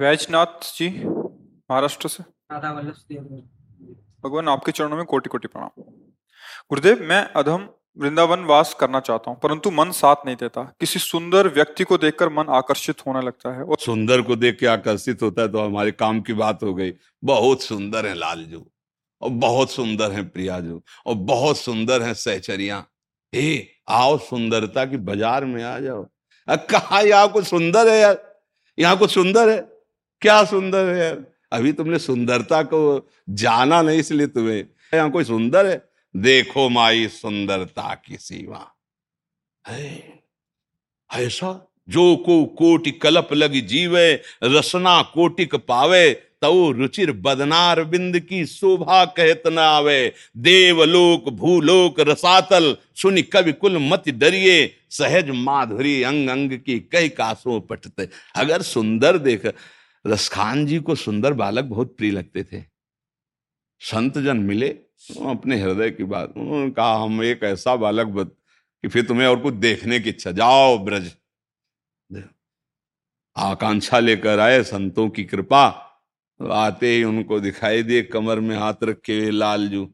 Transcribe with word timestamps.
वैजनाथ 0.00 0.76
जी 0.76 0.88
महाराष्ट्र 1.06 2.08
से। 2.08 2.22
राधा 2.52 2.70
वल्लभ 2.72 2.92
से। 2.92 3.14
भगवान 4.24 4.48
आपके 4.48 4.72
चरणों 4.72 4.96
में 4.96 5.04
कोटि 5.04 5.28
कोटि 5.28 5.48
प्रणाम। 5.48 5.82
गुरुदेव 6.70 7.00
मैं 7.00 7.32
अधम 7.32 7.68
वृंदावन 7.98 8.44
वास 8.44 8.74
करना 8.80 9.00
चाहता 9.00 9.30
हूँ 9.30 9.38
परंतु 9.40 9.70
मन 9.70 9.90
साथ 9.90 10.16
नहीं 10.26 10.36
देता। 10.36 10.62
किसी 10.80 10.98
सुंदर 10.98 11.48
व्यक्ति 11.48 11.84
को 11.84 11.98
देखकर 11.98 12.28
मन 12.28 12.44
आकर्षित 12.48 13.06
होने 13.06 13.20
लगता 13.20 13.54
है 13.56 13.62
और 13.62 13.76
सुंदर 13.80 14.22
को 14.22 14.36
देख 14.36 14.58
के 14.58 14.66
आकर्षित 14.66 15.22
होता 15.22 15.42
है 15.42 15.48
तो 15.48 15.60
हमारे 15.60 15.90
काम 15.90 16.20
की 16.20 16.32
बात 16.32 16.62
हो 16.62 16.74
गई। 16.74 16.92
बहुत 17.24 17.62
सुंदर 17.62 18.06
है 18.06 18.14
लाल 18.14 18.38
लालजू 18.38 18.66
और 19.22 19.30
बहुत 19.30 19.70
सुंदर 19.70 20.12
है 20.12 20.28
प्रिया 20.28 20.56
प्रियाजू 20.58 20.82
और 21.06 21.14
बहुत 21.14 21.56
सुंदर 21.56 22.02
है 22.02 22.14
सहचरिया। 22.14 22.84
ए 23.34 23.68
आओ 23.88 24.18
सुंदरता 24.18 24.84
की 24.84 24.96
बाज़ार 24.96 25.44
में 25.44 25.64
आ 25.64 25.78
जाओ। 25.78 26.06
अ, 26.48 26.56
कहा 26.56 27.00
यहाँ 27.00 27.28
कुछ 27.28 27.44
सुंदर 27.44 27.88
है 27.88 27.98
यार? 27.98 28.42
यहाँ 28.78 28.98
कुछ 28.98 29.10
सुंदर 29.10 29.48
है? 29.48 29.69
क्या 30.22 30.42
सुंदर 30.44 30.88
है 30.88 30.98
यार। 30.98 31.24
अभी 31.52 31.72
तुमने 31.72 31.98
सुंदरता 31.98 32.62
को 32.62 33.08
जाना 33.30 33.80
नहीं, 33.82 33.98
इसलिए 33.98 34.26
तुम्हें 34.26 34.64
यहाँ 34.94 35.10
कोई 35.10 35.24
सुंदर 35.24 35.66
है? 35.66 35.82
देखो 36.14 36.68
माई 36.68 37.06
सुंदरता 37.08 37.94
की 38.06 38.16
सीमा। 38.16 38.66
ऐसा? 41.10 41.66
जो 41.88 42.16
को 42.16 42.44
कोटि 42.58 42.90
कलप 42.90 43.28
लगी 43.32 43.60
जीवे, 43.60 44.12
रसना 44.44 45.00
कोटिक 45.14 45.54
पावे, 45.54 46.12
तऊ 46.42 46.70
रुचिर 46.72 47.12
बदनार 47.12 47.82
बिंद 47.84 48.18
की 48.20 48.44
शोभा 48.46 49.04
कहत 49.06 49.42
न 49.46 49.58
आवे। 49.58 50.12
देवलोक 50.36 51.28
भूलोक, 51.30 52.00
रसातल, 52.00 52.76
सुनि 52.96 53.22
कवि 53.22 53.52
कुल 53.52 53.78
मत 53.82 54.08
डरिए। 54.10 54.76
सहज 54.90 55.30
माधुरी 55.30 56.02
अंग 56.02 56.28
अंग 56.28 56.52
की 56.58 56.78
कई 56.92 57.08
कासों 57.08 57.60
पटते 57.60 58.08
अगर 58.36 58.62
सुंदर 58.62 59.18
देख 59.18 59.46
रसखान 60.06 60.66
जी 60.66 60.78
को 60.78 60.94
सुंदर 60.94 61.32
बालक 61.32 61.64
बहुत 61.64 61.96
प्रिय 61.96 62.10
लगते 62.10 62.44
थे। 62.44 62.62
संत 63.80 64.18
जन 64.18 64.36
मिले, 64.36 64.68
अपने 65.26 65.60
हृदय 65.60 65.90
की 65.90 66.04
बात 66.04 66.34
कहा, 66.36 66.94
हम 66.94 67.22
एक 67.22 67.42
ऐसा 67.42 67.76
बालक 67.76 68.06
बत, 68.06 68.36
कि 68.84 68.88
फिर 68.88 69.04
तुम्हें 69.04 69.26
और 69.26 69.40
कुछ 69.40 69.54
देखने 69.54 70.00
की 70.00 70.08
इच्छा, 70.08 70.30
जाओ 70.30 70.78
ब्रज। 70.78 71.10
आकांक्षा 73.36 73.98
लेकर 73.98 74.38
आए, 74.38 74.62
संतों 74.62 75.08
की 75.08 75.24
कृपा। 75.24 75.86
आते 76.40 76.88
ही 76.88 77.04
उनको 77.04 77.40
दिखाई 77.40 77.82
दिए, 77.82 78.02
कमर 78.02 78.40
में 78.40 78.56
हाथ 78.56 78.74
रखे 78.82 79.18
हुए 79.18 79.30
लालजू, 79.30 79.84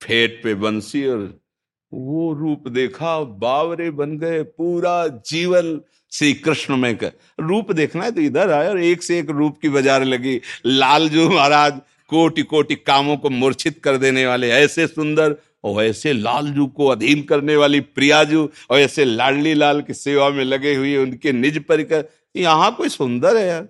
फेट 0.00 0.40
पे 0.44 0.54
बंसी 0.54 1.06
और 1.06 1.40
वो 1.92 2.32
रूप 2.34 2.68
देखा, 2.68 3.20
बावरे 3.20 3.90
बन 3.90 4.18
गए, 4.18 4.42
पूरा 4.42 5.06
जीवन 5.08 5.80
श्री 6.14 6.32
कृष्ण 6.34 6.76
में 6.76 6.94
कर 6.96 7.12
रूप 7.40 7.72
देखना 7.72 8.04
है 8.04 8.10
तो 8.10 8.20
इधर 8.20 8.50
आए 8.50 8.68
और 8.68 8.80
एक 8.82 9.02
से 9.02 9.18
एक 9.18 9.30
रूप 9.30 9.58
की 9.62 9.68
बाज़ार 9.68 10.04
लगी। 10.04 10.40
लालजू 10.66 11.28
महाराज 11.30 11.80
कोटि 12.10 12.42
कोटि 12.44 12.74
कामों 12.76 13.16
को 13.16 13.30
मूर्छित 13.30 13.80
कर 13.84 13.96
देने 13.96 14.26
वाले 14.26 14.50
ऐसे 14.52 14.86
सुंदर 14.86 15.36
और 15.64 15.82
ऐसे 15.84 16.12
लालजू 16.12 16.66
को 16.66 16.86
अधीन 16.86 17.22
करने 17.22 17.56
वाली 17.56 17.80
प्रियाजू 17.80 18.48
और 18.70 18.78
ऐसे 18.78 19.04
लाडली 19.04 19.54
लाल 19.54 19.80
की 19.82 19.94
सेवा 19.94 20.28
में 20.30 20.44
लगे 20.44 20.74
हुए 20.74 20.96
उनके 20.96 21.32
निज 21.32 21.58
परिकर। 21.64 22.04
यहाँ 22.36 22.74
कोई 22.76 22.88
सुंदर 22.88 23.36
है 23.36 23.46
यार। 23.46 23.68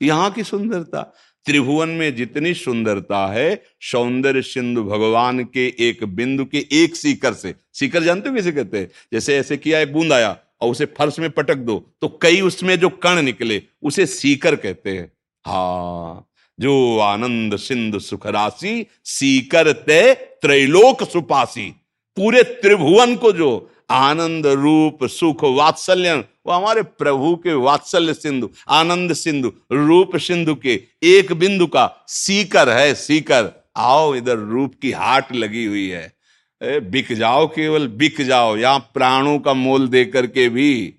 यहाँ 0.00 0.30
की 0.30 0.44
सुंदरता। 0.44 1.02
त्रिभुवन 1.46 1.88
में 1.88 2.14
जितनी 2.16 2.52
सुंदरता 2.54 3.26
है, 3.26 3.62
सौंदर्य 3.82 4.42
सिंधु 4.42 4.82
भगवान 4.84 5.44
के 5.44 5.66
एक 5.88 6.04
बिंदु 6.06 6.44
के 6.44 6.66
एक 6.72 6.96
सीकर 6.96 7.32
से। 7.34 7.54
सीकर 7.72 8.02
जानते 8.02 8.28
हो 8.28 8.34
कैसे 8.34 8.52
कहते 8.52 8.78
हैं? 8.78 8.90
जैसे 9.12 9.36
ऐसे 9.38 9.56
किया 9.56 9.80
एक 9.80 9.92
बूंद 9.92 10.12
आया। 10.12 10.36
और 10.60 10.70
उसे 10.70 10.84
फर्श 10.98 11.18
में 11.18 11.30
पटक 11.30 11.56
दो 11.56 11.78
तो 12.00 12.08
कई 12.22 12.40
उसमें 12.40 12.78
जो 12.80 12.88
कण 12.88 13.22
निकले, 13.22 13.62
उसे 13.82 14.06
सीकर 14.06 14.56
कहते 14.56 14.90
हैं। 14.90 15.06
हा, 15.44 16.26
जो 16.58 16.98
आनंद 16.98 17.56
सिंधु 17.56 17.98
सुख 17.98 18.26
राशि 18.26 18.86
सीकर 19.04 19.72
ते 19.72 20.14
त्रैलोक 20.14 21.02
सुपासी। 21.04 21.70
पूरे 22.16 22.42
त्रिभुवन 22.42 23.14
को 23.16 23.32
जो 23.32 23.70
आनंद 23.90 24.46
रूप, 24.46 25.04
सुख, 25.04 25.44
वात्सल्य, 25.44 26.14
वो 26.46 26.52
हमारे 26.52 26.82
प्रभु 26.82 27.34
के 27.36 27.54
वात्सल्य 27.54 28.14
सिंधु, 28.14 28.50
आनंद 28.68 29.12
सिंधु, 29.12 29.52
रूप 29.72 30.16
सिंधु 30.16 30.54
के 30.54 30.74
एक 31.02 31.32
बिंदु 31.32 31.66
का 31.66 32.04
सीकर 32.08 32.68
है, 32.68 32.94
सीकर। 32.94 33.50
आओ, 33.76 34.14
इधर 34.14 34.36
रूप 34.36 34.74
की 34.82 34.90
हाट 34.92 35.34
लगी 35.34 35.64
हुई 35.64 35.88
है। 35.88 36.12
बिक 36.60 37.12
जाओ 37.12 37.46
केवल, 37.46 37.86
बिक 37.88 38.20
जाओ। 38.22 38.56
यहाँ 38.56 38.78
प्राणों 38.94 39.38
का 39.38 39.54
मोल 39.54 39.88
दे 39.88 40.04
करके 40.04 40.48
भी 40.48 40.94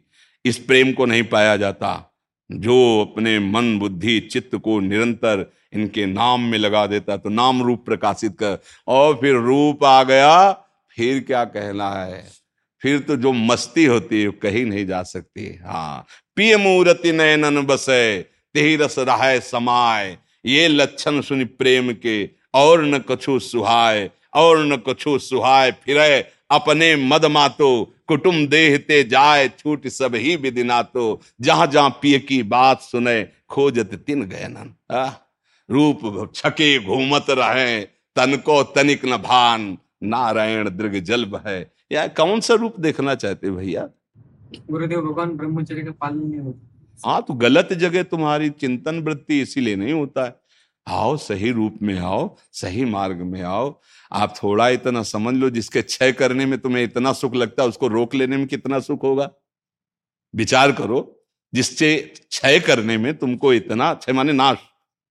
इस 0.45 0.57
प्रेम 0.59 0.91
को 0.93 1.05
नहीं 1.05 1.23
पाया 1.23 1.55
जाता। 1.57 2.07
जो 2.49 2.75
अपने 3.01 3.37
मन, 3.39 3.77
बुद्धि, 3.79 4.19
चित्त 4.21 4.55
को 4.55 4.79
निरंतर 4.79 5.51
इनके 5.73 6.05
नाम 6.05 6.41
में 6.41 6.57
लगा 6.57 6.85
देता 6.87 7.17
तो 7.17 7.29
नाम 7.29 7.61
रूप 7.63 7.85
प्रकाशित 7.85 8.35
कर, 8.39 8.57
और 8.87 9.13
फिर 9.15 9.35
रूप 9.35 9.83
आ 9.83 10.03
गया, 10.03 10.51
फिर 10.97 11.19
क्या 11.19 11.43
कहना 11.45 11.89
है? 11.91 12.23
फिर 12.81 12.99
तो 12.99 13.15
जो 13.15 13.31
मस्ती 13.31 13.85
होती 13.85 14.21
है 14.23 14.31
कहीं 14.41 14.65
नहीं 14.65 14.85
जा 14.85 15.01
सकती। 15.03 15.45
हाँ 15.65 16.05
पिय 16.37 16.57
मूर्ति 16.57 17.11
नयनन 17.11 17.61
बसे, 17.61 18.21
तेही 18.55 18.75
रस 18.75 18.95
समाय। 19.43 20.17
ये 20.45 20.67
लक्षण 20.67 21.21
सुनि 21.21 21.45
प्रेम 21.45 21.91
के, 21.95 22.29
और 22.53 22.83
न 22.85 22.99
कछु 23.09 23.39
सुहाय। 23.39 24.09
और 24.33 24.63
न 24.65 24.77
कछु 24.87 25.17
सुहाय 25.19 25.71
फिरे। 25.83 26.23
अपने 26.51 26.95
मद 26.97 27.25
मातो 27.25 27.71
कुटुम 28.07 28.45
देहते 28.47 29.03
जाए 29.03 29.47
छूट 29.49 29.87
सब 29.87 30.15
ही 30.15 30.35
विदिना 30.35 30.81
तो 30.83 31.21
जहाँ 31.41 31.67
जहाँ 31.67 31.89
पिय 32.01 32.17
की 32.19 32.41
बात 32.45 32.81
सुने 32.81 33.23
खोजत 33.49 33.93
तिन 34.07 34.23
गयनन 34.25 34.73
रूप 35.69 36.31
छके 36.35 36.77
घूमत 36.79 37.25
रहे 37.29 37.81
तन 38.15 38.35
को 38.37 38.61
तनिक 38.73 39.05
न 39.05 39.17
भान। 39.19 39.77
नारायण 40.03 40.69
दृग 40.69 40.99
जल 41.03 41.25
है। 41.47 41.59
या 41.91 42.05
कौन 42.09 42.39
सा 42.39 42.53
रूप 42.53 42.79
देखना 42.79 43.15
चाहते 43.15 43.49
भैया? 43.51 43.87
गुरुदेव 44.69 45.01
भगवान 45.01 45.29
ब्रह्मचर्य 45.29 45.81
का 45.81 45.91
पालन 45.91 46.27
नहीं 46.29 46.39
होता। 46.39 47.09
हाँ 47.09 47.21
तो 47.21 47.33
गलत 47.33 47.73
जगह 47.73 48.03
तुम्हारी 48.03 48.49
चिंतन 48.51 48.99
वृत्ति 48.99 49.39
इसीलिए 49.41 49.75
नहीं 49.75 49.93
होता 49.93 50.25
है। 50.25 50.35
आओ 50.87 51.15
सही 51.17 51.51
रूप 51.51 51.77
में 51.81 51.97
आओ 51.99 52.35
सही 52.51 52.85
मार्ग 52.85 53.21
में 53.23 53.41
आओ। 53.41 53.69
आप 54.13 54.33
थोड़ा 54.43 54.69
इतना 54.69 55.03
समझ 55.03 55.35
लो, 55.35 55.49
जिसके 55.49 55.81
क्षय 55.81 56.11
करने 56.11 56.45
में 56.45 56.59
तुम्हें 56.59 56.83
इतना 56.83 57.13
सुख 57.13 57.35
लगता 57.35 57.63
है, 57.63 57.69
उसको 57.69 57.87
रोक 57.87 58.15
लेने 58.15 58.37
में 58.37 58.47
कितना 58.47 58.79
सुख 58.79 59.03
होगा? 59.03 59.31
विचार 60.35 60.71
करो, 60.71 61.25
जिससे 61.53 62.13
क्षय 62.29 62.59
करने 62.59 62.97
में 62.97 63.17
तुमको 63.17 63.53
इतना, 63.53 63.93
क्षय 63.93 64.13
माने 64.13 64.33
नाश, 64.33 64.57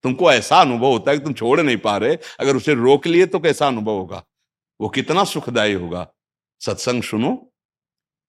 तुमको 0.02 0.32
ऐसा 0.32 0.60
अनुभव 0.60 0.86
होता 0.86 1.10
है 1.10 1.18
कि 1.18 1.24
तुम 1.24 1.32
छोड़ 1.32 1.60
नहीं 1.60 1.76
पा 1.76 1.96
रहे, 1.96 2.18
अगर 2.40 2.56
उसे 2.56 2.74
रोक 2.74 3.06
लिए 3.06 3.26
तो 3.26 3.38
कैसा 3.38 3.66
अनुभव 3.66 3.92
होगा? 3.92 4.24
वो 4.80 4.88
कितना 4.88 5.24
सुखदायी 5.24 5.72
होगा? 5.72 6.12
सत्संग 6.60 7.02
सुनो, 7.02 7.52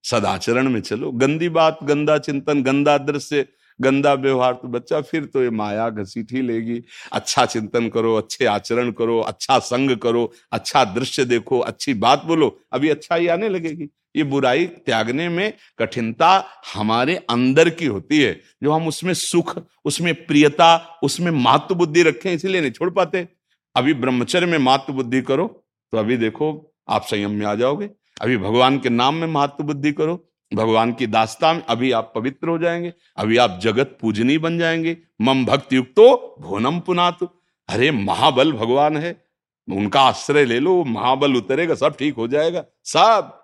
सदाचरण 0.04 0.70
में 0.70 0.82
चलो। 0.82 1.12
गंदी 1.12 1.50
बात, 1.50 1.80
गंदा 1.84 2.18
चिंतन, 2.18 2.64
गंदा 2.64 2.98
दृश्य 2.98 3.48
गंदा 3.81 4.13
व्यवहार 4.16 4.54
तो 4.54 4.68
बच्चा 4.68 5.01
फिर 5.01 5.25
तो 5.25 5.44
ये 5.44 5.50
माया 5.51 5.89
घसीटी 5.89 6.42
लेगी। 6.42 6.81
अच्छा 7.12 7.45
चिंतन 7.45 7.88
करो, 7.89 8.16
अच्छे 8.16 8.45
आचरण 8.48 8.92
करो 8.92 9.19
अच्छा 9.22 9.60
संग 9.62 9.95
करो 9.98 10.31
अच्छा 10.51 10.83
दृश्य 10.86 11.25
देखो, 11.25 11.60
अच्छी 11.60 11.94
बात 11.95 12.24
बोलो, 12.25 12.57
अभी 12.74 12.89
अच्छा 12.89 13.16
ही 13.16 13.28
आने 13.28 13.50
लगेगी। 13.50 13.89
ये 14.16 14.24
बुराई 14.24 14.66
त्यागने 14.66 15.28
में 15.30 15.54
कठिनता 15.80 16.30
हमारे 16.74 17.16
अंदर 17.30 17.69
की 17.69 17.86
होती 17.86 18.22
है। 18.22 18.33
जो 18.63 18.72
हम 18.72 18.88
उसमें 18.88 19.13
सुख, 19.13 19.57
उसमें 19.86 20.13
प्रियता, 20.25 21.00
उसमें 21.04 21.31
महत्व 21.34 21.75
बुद्धि 21.75 22.04
रखें, 22.04 22.34
इसीलिए 22.34 22.62
नहीं 22.62 22.72
छोड़ 22.72 22.89
पाते। 22.89 23.27
अभी 23.75 23.94
ब्रह्मचर्य 23.94 24.45
में 24.45 24.57
महत्व 24.57 24.94
बुद्धि 24.94 25.22
करो 25.22 25.48
तो 25.94 25.98
अभी 25.98 26.18
देखो, 26.18 26.74
आप 26.89 27.06
संयम 27.06 27.31
में 27.31 27.45
आ 27.45 27.54
जाओगे। 27.56 27.89
अभी 28.22 28.38
भगवान 28.38 28.77
के 28.80 28.89
नाम 28.89 29.16
में 29.16 29.27
महत्व 29.27 29.63
बुद्धि 29.63 29.92
करो 29.92 30.16
भगवान 30.53 30.94
की 30.94 31.07
दास्ता 31.07 31.53
में 31.53 31.63
अभी 31.63 31.92
आप 31.92 32.12
पवित्र 32.15 32.48
हो 32.48 32.57
जाएँगे, 32.57 32.94
अभी 33.18 33.38
आप 33.38 33.59
जगत 33.63 33.98
पूजनी 34.01 34.38
बन 34.38 34.57
जाएँगे। 34.57 34.98
मम 35.21 35.45
भक्ति 35.45 35.75
युक्तो 35.75 36.36
भोनम 36.39 36.80
पुनातु। 36.80 37.30
अरे, 37.69 37.92
महाबल 37.92 38.53
भगवान 38.53 38.98
है। 38.98 39.25
उनका 39.71 40.01
आश्रय 40.01 40.45
ले 40.45 40.59
लो, 40.59 40.83
महाबल 40.83 41.36
उतरेगा, 41.36 41.75
सब 41.75 41.98
ठीक 41.98 42.15
हो 42.15 42.27
जाएगा। 42.27 42.65
सब। 42.83 43.44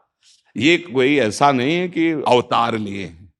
ये 0.57 0.77
कोई 0.77 1.17
ऐसा 1.17 1.51
नहीं 1.51 1.75
है 1.75 1.89
कि 1.89 2.09
अवतार 2.09 2.77
लिए 2.77 3.05
हैं। 3.05 3.33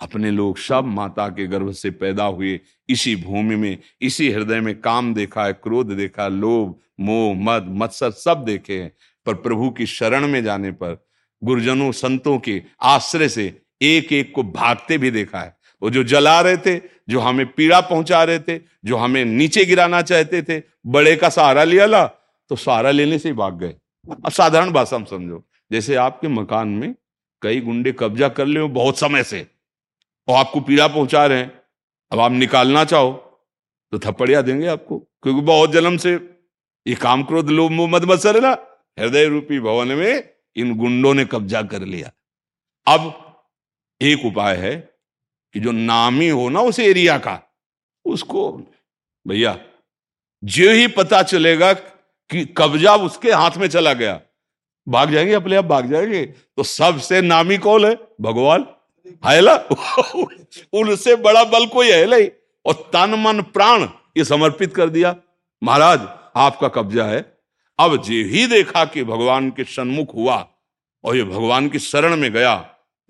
अपने 0.00 0.30
लोग 0.30 0.58
सब 0.58 0.84
माता 0.84 1.28
के 1.28 1.46
गर्भ 1.46 1.72
से 1.72 1.90
पैदा 1.90 2.24
हुए, 2.24 2.60
इसी 2.88 3.16
भूमि 3.16 3.56
में, 3.56 3.78
इसी 4.00 4.30
हृदय 4.30 4.60
में 4.60 4.80
काम 4.80 5.14
देखा 5.14 5.44
है, 5.44 5.52
क्रोध 5.52 5.86
देखा 5.86 6.28
लोभ, 6.28 6.74
मोह, 7.00 7.34
मद, 7.34 7.66
मत्सर 7.68 8.10
सब 8.10 8.44
देखे 8.44 8.82
हैं। 8.82 8.92
पर 9.26 9.34
प्रभु 9.34 9.70
की 9.70 9.86
शरण 9.86 10.28
में 10.28 10.44
जाने 10.44 10.70
पर 10.70 11.05
गुरुजनों, 11.42 11.90
संतों 11.92 12.38
के 12.38 12.62
आश्रय 12.82 13.28
से 13.28 13.46
एक 13.80 14.12
एक 14.12 14.32
को 14.34 14.42
भागते 14.42 14.98
भी 14.98 15.10
देखा 15.10 15.40
है। 15.40 15.54
वो 15.82 15.90
जो 15.90 16.02
जला 16.04 16.40
रहे 16.40 16.56
थे, 16.56 16.80
जो 17.08 17.20
हमें 17.20 17.46
पीड़ा 17.46 17.80
पहुँचा 17.80 18.22
रहे 18.24 18.38
थे, 18.38 18.60
जो 18.84 18.96
हमें 18.96 19.24
नीचे 19.24 19.64
गिराना 19.64 20.00
चाहते 20.02 20.42
थे, 20.42 20.62
बड़े 20.86 21.16
का 21.16 21.28
सहारा 21.28 21.64
लिया 21.64 21.86
ला 21.86 22.04
तो 22.50 22.56
सहारा 22.56 22.90
लेने 22.90 23.18
से 23.18 23.28
ही 23.28 23.34
भाग 23.34 23.58
गए। 23.58 23.74
अब 24.04 24.30
साधारण 24.30 24.70
भाषा 24.72 24.98
में 24.98 25.04
समझो, 25.06 25.42
जैसे 25.70 25.94
आपके 25.96 26.28
मकान 26.28 26.68
में 26.70 26.94
कई 27.42 27.60
गुंडे 27.60 27.92
कब्जा 27.92 28.28
कर 28.28 28.46
ले 28.46 28.62
बहुत 28.62 28.98
समय 28.98 29.22
से, 29.24 29.46
और 30.28 30.36
आपको 30.36 30.60
पीड़ा 30.60 30.86
पहुँचा 30.88 31.24
रहे 31.26 31.38
हैं, 31.38 31.52
अब 32.12 32.20
आप 32.20 32.32
निकालना 32.32 32.84
चाहो 32.84 33.12
तो 33.92 33.98
थप्पड़िया 34.00 34.40
देंगे 34.42 34.66
आपको, 34.66 34.98
क्योंकि 34.98 35.40
बहुत 35.40 35.72
जन्म 35.72 35.96
से 35.96 36.14
ये 36.86 36.94
काम 36.96 37.22
क्रोध 37.22 37.50
लोभ 37.50 37.72
मद 37.72 38.04
मत्सर 38.04 38.36
है 38.36 38.42
ना? 38.42 38.56
हृदय 38.98 39.26
रूपी 39.26 39.60
भवन 39.60 39.88
में 39.88 40.35
इन 40.56 40.76
गुंडों 40.76 41.14
ने 41.14 41.24
कब्जा 41.24 41.62
कर 41.62 41.82
लिया। 41.82 42.12
अब 42.86 43.22
एक 44.02 44.26
उपाय 44.26 44.56
है 44.56 44.76
कि 45.52 45.60
जो 45.60 45.72
नामी 45.72 46.28
हो 46.28 46.48
ना 46.48 46.60
उस 46.60 46.80
एरिया 46.80 47.18
का, 47.18 47.54
उसको, 48.04 48.52
भैया, 49.28 49.58
जो 50.44 50.70
ही 50.70 50.86
पता 50.86 51.22
चलेगा 51.22 51.72
कि 51.72 52.54
कब्जा 52.56 52.94
उसके 52.94 53.32
हाथ 53.32 53.50
में 53.56 53.68
चला 53.68 53.92
गया, 53.92 54.20
भाग 54.88 55.10
जाएँगे 55.10 55.32
अपने 55.32 55.56
आप, 55.56 55.64
भाग 55.64 55.90
जाएँगे। 55.90 56.26
तो 56.26 56.62
सबसे 56.62 57.20
नामी 57.20 57.58
कौन 57.58 57.84
है? 57.84 57.98
भगवान। 58.20 58.66
है 59.26 59.40
उनसे 60.72 61.16
बड़ा 61.16 61.44
बल 61.44 61.66
कोई 61.66 61.90
है 61.90 62.06
नहीं। 62.06 62.28
और 62.66 62.90
तन 62.92 63.14
मन 63.14 63.42
प्राण 63.42 63.88
ये 64.16 64.24
समर्पित 64.24 64.74
कर 64.74 64.90
दिया। 64.90 65.16
महाराज, 65.62 66.00
आपका 66.36 66.68
कब्जा 66.68 67.04
है। 67.04 67.35
अब 67.78 68.02
जे 68.02 68.22
ही 68.22 68.46
देखा 68.46 68.84
कि 68.84 69.04
भगवान 69.04 69.50
के 69.50 69.64
सन्मुख 69.64 70.14
हुआ 70.14 70.36
और 71.04 71.16
ये 71.16 71.24
भगवान 71.24 71.68
की 71.68 71.78
शरण 71.78 72.16
में 72.16 72.30
गया 72.32 72.56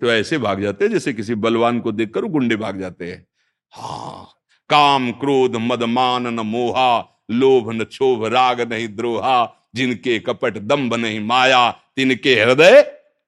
तो 0.01 0.11
ऐसे 0.11 0.37
भाग 0.37 0.61
जाते 0.61 0.85
हैं 0.85 0.91
जैसे 0.91 1.13
किसी 1.13 1.35
बलवान 1.35 1.79
को 1.79 1.91
देखकर 1.91 2.25
गुंडे 2.25 2.55
भाग 2.55 2.79
जाते 2.79 3.11
हैं। 3.11 3.25
हाँ 3.73 4.27
काम 4.69 5.11
क्रोध 5.11 5.55
मदमान 5.55 6.27
न 6.27 6.39
मोहा, 6.39 7.21
लोभ 7.31 7.71
न 7.71 7.83
क्षोभ, 7.83 8.25
राग 8.25 8.61
नहीं 8.61 8.87
द्रोहा, 8.95 9.69
जिनके 9.75 10.17
कपट 10.19 10.57
दम्भ 10.57 10.93
नहीं 10.93 11.19
माया, 11.19 11.69
तिनके 11.95 12.33
हृदय 12.35 12.81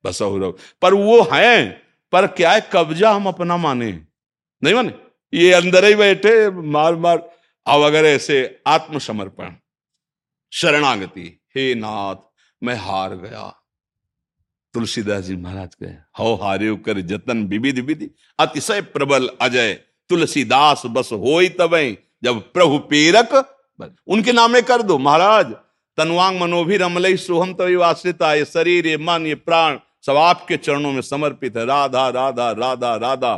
बसौरव 0.05 0.55
पर 0.81 0.93
वो 0.93 1.21
हैं, 1.33 1.81
पर 2.13 2.27
क्या 2.27 2.51
है, 2.51 2.61
कब्जा 2.73 3.11
हम 3.11 3.27
अपना 3.27 3.57
माने? 3.57 3.91
नहीं 4.63 4.73
माने? 4.73 4.93
ये 5.33 5.51
अंदर 5.53 5.85
ही 5.85 5.95
बैठे 5.95 6.49
मार 6.51 6.95
मार 6.95 7.17
अब 7.67 7.81
अगर 7.81 8.05
ऐसे 8.05 8.61
आत्मसमर्पण 8.67 9.53
शरणागति। 10.51 11.39
हे 11.55 11.73
नाथ 11.75 12.15
मैं 12.61 12.75
हार 12.75 13.15
गया। 13.15 13.47
तुलसीदास 14.73 15.23
जी 15.23 15.35
महाराज 15.35 15.75
कहे 15.75 15.89
हो 16.19 16.33
हारे 16.35 16.75
कर 16.75 16.99
जतन 17.01 17.43
विविध 17.47 17.79
विधि 17.79 18.09
अतिशय 18.39 18.81
प्रबल 18.81 19.29
अजय। 19.41 19.73
तुलसीदास 20.09 20.81
बस 20.85 21.09
हो 21.11 21.47
तब 21.59 21.95
जब 22.23 22.41
प्रभु 22.53 22.77
पेरक 22.79 23.33
उनके 24.07 24.31
नामे 24.31 24.61
कर 24.61 24.81
दो 24.81 24.97
महाराज। 24.97 25.53
तनवांग 25.97 26.39
मनोभी 26.41 26.77
रमलई 26.77 27.17
सोहम 27.17 27.53
तभी 27.53 27.75
आश्रिता 27.81 28.33
ये 28.33 28.45
शरीर 28.45 28.87
ये 28.87 28.97
मन 28.97 29.25
ये 29.27 29.35
प्राण 29.35 29.79
सब 30.05 30.15
आपके 30.15 30.57
चरणों 30.57 30.91
में 30.91 31.01
समर्पित 31.01 31.57
है। 31.57 31.65
राधा 31.65 32.07
राधा 32.09 32.51
राधा 32.51 32.95
राधा। 32.95 33.33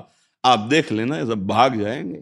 आप 0.45 0.59
देख 0.59 0.91
लेना 0.91 1.17
ये 1.17 1.25
सब 1.25 1.47
भाग 1.47 1.79
जाएँगे। 1.81 2.19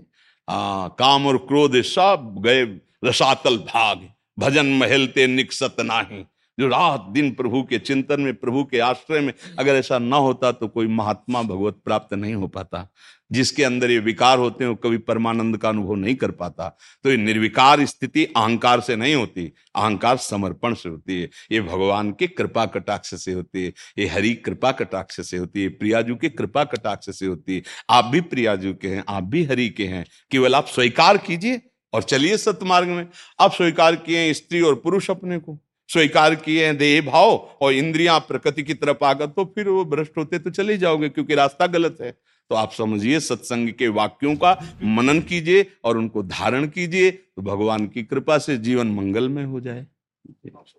आ, 0.49 0.87
काम 0.87 1.27
और 1.27 1.37
क्रोध 1.37 1.81
सब 1.81 2.35
गए 2.39 2.63
रसातल 3.05 3.57
भाग। 3.57 4.07
भजन 4.39 4.65
महलते 4.65 5.27
निकसत 5.27 5.75
नाही। 5.79 6.25
जो 6.59 6.67
रात 6.67 7.05
दिन 7.11 7.31
प्रभु 7.31 7.63
के 7.63 7.79
चिंतन 7.79 8.21
में, 8.21 8.35
प्रभु 8.35 8.63
के 8.63 8.79
आश्रय 8.79 9.19
में, 9.19 9.33
अगर 9.59 9.75
ऐसा 9.75 9.99
ना 9.99 10.17
होता 10.17 10.51
तो 10.51 10.67
कोई 10.67 10.87
महात्मा 10.87 11.41
भगवत 11.41 11.79
प्राप्त 11.85 12.13
नहीं 12.13 12.33
हो 12.33 12.47
पाता। 12.47 12.91
जिसके 13.31 13.63
अंदर 13.63 13.91
ये 13.91 13.99
विकार 13.99 14.37
होते 14.37 14.63
हैं, 14.63 14.69
वो 14.69 14.75
कभी 14.75 14.97
परमानंद 14.97 15.57
का 15.57 15.69
अनुभव 15.69 15.95
नहीं 15.95 16.15
कर 16.15 16.31
पाता। 16.31 16.77
तो 17.03 17.09
ये 17.09 17.17
निर्विकार 17.17 17.85
स्थिति 17.85 18.25
अहंकार 18.25 18.81
से 18.81 18.95
नहीं 18.95 19.15
होती, 19.15 19.53
अहंकार 19.75 20.17
समर्पण 20.17 20.73
से 20.73 20.89
होती 20.89 21.21
है। 21.21 21.29
ये 21.51 21.61
भगवान 21.61 22.11
के 22.11 22.27
कृपा 22.27 22.65
कटाक्ष 22.65 23.15
से 23.15 23.33
होती 23.33 23.65
है, 23.65 23.73
ये 23.99 24.07
हरि 24.07 24.33
कृपा 24.33 24.71
कटाक्ष 24.71 25.21
से 25.21 25.37
होती 25.37 25.63
है 25.63 25.69
प्रियाजू 25.69 26.15
के 26.15 26.29
कृपा 26.29 26.63
कटाक्ष 26.63 27.09
से 27.19 27.25
होती 27.25 27.55
है। 27.55 27.61
आप 27.89 28.05
भी 28.05 28.21
प्रियाजू 28.21 28.73
के 28.73 28.87
हैं, 28.87 29.03
आप 29.09 29.23
भी 29.23 29.43
हरि 29.43 29.69
के 29.69 29.85
हैं, 29.85 30.05
केवल 30.31 30.55
आप 30.55 30.67
स्वीकार 30.67 31.17
कीजिए। 31.17 31.61
और 31.93 32.03
चलिए 32.03 32.37
सत्यमार्ग 32.37 32.87
में। 32.87 33.07
आप 33.39 33.51
स्वीकार 33.51 33.95
किए 33.95 34.33
स्त्री 34.33 34.61
और 34.61 34.75
पुरुष 34.75 35.09
अपने 35.11 35.37
को। 35.39 35.57
स्वीकार 35.89 36.35
किए 36.35 36.65
हैं 36.65 36.77
देह 36.77 37.01
भाव 37.01 37.29
और 37.61 37.73
इंद्रियाँ 37.73 38.19
प्रकृति 38.19 38.63
की 38.63 38.73
तरफ़ 38.73 39.03
आगत 39.05 39.33
तो 39.35 39.45
फिर 39.45 39.67
वो 39.69 39.85
भ्रष्ट 39.85 40.17
होते 40.17 40.39
तो 40.39 40.49
चले 40.49 40.77
जाओगे 40.77 41.09
क्योंकि 41.09 41.35
रास्ता 41.35 41.67
गलत 41.67 41.97
है। 42.01 42.11
तो 42.51 42.55
आप 42.55 42.71
समझिए 42.71 43.19
सत्संग 43.19 43.69
के 43.69 43.87
वाक्यों 43.87 44.35
का 44.35 44.51
मनन 44.83 45.19
कीजिए 45.21 45.65
और 45.83 45.97
उनको 45.97 46.23
धारण 46.23 46.67
कीजिए 46.67 47.11
तो 47.11 47.41
भगवान 47.41 47.87
की 47.87 48.03
कृपा 48.03 48.37
से 48.37 48.57
जीवन 48.57 48.87
मंगल 48.87 49.29
में 49.29 49.43
हो 49.45 49.59
जाए। 49.59 49.85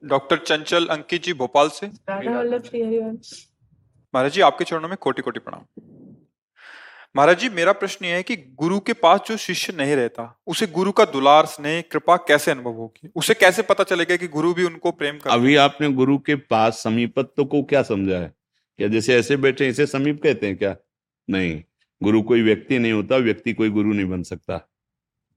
डॉक्टर 0.04 0.36
चंचल 0.38 0.86
अंकित 0.86 1.22
जी 1.22 1.32
भोपाल 1.32 1.68
से। 1.68 1.86
महाराज 4.14 4.32
जी 4.32 4.40
आपके 4.40 4.64
चरणों 4.64 4.88
में 4.88 4.96
कोटि 5.00 5.22
कोटि 5.22 5.40
प्रणाम। 5.40 5.64
महाराज 7.16 7.38
जी 7.38 7.48
मेरा 7.48 7.72
प्रश्न 7.72 8.04
यह 8.06 8.14
है 8.14 8.22
कि 8.22 8.36
गुरु 8.36 8.78
के 8.80 8.92
पास 8.92 9.20
जो 9.28 9.36
शिष्य 9.36 9.72
नहीं 9.72 9.96
रहता 9.96 10.40
उसे 10.46 10.66
गुरु 10.66 10.92
का 10.92 11.04
दुलार 11.04 11.46
स्नेह 11.46 11.80
कृपा 11.92 12.16
कैसे 12.16 12.50
अनुभव 12.50 12.70
होगी? 12.70 13.08
उसे 13.16 13.34
कैसे 13.34 13.62
पता 13.62 13.84
चलेगा 13.84 14.16
कि 14.16 14.28
गुरु 14.28 14.54
भी 14.54 14.64
उनको 14.64 14.90
प्रेम 14.90 15.18
कर 15.18 15.30
अभी 15.30 15.56
आपने 15.56 15.88
गुरु 15.92 16.18
के 16.18 16.34
पास 16.34 16.82
समीपत्व 16.84 17.44
को 17.44 17.62
क्या 17.62 17.82
समझा 17.82 18.18
है? 18.18 18.32
क्या 18.78 18.88
जैसे 18.88 19.14
ऐसे 19.14 19.36
बैठे 19.36 19.68
इसे 19.68 19.86
समीप 19.86 20.22
कहते 20.22 20.46
हैं 20.46 20.56
क्या? 20.56 20.76
नहीं 21.30 21.62
गुरु 22.02 22.22
कोई 22.22 22.42
व्यक्ति 22.42 22.78
नहीं 22.78 22.92
होता 22.92 23.16
व्यक्ति 23.16 23.52
कोई 23.52 23.70
गुरु 23.70 23.92
नहीं 23.92 24.06
बन 24.06 24.22
सकता। 24.22 24.68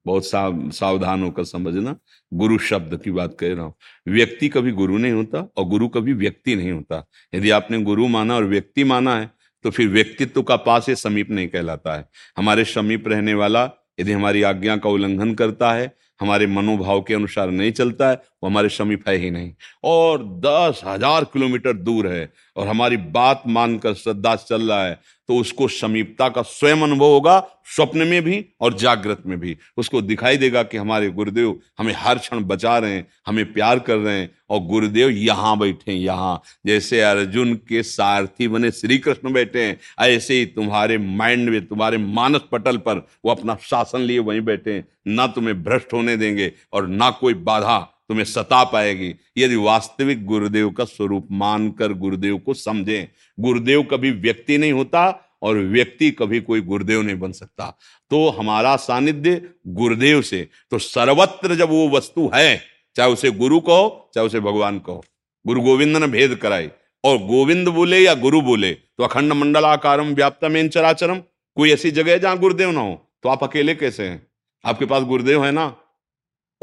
बहुत 0.05 0.25
साव, 0.25 0.69
सावधान 0.69 1.23
होकर 1.23 1.43
समझना 1.43 1.95
गुरु 2.33 2.57
शब्द 2.57 3.01
की 3.03 3.11
बात 3.11 3.37
कह 3.39 3.53
रहा 3.53 3.63
हूँ। 3.63 3.73
व्यक्ति 4.07 4.49
कभी 4.49 4.71
गुरु 4.71 4.97
नहीं 4.97 5.11
होता 5.11 5.47
और 5.57 5.65
गुरु 5.65 5.87
कभी 5.87 6.13
व्यक्ति 6.13 6.55
नहीं 6.55 6.71
होता। 6.71 7.05
यदि 7.33 7.49
आपने 7.49 7.81
गुरु 7.81 8.07
माना 8.07 8.35
और 8.35 8.43
व्यक्ति 8.43 8.83
माना 8.83 9.15
है 9.17 9.42
तो 9.63 9.69
फिर 9.69 9.87
व्यक्तित्व 9.87 10.41
का 10.43 10.55
पास 10.55 10.89
ये 10.89 10.95
समीप 10.95 11.31
नहीं 11.31 11.47
कहलाता 11.47 11.95
है। 11.95 12.05
हमारे 12.37 12.63
समीप 12.65 13.07
रहने 13.07 13.33
वाला 13.33 13.69
यदि 13.99 14.11
हमारी 14.11 14.43
आज्ञा 14.43 14.75
का 14.77 14.89
उल्लंघन 14.89 15.33
करता 15.33 15.71
है, 15.73 15.91
हमारे 16.21 16.47
मनोभाव 16.47 17.01
के 17.01 17.13
अनुसार 17.13 17.51
नहीं 17.51 17.71
चलता 17.71 18.09
है 18.09 18.21
वो 18.43 18.49
हमारे 18.49 18.69
समीप 18.71 19.07
है 19.07 19.15
ही 19.17 19.29
नहीं। 19.31 19.51
और 19.85 20.23
दस 20.39 20.81
हज़ार 20.85 21.23
किलोमीटर 21.33 21.73
दूर 21.73 22.07
है 22.07 22.31
और 22.55 22.67
हमारी 22.67 22.97
बात 23.13 23.43
मानकर 23.47 23.93
श्रद्धा 23.95 24.35
चल 24.37 24.61
रहा 24.63 24.85
है 24.85 24.99
तो 25.29 25.35
उसको 25.39 25.67
समीपता 25.67 26.27
का 26.29 26.41
स्वयं 26.43 26.81
अनुभव 26.83 27.05
होगा, 27.05 27.39
स्वप्न 27.65 28.07
में 28.07 28.21
भी 28.23 28.43
और 28.61 28.73
जागृत 28.73 29.21
में 29.25 29.39
भी। 29.39 29.55
उसको 29.77 30.01
दिखाई 30.01 30.37
देगा 30.37 30.63
कि 30.63 30.77
हमारे 30.77 31.09
गुरुदेव 31.09 31.55
हमें 31.79 31.93
हर 31.97 32.17
क्षण 32.17 32.43
बचा 32.43 32.77
रहे 32.77 32.95
हैं, 32.95 33.07
हमें 33.27 33.53
प्यार 33.53 33.79
कर 33.79 33.97
रहे 33.97 34.15
हैं 34.15 34.29
और 34.49 34.59
गुरुदेव 34.61 35.09
यहाँ 35.09 35.57
बैठे 35.59 35.91
हैं, 35.91 35.97
यहाँ। 35.99 36.41
जैसे 36.65 37.01
अर्जुन 37.01 37.53
के 37.69 37.83
सारथी 37.83 38.47
बने 38.47 38.71
श्री 38.73 38.97
कृष्ण 38.97 39.33
बैठे 39.33 39.63
हैं, 39.63 39.79
ऐसे 40.01 40.33
ही 40.33 40.45
तुम्हारे 40.47 40.97
माइंड 40.97 41.49
में, 41.49 41.65
तुम्हारे 41.67 41.97
मानस 41.97 42.41
पटल 42.51 42.77
पर 42.79 43.07
वो 43.25 43.31
अपना 43.31 43.57
शासन 43.61 44.01
लिए 44.01 44.19
वहीं 44.21 44.41
बैठे 44.43 44.73
हैं। 44.73 44.85
ना 45.07 45.27
तुम्हें 45.29 45.61
भ्रष्ट 45.63 45.93
होने 45.93 46.17
देंगे 46.17 46.51
और 46.73 46.87
ना 46.89 47.09
कोई 47.11 47.33
बाधा 47.33 47.79
तुम्हें 48.09 48.25
सता 48.25 48.63
पाएगी। 48.63 49.13
यदि 49.37 49.55
वास्तविक 49.55 50.25
गुरुदेव 50.25 50.69
का 50.69 50.83
स्वरूप 50.83 51.27
मानकर 51.31 51.93
गुरुदेव 51.93 52.37
को 52.37 52.53
समझें, 52.53 53.07
गुरुदेव 53.39 53.83
कभी 53.83 54.11
व्यक्ति 54.11 54.57
नहीं 54.57 54.71
होता 54.71 55.29
और 55.41 55.57
व्यक्ति 55.57 56.11
कभी 56.11 56.39
कोई 56.41 56.61
गुरुदेव 56.61 57.01
नहीं 57.01 57.19
बन 57.19 57.31
सकता। 57.31 57.65
तो 58.11 58.29
हमारा 58.29 58.75
सानिध्य 58.75 59.41
गुरुदेव 59.67 60.21
से। 60.21 60.47
तो 60.71 60.77
सर्वत्र 60.77 61.55
जब 61.55 61.69
वो 61.69 61.89
वस्तु 61.89 62.29
है, 62.35 62.61
चाहे 62.95 63.11
उसे 63.11 63.31
गुरु 63.31 63.59
कहो, 63.59 64.11
चाहे 64.13 64.27
उसे 64.27 64.39
भगवान 64.39 64.79
कहो, 64.79 65.03
गुरु 65.45 65.61
गोविंद 65.61 65.97
ने 65.97 66.07
भेद 66.07 66.35
कराई, 66.35 66.69
और 67.03 67.17
गोविंद 67.17 67.67
बोले 67.67 67.99
या 67.99 68.13
गुरु 68.15 68.41
बोले 68.41 68.73
तो 68.73 69.03
अखंड 69.03 69.33
मंडलाकारम 69.33 70.13
व्याप्तम 70.13 70.67
चराचरम। 70.67 71.17
कोई 71.57 71.71
ऐसी 71.71 71.91
जगह 71.91 72.11
है 72.11 72.19
जहाँ 72.19 72.37
गुरुदेव 72.37 72.71
ना 72.71 72.81
हो? 72.81 72.93
तो 73.23 73.29
आप 73.29 73.43
अकेले 73.43 73.75
कैसे 73.75 74.03
हैं? 74.03 74.27
आपके 74.65 74.85
पास 74.85 75.03
गुरुदेव 75.03 75.45
है 75.45 75.51
ना? 75.51 75.65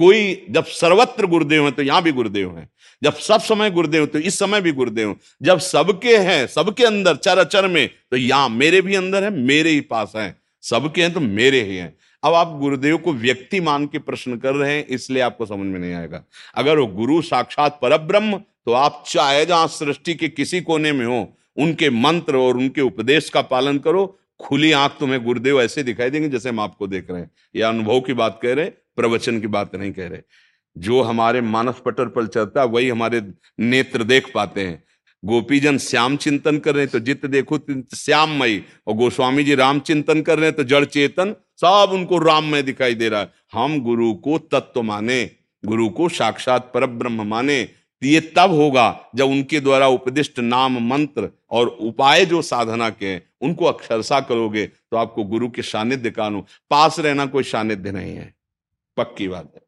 कोई 0.00 0.47
जब 0.50 0.64
सर्वत्र 0.66 1.26
गुरुदेव 1.26 1.64
है 1.64 1.71
तो 1.71 1.83
यहाँ 1.83 2.02
भी 2.02 2.12
गुरुदेव 2.12 2.57
है। 2.59 2.69
जब 3.02 3.14
सब 3.14 3.40
समय 3.40 3.71
गुरुदेव 3.71 4.07
तो 4.07 4.19
इस 4.19 4.38
समय 4.38 4.61
भी 4.61 4.73
गुरुदेव 4.73 5.14
जब 5.42 5.59
सबके 5.61 6.16
हैं, 6.19 6.47
सबके 6.47 6.85
अंदर 6.85 7.16
चर 7.16 7.38
अचर 7.38 7.66
में 7.69 7.88
तो 8.11 8.16
यहाँ 8.16 8.49
मेरे 8.49 8.80
भी 8.80 8.95
अंदर 8.95 9.25
है, 9.25 9.30
मेरे 9.30 9.71
ही 9.71 9.80
पास 9.83 10.12
है। 10.16 10.35
सबके 10.64 11.02
हैं 11.02 11.12
तो 11.12 11.21
मेरे 11.21 11.61
ही 11.62 11.76
हैं। 11.76 11.95
अब 12.23 12.35
आप 12.35 12.57
गुरुदेव 12.61 12.97
को 12.97 13.12
व्यक्ति 13.12 13.61
मान 13.61 13.87
के 13.87 13.99
प्रश्न 13.99 14.37
कर 14.37 14.54
रहे 14.54 14.76
हैं, 14.76 14.87
इसलिए 14.87 15.23
आपको 15.23 15.47
समझ 15.47 15.66
में 15.66 15.78
नहीं 15.80 15.92
आएगा। 15.95 16.23
अगर 16.54 16.78
वो 16.78 16.87
गुरु 16.87 17.21
साक्षात 17.23 17.78
पर 17.83 17.97
ब्रह्म 17.99 18.40
तो 18.66 18.73
आप 18.73 19.04
चाहे 19.07 19.45
जहाँ 19.47 19.66
सृष्टि 19.69 20.14
के 20.14 20.28
किसी 20.28 20.61
कोने 20.61 20.92
में 20.92 21.04
हो, 21.07 21.37
उनके 21.57 21.90
मंत्र 21.90 22.37
और 22.37 22.57
उनके 22.57 22.80
उपदेश 22.80 23.30
का 23.30 23.40
पालन 23.42 23.78
करो, 23.78 24.04
खुली 24.40 24.73
आँख 24.73 24.97
तुम्हें 25.00 25.23
गुरुदेव 25.25 25.61
ऐसे 25.62 25.83
दिखाई 25.83 26.11
देंगे 26.11 26.28
जैसे 26.28 26.49
हम 26.49 26.61
आपको 26.61 26.87
देख 26.87 27.11
रहे 27.11 27.21
हैं। 27.21 27.30
या 27.57 27.69
अनुभव 27.69 28.00
की 28.00 28.12
बात 28.12 28.38
कह 28.42 28.54
रहे 28.54 28.64
हैं। 28.64 28.75
प्रवचन 28.99 29.41
की 29.41 29.47
बात 29.47 29.75
नहीं 29.77 29.93
कह 29.93 30.09
रहे। 30.09 30.21
जो 30.77 31.01
हमारे 31.03 31.41
मानस 31.41 31.83
पटर 31.85 32.09
पर 32.09 32.27
चलता, 32.27 32.65
वही 32.65 32.89
हमारे 32.89 33.23
नेत्र 33.61 34.05
देख 34.05 34.31
पाते 34.35 34.67
हैं। 34.67 34.83
गोपीजन 35.23 35.79
श्याम 35.79 36.17
चिंतन 36.17 36.59
कर 36.59 36.75
रहे 36.75 36.85
हैं 36.85 36.91
तो 36.93 37.01
जित 37.01 37.27
देखो 37.27 37.59
श्याममयी। 37.95 38.63
और 38.87 38.95
गोस्वामी 38.95 39.45
जी 39.45 39.55
राम 39.55 39.81
चिंतन 39.81 40.23
कर 40.23 40.39
रहे 40.39 40.47
हैं 40.47 40.57
तो 40.57 40.65
जड़ 40.65 40.85
चेतन, 40.85 41.35
सब 41.57 41.91
उनको 41.93 42.19
राममय 42.19 42.63
दिखाई 42.63 42.95
दे 42.95 43.09
रहा 43.09 43.21
है। 43.21 43.33
हम 43.53 43.79
गुरु 43.81 44.13
को 44.15 44.39
तत्व 44.53 44.83
माने, 44.83 45.25
गुरु 45.65 45.89
को 45.89 46.09
साक्षात 46.09 46.71
पर 46.75 46.87
ब्रह्म 46.87 47.27
माने 47.29 47.61
ये 48.03 48.21
तब 48.37 48.51
होगा 48.51 49.11
जब 49.15 49.25
उनके 49.27 49.61
द्वारा 49.61 49.87
उपदिष्ट 49.89 50.39
नाम 50.41 50.79
मंत्र 50.89 51.29
और 51.51 51.67
उपाय 51.67 52.25
जो 52.27 52.41
साधना 52.43 52.89
के 52.91 53.07
हैं, 53.07 53.23
उनको 53.41 53.65
अक्षरसा 53.65 54.21
करोगे 54.21 54.67
तो 54.67 54.97
आपको 54.97 55.25
गुरु 55.25 55.49
के 55.51 55.63
सानिध्य 55.63 56.11
का 56.11 56.27
अनु, 56.27 56.41
पास 56.71 56.99
रहना 57.01 57.27
कोई 57.27 57.43
सानिध्य 57.43 57.93
नहीं 57.93 58.15
है। 58.15 58.35
पक्की 59.00 59.28
बात 59.28 59.52
है। 59.54 59.62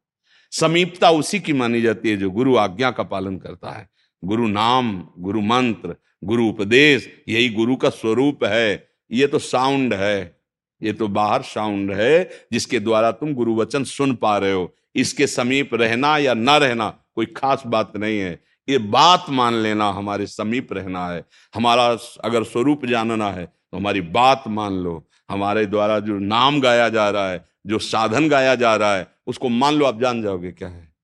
समीपता 0.53 1.09
उसी 1.11 1.39
की 1.39 1.53
मानी 1.53 1.81
जाती 1.81 2.09
है 2.09 2.17
जो 2.17 2.29
गुरु 2.31 2.55
आज्ञा 2.57 2.91
का 2.91 3.03
पालन 3.03 3.37
करता 3.37 3.71
है। 3.71 3.87
गुरु 4.23 4.47
नाम, 4.47 5.07
गुरु 5.19 5.41
मंत्र, 5.41 5.95
गुरु 6.23 6.47
उपदेश, 6.47 7.09
यही 7.27 7.49
गुरु 7.49 7.75
का 7.75 7.89
स्वरूप 7.89 8.43
है। 8.43 8.87
ये 9.11 9.27
तो 9.27 9.39
साउंड 9.39 9.93
है। 9.93 10.43
ये 10.81 10.93
तो 10.93 11.07
बाहर 11.07 11.41
साउंड 11.41 11.91
है, 11.91 12.29
जिसके 12.53 12.79
द्वारा 12.79 13.11
तुम 13.11 13.33
गुरु 13.33 13.55
वचन 13.55 13.83
सुन 13.83 14.13
पा 14.15 14.37
रहे 14.37 14.51
हो। 14.51 14.73
इसके 14.95 15.27
समीप 15.27 15.73
रहना 15.73 16.17
या 16.17 16.33
न 16.33 16.49
रहना 16.49 16.87
कोई 17.15 17.25
खास 17.25 17.63
बात 17.67 17.97
नहीं 17.97 18.19
है। 18.19 18.33
ये 18.69 18.77
बात 18.77 19.25
मान 19.29 19.53
लेना 19.53 19.89
हमारे 19.89 20.25
समीप 20.27 20.73
रहना 20.73 21.07
है। 21.07 21.23
हमारा 21.55 21.85
अगर 22.23 22.43
स्वरूप 22.43 22.85
जानना 22.85 23.29
है 23.31 23.45
तो 23.45 23.77
हमारी 23.77 24.01
बात 24.01 24.43
मान 24.47 24.73
लो। 24.73 24.95
हमारे 25.29 25.65
द्वारा 25.65 25.99
जो 25.99 26.17
नाम 26.19 26.59
गाया 26.61 26.89
जा 26.89 27.09
रहा 27.09 27.31
है, 27.31 27.45
जो 27.67 27.79
साधन 27.79 28.27
गाया 28.29 28.55
जा 28.55 28.75
रहा 28.75 28.95
है 28.95 29.07
उसको 29.27 29.49
मान 29.49 29.73
लो, 29.73 29.85
आप 29.85 30.01
जान 30.01 30.23
जाओगे 30.23 30.51
क्या 30.51 30.69
है। 30.69 30.95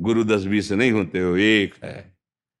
गुरु 0.00 0.24
दस 0.24 0.44
बीस 0.44 0.72
नहीं 0.72 0.90
होते 0.90 1.20
हो, 1.20 1.36
एक 1.36 1.74
है। 1.84 2.18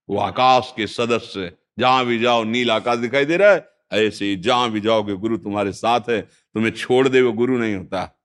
वो 0.08 0.18
आकाश 0.18 0.72
के 0.76 0.86
सदस्य, 0.86 1.52
जहाँ 1.78 2.06
भी 2.06 2.18
जाओ, 2.18 2.44
नील 2.44 2.70
आकाश 2.70 2.98
दिखाई 2.98 3.24
दे 3.24 3.36
रहा 3.36 3.52
है। 3.52 3.68
ऐसे 3.92 4.24
ही 4.24 4.36
जहाँ 4.36 4.70
भी 4.70 4.80
जाओगे, 4.80 5.14
गुरु 5.14 5.36
तुम्हारे 5.36 5.72
साथ 5.72 6.00
है। 6.08 6.22
तुम्हें 6.22 6.70
छोड़ 6.70 7.08
दे, 7.08 7.22
वो 7.22 7.32
गुरु 7.32 7.58
नहीं 7.58 7.76
होता। 7.76 8.22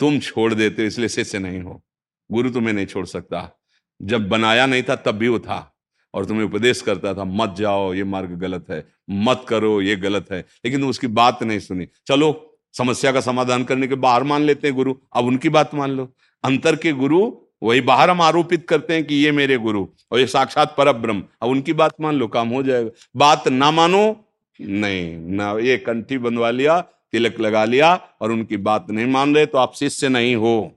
तुम 0.00 0.20
छोड़ 0.20 0.54
देते 0.54 0.86
इसलिए 0.86 1.08
शिष्य 1.08 1.38
नहीं 1.38 1.60
हो। 1.60 1.84
गुरु 2.32 2.50
तुम्हें 2.50 2.72
नहीं 2.72 2.86
छोड़ 2.86 3.06
सकता। 3.06 3.62
जब 4.02 4.28
बनाया 4.28 4.66
नहीं 4.66 4.82
था, 4.82 4.96
तब 4.96 5.12
भी 5.12 5.28
वो 5.28 5.38
था। 5.38 5.76
और 6.14 6.26
तुम्हें 6.26 6.44
उपदेश 6.44 6.82
करता 6.82 7.14
था, 7.14 7.24
मत 7.24 7.54
जाओ, 7.58 7.94
ये 7.94 8.04
मार्ग 8.04 8.30
गलत 8.30 8.66
है। 8.70 8.88
मत 9.10 9.46
करो, 9.48 9.82
ये 9.82 9.96
गलत 9.96 10.26
है। 10.32 10.46
लेकिन 10.64 10.80
तुम 10.80 10.90
उसकी 10.90 11.06
बात 11.06 11.42
नहीं 11.42 11.58
सुनी। 11.58 11.88
चलो 12.06 12.49
समस्या 12.74 13.12
का 13.12 13.20
समाधान 13.20 13.64
करने 13.64 13.86
के 13.86 13.94
बाहर 13.94 14.22
मान 14.22 14.42
लेते 14.42 14.68
हैं 14.68 14.76
गुरु। 14.76 14.94
अब 15.12 15.24
उनकी 15.24 15.48
बात 15.48 15.74
मान 15.74 15.90
लो। 15.90 16.08
अंतर 16.44 16.76
के 16.76 16.92
गुरु, 16.92 17.20
वही 17.62 17.80
बाहर 17.80 18.10
हम 18.10 18.20
आरोपित 18.20 18.66
करते 18.68 18.94
हैं 18.94 19.04
कि 19.04 19.14
ये 19.14 19.32
मेरे 19.32 19.56
गुरु 19.58 19.86
और 20.12 20.18
ये 20.20 20.26
साक्षात 20.26 20.74
पर 20.78 20.92
ब्रह्म 20.92 21.22
अब 21.42 21.48
उनकी 21.48 21.72
बात 21.72 21.94
मान 22.00 22.14
लो, 22.14 22.26
काम 22.26 22.48
हो 22.48 22.62
जाएगा। 22.62 22.90
बात 23.16 23.48
ना 23.48 23.70
मानो, 23.70 24.24
नहीं, 24.60 25.16
ना 25.16 25.52
ये 25.58 25.76
कंठी 25.76 26.18
बंधवा 26.18 26.50
लिया, 26.50 26.80
तिलक 27.12 27.40
लगा 27.40 27.64
लिया 27.64 27.94
और 28.20 28.32
उनकी 28.32 28.56
बात 28.56 28.86
नहीं 28.90 29.06
मान 29.06 29.34
रहे 29.34 29.46
तो 29.46 29.58
आप 29.58 29.74
शिष्य 29.74 30.08
नहीं 30.08 30.34
हो। 30.36 30.72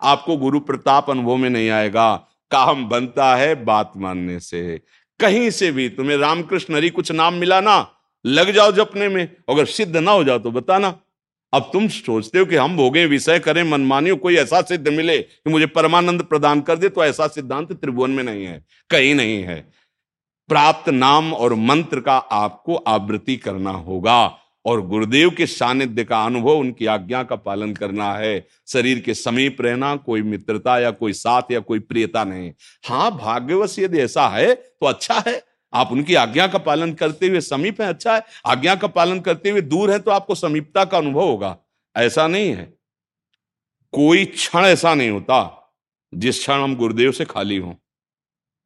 आपको 0.00 0.36
गुरु 0.36 0.60
प्रताप 0.60 1.10
अनुभव 1.10 1.36
में 1.36 1.48
नहीं 1.50 1.70
आएगा। 1.70 2.14
काम 2.50 2.88
बनता 2.88 3.34
है 3.36 3.54
बात 3.64 3.92
मानने 3.96 4.38
से। 4.40 4.80
कहीं 5.20 5.50
से 5.50 5.70
भी 5.72 5.88
तुम्हें 5.88 6.16
रामकृष्ण 6.16 6.74
हरी 6.74 6.90
कुछ 6.90 7.12
नाम 7.12 7.34
मिला 7.34 7.60
ना, 7.60 7.90
लग 8.24 8.50
जाओ 8.50 8.72
जपने 8.72 9.08
में। 9.08 9.24
अगर 9.48 9.64
सिद्ध 9.66 9.96
ना 9.96 10.10
हो 10.10 10.24
जाओ 10.24 10.38
तो 10.38 10.50
बताना। 10.50 10.94
अब 11.54 11.68
तुम 11.72 11.86
सोचते 11.88 12.38
हो 12.38 12.44
कि 12.44 12.56
हम 12.56 12.76
भोगे, 12.76 13.04
विषय 13.06 13.38
करें, 13.38 13.62
मनमानियों, 13.62 14.16
कोई 14.16 14.36
ऐसा 14.36 14.60
सिद्ध 14.62 14.88
मिले 14.88 15.18
कि 15.18 15.50
मुझे 15.50 15.66
परमानंद 15.68 16.22
प्रदान 16.22 16.60
कर 16.60 16.76
दे 16.76 16.88
तो 16.88 17.04
ऐसा 17.04 17.26
सिद्धांत 17.28 17.72
त्रिभुवन 17.72 18.10
में 18.10 18.22
नहीं 18.24 18.44
है, 18.44 18.64
कहीं 18.90 19.14
नहीं 19.14 19.42
है। 19.42 19.60
प्राप्त 20.48 20.88
नाम 20.88 21.32
और 21.34 21.54
मंत्र 21.54 22.00
का 22.00 22.16
आपको 22.16 22.74
आवृत्ति 22.76 23.36
करना 23.36 23.70
होगा 23.70 24.24
और 24.64 24.80
गुरुदेव 24.86 25.30
के 25.30 25.46
सानिध्य 25.46 26.04
का 26.04 26.24
अनुभव, 26.24 26.50
उनकी 26.50 26.86
आज्ञा 26.86 27.22
का 27.22 27.36
पालन 27.36 27.72
करना 27.74 28.12
है। 28.12 28.46
शरीर 28.68 29.00
के 29.00 29.14
समीप 29.14 29.60
रहना, 29.60 29.94
कोई 29.96 30.22
मित्रता 30.22 30.78
या 30.78 30.90
कोई 30.90 31.12
साथ 31.12 31.52
या 31.52 31.60
कोई 31.60 31.78
प्रियता 31.80 32.24
नहीं। 32.24 32.52
हाँ 32.84 33.10
भाग्यवश 33.16 33.78
यदि 33.78 33.98
ऐसा 34.00 34.28
है 34.28 34.54
तो 34.54 34.86
अच्छा 34.86 35.22
है। 35.26 35.42
आप 35.74 35.92
उनकी 35.92 36.14
आज्ञा 36.14 36.46
का 36.46 36.58
पालन 36.58 36.92
करते 36.92 37.28
हुए 37.28 37.40
समीप 37.40 37.80
है 37.80 37.88
अच्छा 37.88 38.14
है। 38.16 38.22
आज्ञा 38.46 38.74
का 38.74 38.88
पालन 38.88 39.20
करते 39.20 39.50
हुए 39.50 39.60
दूर 39.60 39.90
है 39.90 39.98
तो 39.98 40.10
आपको 40.10 40.34
समीपता 40.34 40.84
का 40.84 40.98
अनुभव 40.98 41.20
होगा। 41.20 41.56
ऐसा 41.96 42.26
नहीं 42.26 42.50
है। 42.50 42.64
कोई 43.92 44.24
क्षण 44.24 44.64
ऐसा 44.64 44.94
नहीं 44.94 45.10
होता, 45.10 45.72
जिस 46.14 46.38
क्षण 46.38 46.60
हम 46.60 46.76
गुरुदेव 46.76 47.12
से 47.12 47.24
खाली 47.24 47.56
हों। 47.56 47.74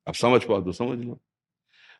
अब 0.06 0.14
समझ 0.14 0.42
पाओ 0.44 0.62
तो 0.62 0.72
समझ 0.72 1.04
लो। 1.04 1.20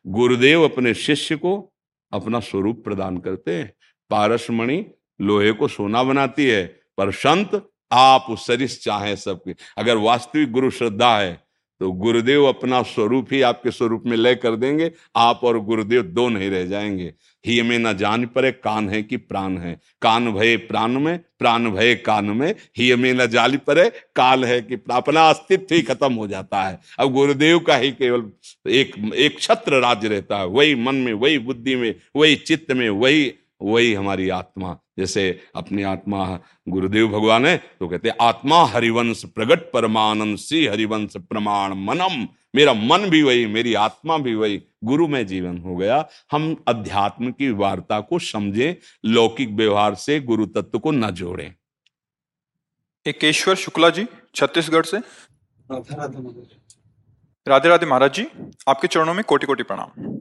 गुरुदेव 0.07 0.63
अपने 0.63 0.93
शिष्य 0.93 1.35
को 1.35 1.73
अपना 2.11 2.39
स्वरूप 2.39 2.83
प्रदान 2.83 3.17
करते 3.17 3.55
हैं। 3.55 3.73
पारसमणि 4.09 4.85
लोहे 5.21 5.51
को 5.51 5.67
सोना 5.67 6.03
बनाती 6.03 6.45
है, 6.45 6.65
पर 6.97 7.11
संत, 7.11 7.69
आप 7.91 8.25
सरिस 8.29 8.83
चाहे 8.83 9.15
सबके। 9.15 9.55
अगर 9.77 9.97
वास्तविक 9.97 10.51
गुरु 10.51 10.69
श्रद्धा 10.69 11.17
है 11.19 11.48
तो 11.79 11.91
गुरुदेव 11.91 12.45
अपना 12.45 12.81
स्वरूप 12.81 13.27
ही 13.31 13.41
आपके 13.41 13.71
स्वरूप 13.71 14.03
में 14.05 14.17
लय 14.17 14.35
कर 14.35 14.55
देंगे, 14.55 14.91
आप 15.15 15.39
और 15.43 15.59
गुरुदेव 15.59 16.01
दो 16.01 16.29
नहीं 16.29 16.49
रह 16.49 16.65
जाएँगे। 16.65 17.13
ही 17.45 17.61
में 17.61 17.79
न 17.79 17.93
जान 17.93 18.25
पड़े 18.25 18.51
कान 18.51 18.89
है 18.89 19.03
कि 19.03 19.17
प्राण 19.17 19.57
है। 19.57 19.79
कान 20.01 20.33
भय 20.33 20.57
प्राण 20.57 20.91
में, 20.91 21.19
प्राण 21.39 21.71
भय 21.71 21.95
कान 21.95 22.25
में। 22.25 22.55
ही 22.77 22.95
में 22.95 23.13
न 23.13 23.25
जाली 23.25 23.57
पड़े 23.57 23.89
काल 23.89 24.45
है 24.45 24.61
कि 24.61 24.77
अपना 24.91 25.29
अस्तित्व 25.29 25.75
ही 25.75 25.81
खत्म 25.81 26.13
हो 26.13 26.27
जाता 26.27 26.63
है। 26.63 26.79
अब 26.99 27.13
गुरुदेव 27.13 27.59
का 27.59 27.75
ही 27.75 27.91
केवल 27.91 28.29
एक 28.69 29.11
एक 29.15 29.39
छत्र 29.39 29.79
राज्य 29.79 30.07
रहता 30.07 30.37
है। 30.37 30.45
वही 30.45 30.75
मन 30.75 30.95
में, 30.95 31.13
वही 31.13 31.39
बुद्धि 31.39 31.75
में, 31.75 31.95
वही 32.15 32.35
चित्त 32.35 32.71
में, 32.71 32.89
वही 32.89 33.33
वही 33.61 33.93
हमारी 33.93 34.29
आत्मा। 34.31 34.77
जैसे 34.99 35.29
अपनी 35.55 35.83
आत्मा 35.83 36.39
गुरुदेव 36.69 37.07
भगवान 37.09 37.45
है 37.45 37.55
तो 37.79 37.87
कहते 37.87 38.09
आत्मा 38.21 38.63
हरिवंश 38.65 39.23
प्रगट 39.25 39.71
परमानंद 39.73 40.37
श्री 40.37 40.65
हरिवंश 40.67 41.17
प्रमाण 41.19 41.73
मनम। 41.85 42.27
मेरा 42.55 42.73
मन 42.73 43.09
भी 43.09 43.21
वही 43.23 43.45
मेरी 43.47 43.73
आत्मा 43.75 44.17
भी 44.17 44.33
वही। 44.35 44.61
गुरु 44.83 45.07
में 45.07 45.25
जीवन 45.27 45.57
हो 45.57 45.75
गया। 45.75 46.07
हम 46.31 46.55
अध्यात्म 46.67 47.31
की 47.31 47.49
वार्ता 47.53 47.99
को 48.01 48.19
समझें 48.21 48.75
लौकिक 49.05 49.49
व्यवहार 49.51 49.95
से 49.97 50.19
गुरु 50.21 50.45
तत्व 50.47 50.79
को 50.79 50.91
न 50.91 51.09
जोड़ें। 51.11 51.53
एकेश्वर 53.05 53.55
शुक्ला 53.55 53.89
जी 53.89 54.05
छत्तीसगढ़ 54.35 54.85
से। 54.85 54.97
राधे 57.47 57.69
राधे 57.69 57.85
महाराज 57.85 58.13
जी 58.13 58.25
आपके 58.67 58.87
चरणों 58.87 59.13
में 59.13 59.23
कोटि 59.23 59.45
कोटि 59.45 59.63
प्रणाम। 59.63 60.19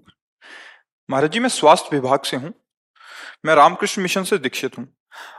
महाराज 1.09 1.33
जी 1.33 1.41
मैं 1.41 1.49
स्वास्थ्य 1.51 1.97
विभाग 1.97 2.21
से 2.23 2.37
हूँ। 2.37 2.53
मैं 3.45 3.55
रामकृष्ण 3.55 4.03
मिशन 4.03 4.23
से 4.23 4.39
दीक्षित 4.39 4.79
हूँ। 4.79 4.87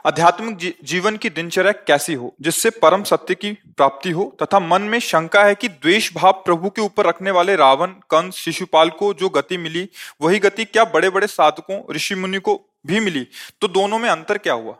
आध्यात्मिक 0.06 0.56
जी, 0.56 0.74
जीवन 0.84 1.16
की 1.16 1.28
दिनचर्या 1.30 1.72
कैसी 1.86 2.14
हो 2.14 2.34
जिससे 2.40 2.70
परम 2.82 3.02
सत्य 3.02 3.34
की 3.34 3.52
प्राप्ति 3.52 4.10
हो 4.10 4.24
तथा 4.42 4.60
मन 4.60 4.82
में 4.82 4.98
शंका 4.98 5.44
है 5.44 5.54
कि 5.54 5.68
द्वेष 5.68 6.12
भाव 6.14 6.32
प्रभु 6.46 6.70
के 6.70 6.82
ऊपर 6.82 7.06
रखने 7.06 7.30
वाले 7.30 7.56
रावण 7.56 7.92
कंस 8.10 8.34
शिशुपाल 8.34 8.90
को 8.90 9.12
जो 9.14 9.28
गति 9.28 9.56
मिली 9.56 9.88
वही 10.22 10.38
गति 10.38 10.64
क्या 10.64 10.84
बड़े 10.84 11.10
बड़े 11.10 11.26
साधकों 11.26 11.80
ऋषि 11.94 12.14
मुनि 12.14 12.38
को 12.38 12.60
भी 12.86 13.00
मिली? 13.00 13.26
तो 13.60 13.68
दोनों 13.68 13.98
में 13.98 14.08
अंतर 14.08 14.38
क्या 14.38 14.54
हुआ? 14.54 14.72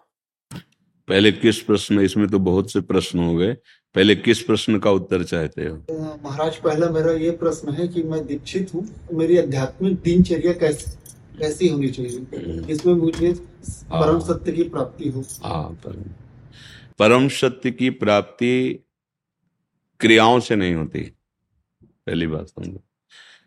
पहले 1.08 1.32
किस 1.32 1.58
प्रश्न 1.58 2.00
इसमें 2.00 2.26
तो 2.28 2.38
बहुत 2.38 2.72
से 2.72 2.80
प्रश्न 2.80 3.18
हो 3.18 3.34
गए। 3.34 3.52
पहले 3.94 4.14
किस 4.14 4.40
प्रश्न 4.42 4.78
का 4.78 4.90
उत्तर 4.90 5.22
चाहते 5.24 5.64
हो? 5.64 5.76
महाराज 6.24 6.56
पहला 6.56 6.90
मेरा 6.90 7.12
ये 7.12 7.30
प्रश्न 7.30 7.72
है 7.72 7.88
कि 7.88 8.02
मैं 8.02 8.26
दीक्षित 8.26 8.74
हूँ। 8.74 8.86
मेरी 9.12 9.38
आध्यात्मिक 9.38 9.94
दिनचर्या 9.94 10.52
कैसे 10.52 10.90
ऐसी 11.42 11.68
होनी 11.68 11.88
चाहिए? 11.88 12.72
इसमें 12.72 12.94
मुझे 12.94 13.32
परम 13.92 14.20
सत्य 14.20 14.52
की 14.52 14.62
प्राप्ति 14.62 15.08
हो। 15.08 15.24
हाँ 15.44 15.72
परम। 15.86 16.02
परम 16.98 17.28
सत्य 17.28 17.70
की 17.70 17.90
प्राप्ति 17.90 18.78
क्रियाओं 20.00 20.40
से 20.40 20.56
नहीं 20.56 20.74
होती। 20.74 21.00
पहली 21.84 22.26
बात 22.26 22.46
समझो। 22.46 22.80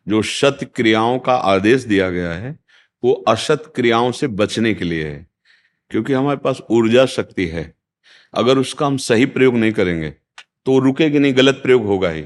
जो 0.08 0.22
सत्य 0.22 0.66
क्रियाओं 0.66 1.20
का 1.20 1.34
आदेश 1.34 1.84
दिया 1.84 2.10
गया 2.10 2.32
है 2.34 2.60
वो 3.04 3.14
असत 3.28 3.74
क्रियाओं 3.76 4.12
से 4.12 4.28
बचने 4.28 4.74
के 4.74 4.86
लिए 4.86 5.08
है। 5.08 5.28
क्योंकि 5.92 6.14
हमारे 6.14 6.38
पास 6.38 6.62
ऊर्जा 6.70 7.06
शक्ति 7.06 7.48
है। 7.48 7.74
अगर 8.34 8.58
उसका 8.58 8.86
हम 8.86 8.98
सही 8.98 9.26
प्रयोग 9.26 9.56
नहीं 9.56 9.72
करेंगे 9.72 10.10
तो 10.66 10.80
रुकेगी 10.80 11.20
नहीं 11.20 11.38
गलत 11.38 11.56
प्रयोग 11.56 11.86
होगा 11.86 12.10
ही। 12.10 12.26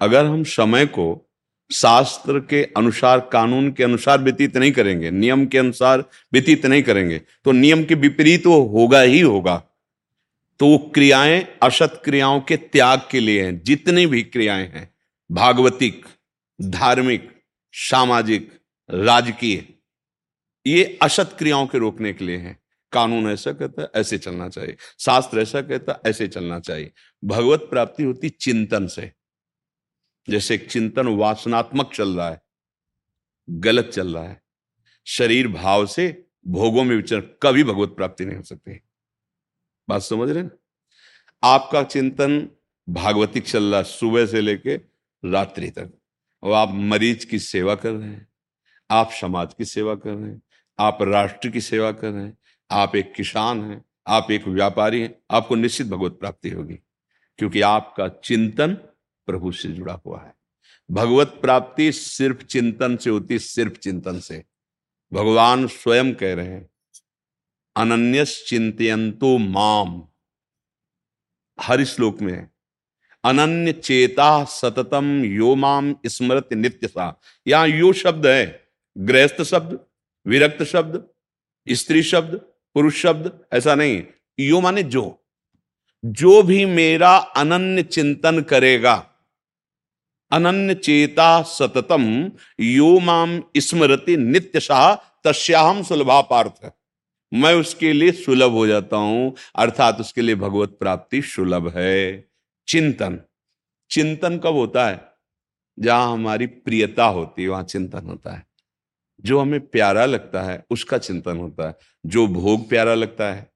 अगर 0.00 0.24
हम 0.24 0.44
समय 0.44 0.86
को 0.86 1.28
शास्त्र 1.70 2.38
के 2.40 2.62
अनुसार, 2.76 3.20
कानून 3.32 3.70
के 3.72 3.84
अनुसार 3.84 4.18
व्यतीत 4.18 4.56
नहीं 4.56 4.72
करेंगे, 4.72 5.10
नियम 5.10 5.46
के 5.46 5.58
अनुसार 5.58 6.04
व्यतीत 6.32 6.66
नहीं 6.66 6.82
करेंगे 6.82 7.18
तो 7.44 7.52
नियम 7.52 7.84
के 7.84 7.94
विपरीत 7.94 8.46
वो 8.46 8.62
होगा 8.62 9.00
ही 9.00 9.20
होगा। 9.20 9.56
तो 10.60 10.66
वो 10.66 10.78
क्रियाएँ 10.94 11.46
असत 11.62 12.00
क्रियाओं 12.04 12.40
के 12.40 12.56
त्याग 12.56 13.02
के 13.10 13.20
लिए 13.20 13.44
हैं, 13.44 13.62
जितनी 13.62 14.06
भी 14.06 14.22
क्रियाएँ 14.22 14.66
हैं, 14.66 14.90
भागवतिक, 15.30 16.04
धार्मिक, 16.60 17.30
सामाजिक, 17.72 18.50
राजकीय, 18.88 19.64
ये 20.66 20.98
असत 21.02 21.34
क्रियाओं 21.38 21.66
के 21.66 21.78
रोकने 21.78 22.12
के 22.12 22.24
लिए 22.24 22.36
हैं। 22.36 22.58
कानून 22.92 23.30
ऐसा 23.30 23.52
कहता 23.52 23.82
है, 23.82 23.88
ऐसे 23.96 24.18
चलना 24.18 24.48
चाहिए। 24.48 24.76
शास्त्र 25.00 25.40
ऐसा 25.40 25.60
कहता 25.62 26.00
ऐसे 26.06 26.28
चलना 26.28 26.58
चाहिए। 26.60 26.90
भगवत 27.24 27.60
प्राप्ति 27.60 28.02
होती 28.02 28.28
चिंतन 28.28 28.86
से। 28.86 29.10
जैसे 30.28 30.58
चिंतन 30.58 31.06
वासनात्मक 31.08 31.92
चल 31.94 32.16
रहा 32.16 32.28
है, 32.30 32.40
गलत 33.48 33.90
चल 33.94 34.14
रहा 34.14 34.24
है, 34.24 34.40
शरीर 35.06 35.48
भाव 35.48 35.86
से 35.86 36.06
भोगों 36.46 36.84
में 36.84 36.94
विचरण 36.96 37.20
कभी 37.42 37.64
भगवत 37.64 37.88
प्राप्ति 37.88 38.24
नहीं 38.24 38.36
हो 38.36 38.42
सकती 38.42 38.80
बात 39.88 40.02
समझ 40.02 40.28
रहे 40.30 40.42
ना 40.42 40.50
आपका 41.42 41.82
चिंतन 41.82 42.48
भागवतिक 42.88 43.44
चल 43.44 43.64
रहा 43.64 43.78
है, 43.78 43.84
सुबह 43.84 44.26
से 44.26 44.40
लेके 44.40 44.74
रात्रि 45.22 45.70
तक। 45.70 45.92
और 46.42 46.52
आप 46.52 46.70
मरीज़ 46.72 47.26
की 47.26 47.38
सेवा 47.38 47.74
कर 47.74 47.90
रहे 47.90 48.08
हैं, 48.08 48.26
आप 48.90 49.10
समाज 49.10 49.54
की 49.54 49.64
सेवा 49.64 49.94
कर 49.94 50.10
रहे 50.10 50.30
हैं, 50.30 50.40
आप 50.78 50.98
राष्ट्र 51.02 51.48
की 51.48 51.60
सेवा 51.60 51.90
कर 51.92 52.10
रहे 52.10 52.24
हैं, 52.24 52.36
आप 52.70 52.96
एक 52.96 53.12
किसान 53.14 53.62
हैं, 53.64 53.84
आप 54.06 54.30
एक 54.30 54.48
व्यापारी 54.48 55.00
हैं, 55.00 55.14
आपको 55.30 55.54
निश्चित 55.54 55.86
भगवत 55.86 56.12
प्राप्ति 56.12 56.50
होगी, 56.50 56.78
क्योंकि 57.38 57.60
आपका 57.60 58.08
चिंतन 58.08 58.76
प्रभु 59.26 59.52
से 59.52 59.68
जुड़ा 59.68 60.00
हुआ 60.06 60.22
है। 60.22 60.34
भगवत 60.90 61.28
प्राप्ति 61.28 61.92
सिर्फ़ 61.92 62.44
चिंतन 62.44 62.96
से 62.96 63.10
होती, 63.10 63.38
सिर्फ़ 63.38 63.72
चिंतन 63.72 64.20
से। 64.20 64.44
भगवान 65.12 65.66
स्वयं 65.66 66.14
कह 66.14 66.34
रहे 66.34 66.46
हैं 66.46 66.70
अनन्य 67.76 68.24
चिंतयंतो 68.24 69.38
माम। 69.38 70.02
हर 71.60 71.84
श्लोक 71.84 72.20
में 72.20 72.48
अनन्य 73.24 73.72
चेता 73.72 74.44
सततम 74.44 75.24
यो 75.24 75.54
माम 75.54 75.96
स्मृत 76.06 76.48
नित्य 76.52 76.88
सा 76.88 77.20
यहाँ 77.46 77.68
यो 77.68 77.92
शब्द 77.92 78.26
है, 78.26 78.68
गृहस्थ 78.98 79.42
शब्द, 79.42 79.80
विरक्त 80.26 80.62
शब्द, 80.62 81.08
स्त्री 81.68 82.02
शब्द, 82.02 82.34
पुरुष 82.74 83.02
शब्द, 83.02 83.44
ऐसा 83.52 83.74
नहीं। 83.74 84.04
यो 84.40 84.60
माने 84.60 84.82
जो। 84.82 85.26
जो 86.04 86.42
भी 86.42 86.64
मेरा 86.64 87.16
अनन्य 87.16 87.82
चिंतन 87.82 88.42
करेगा 88.42 89.11
अनन्य 90.32 90.74
चेता 90.74 91.42
सततम 91.42 92.32
यो 92.60 93.00
माम 93.00 93.42
स्मृति 93.56 94.16
नित्य 94.16 94.60
शाह 94.60 94.94
तस्याहम 94.94 95.82
सुलभा 95.82 96.20
पार्थ 96.20 96.72
मैं 97.34 97.54
उसके 97.54 97.92
लिए 97.92 98.12
सुलभ 98.12 98.50
हो 98.50 98.66
जाता 98.66 98.96
हूँ, 98.96 99.36
अर्थात 99.56 100.00
उसके 100.00 100.22
लिए 100.22 100.34
भगवत 100.34 100.76
प्राप्ति 100.80 101.22
सुलभ 101.22 101.72
है। 101.76 102.28
चिंतन। 102.68 103.20
चिंतन 103.90 104.38
कब 104.38 104.54
होता 104.54 104.88
है? 104.88 105.12
जहाँ 105.78 106.12
हमारी 106.12 106.46
प्रियता 106.46 107.04
होती 107.04 107.42
है, 107.42 107.48
वहाँ 107.48 107.62
चिंतन 107.62 108.06
होता 108.06 108.32
है। 108.32 108.46
जो 109.24 109.38
हमें 109.38 109.60
प्यारा 109.60 110.06
लगता 110.06 110.42
है, 110.42 110.64
उसका 110.70 110.98
चिंतन 110.98 111.36
होता 111.36 111.68
है। 111.68 111.74
जो 112.06 112.26
भोग 112.26 112.68
प्यारा 112.68 112.94
लगता 112.94 113.32
है, 113.32 113.52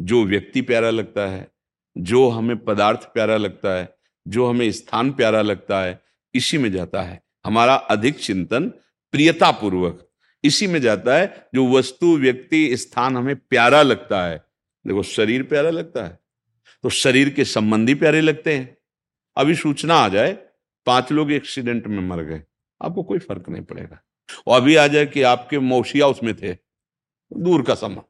जो 0.00 0.24
व्यक्ति 0.24 0.62
प्यारा 0.62 0.90
लगता 0.90 1.26
है, 1.26 1.48
जो 1.98 2.28
हमें 2.28 2.64
पदार्थ 2.64 3.00
प्यारा 3.00 3.36
लगता 3.36 3.78
है 3.78 3.94
जो 4.26 4.46
हमें 4.46 4.70
स्थान 4.72 5.12
प्यारा 5.12 5.42
लगता 5.42 5.82
है, 5.82 6.00
इसी 6.34 6.58
में 6.58 6.70
जाता 6.72 7.02
है। 7.02 7.20
हमारा 7.44 7.74
अधिक 7.74 8.18
चिंतन 8.18 8.68
प्रियता 9.14 9.50
पूर्वक 9.50 10.08
इसी 10.44 10.66
में 10.66 10.80
जाता 10.80 11.16
है 11.16 11.48
जो 11.54 11.66
वस्तु, 11.68 12.16
व्यक्ति, 12.18 12.76
स्थान 12.76 13.16
हमें 13.16 13.36
प्यारा 13.36 13.82
लगता 13.82 14.24
है। 14.26 14.38
देखो, 14.84 15.02
शरीर 15.02 15.42
प्यारा 15.42 15.70
लगता 15.70 16.04
है 16.04 16.18
तो 16.84 16.88
शरीर 16.90 17.30
के 17.30 17.44
संबंधी 17.44 17.94
प्यारे 17.94 18.20
लगते 18.20 18.54
हैं। 18.54 18.76
अभी 19.36 19.54
सूचना 19.54 19.94
आ 19.94 20.08
जाए, 20.08 20.32
पाँच 20.86 21.12
लोग 21.12 21.32
एक्सीडेंट 21.32 21.86
में 21.86 22.00
मर 22.00 22.22
गए, 22.22 22.42
आपको 22.80 23.02
कोई 23.02 23.18
फ़र्क 23.18 23.48
नहीं 23.48 23.62
पड़ेगा। 23.62 24.00
और 24.46 24.60
अभी 24.60 24.74
आ 24.76 24.86
जाए 24.86 25.06
कि 25.06 25.22
आपके 25.22 25.58
मौसिया 25.58 26.06
उसमें 26.06 26.34
थे, 26.36 26.52
दूर 27.32 27.62
का 27.62 27.74
संबंध 27.74 28.02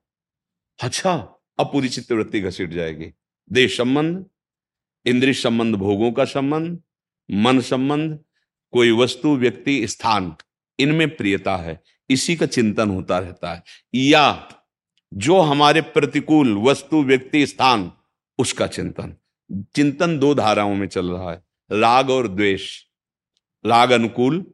अच्छा 0.79 1.13
अब 1.59 1.67
पूरी 1.67 1.89
चित्तवृत्ति 1.89 2.41
घसीट 2.41 2.71
जाएगी। 2.71 3.13
देश 3.51 3.77
संबंध 3.77 4.25
इंद्रिय 5.07 5.35
संबंध, 5.35 5.75
भोगों 5.75 6.13
का 6.13 6.25
संबंध, 6.25 6.79
मन 7.31 7.61
संबंध, 7.61 8.19
कोई 8.73 8.91
वस्तु, 8.91 9.37
व्यक्ति, 9.37 9.89
स्थान, 9.89 10.37
इनमें 10.79 11.17
प्रियता 11.17 11.57
है। 11.57 11.83
इसी 12.11 12.37
का 12.37 12.47
चिंतन 12.47 12.91
होता 12.91 13.19
रहता 13.19 13.55
है। 13.55 13.63
या 13.95 14.49
जो 15.15 15.41
हमारे 15.41 15.81
प्रतिकूल 15.81 16.59
वस्तु, 16.59 17.03
व्यक्ति, 17.03 17.47
स्थान, 17.47 17.93
उसका 18.39 18.67
चिंतन। 18.67 19.17
चिंतन 19.75 20.19
दो 20.19 20.35
धाराओं 20.35 20.75
में 20.75 20.89
चल 20.89 21.11
रहा 21.11 21.31
है। 21.31 21.43
राग 21.73 22.11
और 22.11 22.29
द्वेष। 22.29 22.83
राग 23.67 23.91
अनुकूल, 23.91 24.47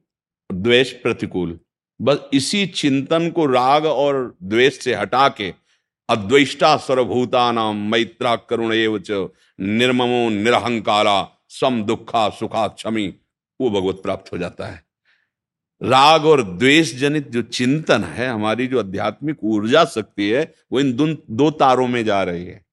द्वेष 0.53 0.93
प्रतिकूल। 0.93 1.61
बस 2.01 2.19
इसी 2.33 2.67
चिंतन 2.67 3.31
को 3.31 3.47
राग 3.47 3.85
और 3.85 4.37
द्वेष 4.43 4.79
से 4.79 4.95
हटा 4.95 5.29
के 5.29 5.55
अद्वेष्टा 6.09 6.77
सर्वभूता 6.77 7.51
नाम 7.53 7.77
मैत्रा 7.91 8.35
करुण 8.37 8.73
एवं 8.73 9.29
निर्ममो 9.61 10.29
निरहंकारा, 10.29 11.29
सम 11.51 11.83
दुखा 11.83 12.29
सुखा 12.29 12.67
क्षमी। 12.69 13.09
वो 13.61 13.71
भगवत 13.71 14.01
प्राप्त 14.03 14.33
हो 14.33 14.39
जाता 14.39 14.67
है। 14.67 14.83
राग 15.83 16.25
और 16.25 16.43
द्वेष 16.43 16.95
जनित 16.95 17.29
जो 17.29 17.43
चिंतन 17.43 18.05
है, 18.05 18.29
हमारी 18.29 18.67
जो 18.67 18.79
आध्यात्मिक 18.79 19.45
ऊर्जा 19.45 19.85
शक्ति 19.85 20.29
है, 20.31 20.55
वो 20.73 20.81
इन 20.81 21.19
दो 21.31 21.51
तारों 21.51 21.87
में 21.89 22.05
जा 22.05 22.23
रही 22.23 22.47
है। 22.47 22.65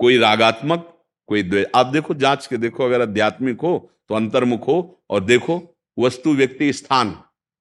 कोई 0.00 0.18
रागात्मक, 0.18 0.90
कोई 1.28 1.42
द्वेष 1.42 1.66
आप 1.74 1.86
देखो, 1.86 2.14
जाँच 2.14 2.46
के 2.46 2.56
देखो, 2.56 2.84
अगर 2.84 3.02
आध्यात्मिक 3.02 3.60
हो 3.60 3.90
तो 4.08 4.14
अंतर्मुख 4.14 4.66
हो, 4.66 5.04
और 5.10 5.24
देखो, 5.24 5.62
वस्तु, 5.98 6.34
व्यक्ति, 6.34 6.72
स्थान, 6.72 7.16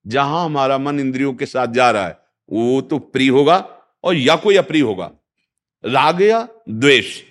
जहाँ 0.07 0.45
हमारा 0.45 0.77
मन 0.77 0.99
इंद्रियों 0.99 1.33
के 1.33 1.45
साथ 1.45 1.67
जा 1.67 1.91
रहा 1.91 2.07
है, 2.07 2.17
वो 2.51 2.81
तो 2.81 2.99
प्रिय 2.99 3.29
होगा 3.29 3.72
और 4.03 4.15
या 4.15 4.35
कोई 4.35 4.55
अप्रिय 4.55 4.81
होगा। 4.81 5.11
राग 5.83 6.21
या 6.21 6.47
द्वेष? 6.69 7.21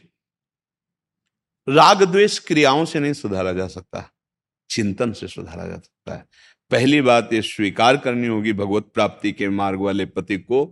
राग 1.69 2.03
द्वेष 2.03 2.39
क्रियाओं 2.39 2.85
से 2.85 3.01
नहीं 3.01 3.13
सुधारा 3.13 3.53
जा 3.53 3.67
सकता, 3.69 4.09
चिंतन 4.71 5.13
से 5.13 5.29
सुधारा 5.29 5.67
जा 5.67 5.77
सकता 5.77 6.15
है। 6.15 6.25
पहली 6.71 7.01
बात 7.01 7.33
ये 7.33 7.43
स्वीकार 7.43 7.97
करनी 7.97 8.27
होगी 8.27 8.53
भगवत 8.53 8.91
प्राप्ति 8.95 9.33
के 9.33 9.49
मार्ग 9.49 9.81
वाले 9.81 10.07
पति 10.07 10.37
को 10.39 10.65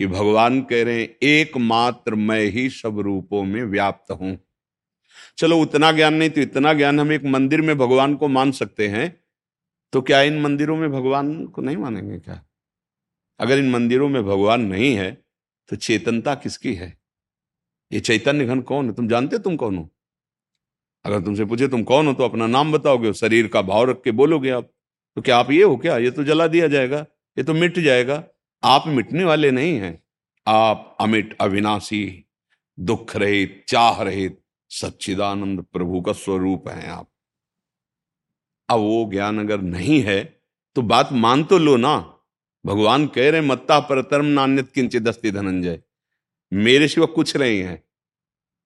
कि 0.00 0.06
भगवान 0.06 0.60
कह 0.62 0.82
रहे 0.84 1.00
हैं, 1.00 1.08
एकमात्र 1.22 2.14
मैं 2.14 2.40
ही 2.44 2.68
सब 2.70 2.98
रूपों 2.98 3.42
में 3.44 3.62
व्याप्त 3.64 4.10
हूँ। 4.12 4.38
चलो, 5.38 5.58
उतना 5.58 5.90
ज्ञान 5.92 6.14
नहीं 6.14 6.30
तो 6.30 6.40
इतना 6.40 6.72
ज्ञान 6.72 7.00
हम 7.00 7.12
एक 7.12 7.24
मंदिर 7.24 7.60
में 7.60 7.76
भगवान 7.78 8.14
को 8.14 8.28
मान 8.28 8.52
सकते 8.52 8.88
हैं 8.88 9.16
तो 9.92 10.00
क्या 10.02 10.20
इन 10.22 10.40
मंदिरों 10.40 10.76
में 10.76 10.90
भगवान 10.92 11.46
को 11.46 11.62
नहीं 11.62 11.76
मानेंगे 11.76 12.18
क्या? 12.18 12.40
अगर 13.40 13.58
इन 13.58 13.70
मंदिरों 13.70 14.08
में 14.08 14.22
भगवान 14.24 14.60
नहीं 14.60 14.94
है 14.94 15.21
तो 15.68 15.76
चेतनता 15.76 16.34
किसकी 16.34 16.74
है? 16.74 16.96
ये 17.90 18.00
चैतन्य 18.00 18.46
घन 18.46 18.60
कौन 18.60 18.86
है? 18.86 18.94
तुम 18.94 19.08
जानते 19.08 19.38
तुम 19.38 19.56
कौन 19.56 19.76
हो? 19.76 19.88
अगर 21.04 21.20
तुमसे 21.20 21.44
पूछे 21.44 21.68
तुम 21.68 21.82
कौन 21.82 22.06
हो 22.06 22.12
तो 22.14 22.24
अपना 22.24 22.46
नाम 22.46 22.72
बताओगे, 22.72 23.12
शरीर 23.12 23.48
का 23.48 23.62
भाव 23.62 23.84
रख 23.90 24.02
के 24.02 24.10
बोलोगे 24.10 24.50
आप। 24.50 24.70
तो 25.16 25.22
क्या 25.22 25.36
आप 25.36 25.50
ये 25.50 25.62
हो 25.62 25.76
क्या? 25.76 25.96
ये 25.98 26.10
तो 26.10 26.24
जला 26.24 26.46
दिया 26.46 26.68
जाएगा, 26.68 26.98
ये 27.36 27.44
तो 27.44 27.54
मिट 27.54 27.78
जाएगा। 27.78 28.22
आप 28.62 28.84
मिटने 28.86 29.24
वाले 29.24 29.50
नहीं 29.50 29.78
हैं। 29.78 30.02
आप 30.46 30.96
अमिट, 31.00 31.36
अविनाशी, 31.40 32.24
दुख 32.78 33.16
रहित, 33.16 33.64
चाह 33.68 34.02
रहित, 34.02 34.38
सच्चिदानंद 34.70 35.62
प्रभु 35.62 36.00
का 36.00 36.12
स्वरूप 36.12 36.68
हैं 36.68 36.88
आप। 36.88 37.08
अब 38.68 38.80
वो 38.80 39.08
ज्ञान 39.10 39.38
अगर 39.40 39.60
नहीं 39.60 40.00
है 40.02 40.22
तो 40.76 40.82
बात 40.82 41.08
मान 41.12 41.44
तो 41.44 41.58
लो 41.58 41.76
ना। 41.76 41.94
भगवान 42.64 43.06
कह 43.06 43.30
रहे 43.30 43.40
मत्ता 43.40 43.78
परतरम 43.80 44.26
नान्यत 44.26 44.70
किंचित 44.74 45.02
दस्ती 45.02 45.30
धनंजय। 45.30 45.80
मेरे 46.52 46.88
सिवा 46.88 47.06
कुछ 47.06 47.36
नहीं 47.36 47.60
है। 47.60 47.82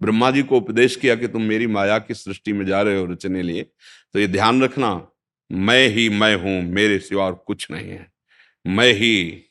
ब्रह्मा 0.00 0.30
जी 0.30 0.42
को 0.42 0.56
उपदेश 0.56 0.96
किया 0.96 1.14
कि 1.14 1.28
तुम 1.28 1.42
मेरी 1.42 1.66
माया 1.66 1.98
की 1.98 2.14
सृष्टि 2.14 2.52
में 2.52 2.64
जा 2.66 2.80
रहे 2.82 2.98
हो 2.98 3.04
रचने 3.06 3.42
लिए 3.42 3.62
तो 4.14 4.18
ये 4.18 4.26
ध्यान 4.28 4.62
रखना, 4.62 4.90
मैं 5.50 5.88
ही 5.88 6.08
मैं 6.08 6.34
हूँ, 6.34 6.62
मेरे 6.64 6.98
सिवा 6.98 7.24
और 7.24 7.34
कुछ 7.46 7.70
नहीं 7.70 7.88
है। 7.88 8.06
मैं 8.64 8.92
ही 8.92 9.42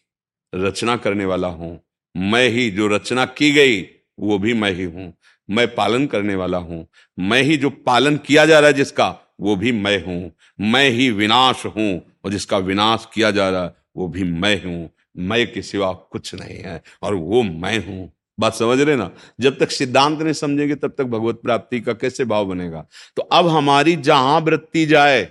रचना 0.53 0.95
करने 0.97 1.25
वाला 1.25 1.47
हूँ, 1.47 1.79
मैं 2.15 2.47
ही 2.49 2.69
जो 2.71 2.87
रचना 2.87 3.25
की 3.27 3.51
गई, 3.51 3.81
वो 4.19 4.37
भी 4.39 4.53
मैं 4.53 4.71
ही 4.71 4.83
हूँ, 4.83 5.13
मैं 5.49 5.67
पालन 5.75 6.05
करने 6.07 6.35
वाला 6.35 6.57
हूँ, 6.57 6.85
मैं 7.17 7.41
ही 7.43 7.57
जो 7.57 7.69
पालन 7.69 8.17
किया 8.17 8.45
जा 8.45 8.59
रहा 8.59 8.67
है 8.67 8.73
जिसका, 8.73 9.09
वो 9.39 9.55
भी 9.55 9.71
मैं 9.71 10.03
हूँ, 10.05 10.31
मैं 10.59 10.89
ही 10.89 11.09
विनाश 11.11 11.65
हूँ, 11.65 12.01
और 12.25 12.31
जिसका 12.31 12.57
विनाश 12.59 13.07
किया 13.13 13.31
जा 13.31 13.49
रहा 13.49 13.63
है 13.63 13.73
वो 13.95 14.07
भी 14.07 14.23
मैं 14.23 14.63
हूँ, 14.63 14.89
मैं 15.17 15.45
के 15.53 15.61
सिवा 15.61 15.91
कुछ 16.11 16.33
नहीं 16.35 16.57
है 16.57 16.81
और 17.01 17.13
वो 17.13 17.41
मैं 17.43 17.77
हूँ। 17.85 18.11
बात 18.37 18.53
समझ 18.53 18.79
रहे 18.79 18.95
ना? 18.95 19.09
जब 19.39 19.57
तक 19.59 19.71
सिद्धांत 19.71 20.21
नहीं 20.21 20.33
समझेंगे, 20.33 20.75
तब 20.75 20.95
तक 20.97 21.03
भगवत 21.03 21.39
प्राप्ति 21.43 21.79
का 21.81 21.93
कैसे 21.93 22.25
भाव 22.25 22.45
बनेगा? 22.45 22.85
तो 23.17 23.21
अब 23.21 23.47
हमारी 23.47 23.95
जहाँ 23.97 24.39
वृत्ति 24.39 24.85
जाए, 24.85 25.29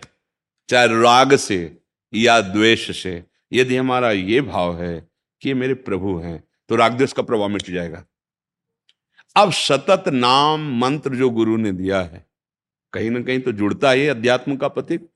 चाहे 0.69 0.87
राग 1.03 1.35
से 1.37 1.79
या 2.13 2.41
द्वेष 2.41 3.03
से, 3.03 3.23
यदि 3.53 3.77
हमारा 3.77 4.11
ये 4.11 4.41
भाव 4.41 4.81
है 4.81 4.99
कि 5.43 5.49
ये 5.49 5.55
मेरे 5.55 5.75
प्रभु 5.75 6.17
हैं 6.19 6.43
तो 6.71 6.77
राग 6.77 6.93
द्वेष 6.93 7.13
का 7.13 7.23
प्रभाव 7.23 7.49
मिट 7.49 7.71
जाएगा। 7.71 8.05
अब 9.37 9.53
सतत 9.53 10.05
नाम 10.09 10.71
मंत्र 10.81 11.15
जो 11.15 11.31
गुरु 11.31 11.57
ने 11.57 11.73
दिया 11.73 12.01
है, 12.01 12.25
कहीं 12.93 13.11
ना 13.11 13.21
कहीं 13.21 13.41
तो 13.41 13.53
जुड़ता 13.53 13.91
है 13.91 14.07
अध्यात्म 14.09 14.57
का 14.57 14.69
प्रतीक। 14.69 15.09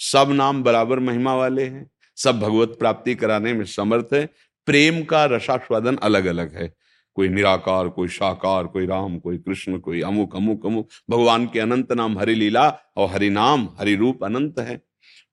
सब 0.00 0.30
नाम 0.30 0.62
बराबर 0.62 0.98
महिमा 0.98 1.34
वाले 1.34 1.64
हैं। 1.64 1.90
सब 2.16 2.38
भगवत 2.40 2.76
प्राप्ति 2.78 3.14
कराने 3.14 3.52
में 3.52 3.64
समर्थ 3.64 4.08
है। 4.12 4.26
प्रेम 4.66 5.02
का 5.04 5.24
रसास्वादन 5.24 5.96
अलग 5.96 6.26
अलग 6.26 6.56
है। 6.56 6.74
कोई 7.14 7.28
निराकार, 7.28 7.88
कोई 7.88 8.08
साकार, 8.08 8.66
कोई 8.66 8.86
राम, 8.86 9.18
कोई 9.18 9.38
कृष्ण, 9.38 9.78
कोई 9.78 10.00
अमुक 10.00 10.36
अमुक 10.36 10.66
अमुक। 10.66 10.88
भगवान 11.10 11.46
के 11.46 11.60
अनंत 11.60 11.92
नाम 11.92 12.18
हरि 12.18 12.34
लीला 12.34 12.78
और 12.96 13.08
हरि 13.08 13.30
नाम, 13.30 13.68
हरि 13.78 13.94
रूप 13.94 14.24
अनंत 14.24 14.58
है। 14.58 14.82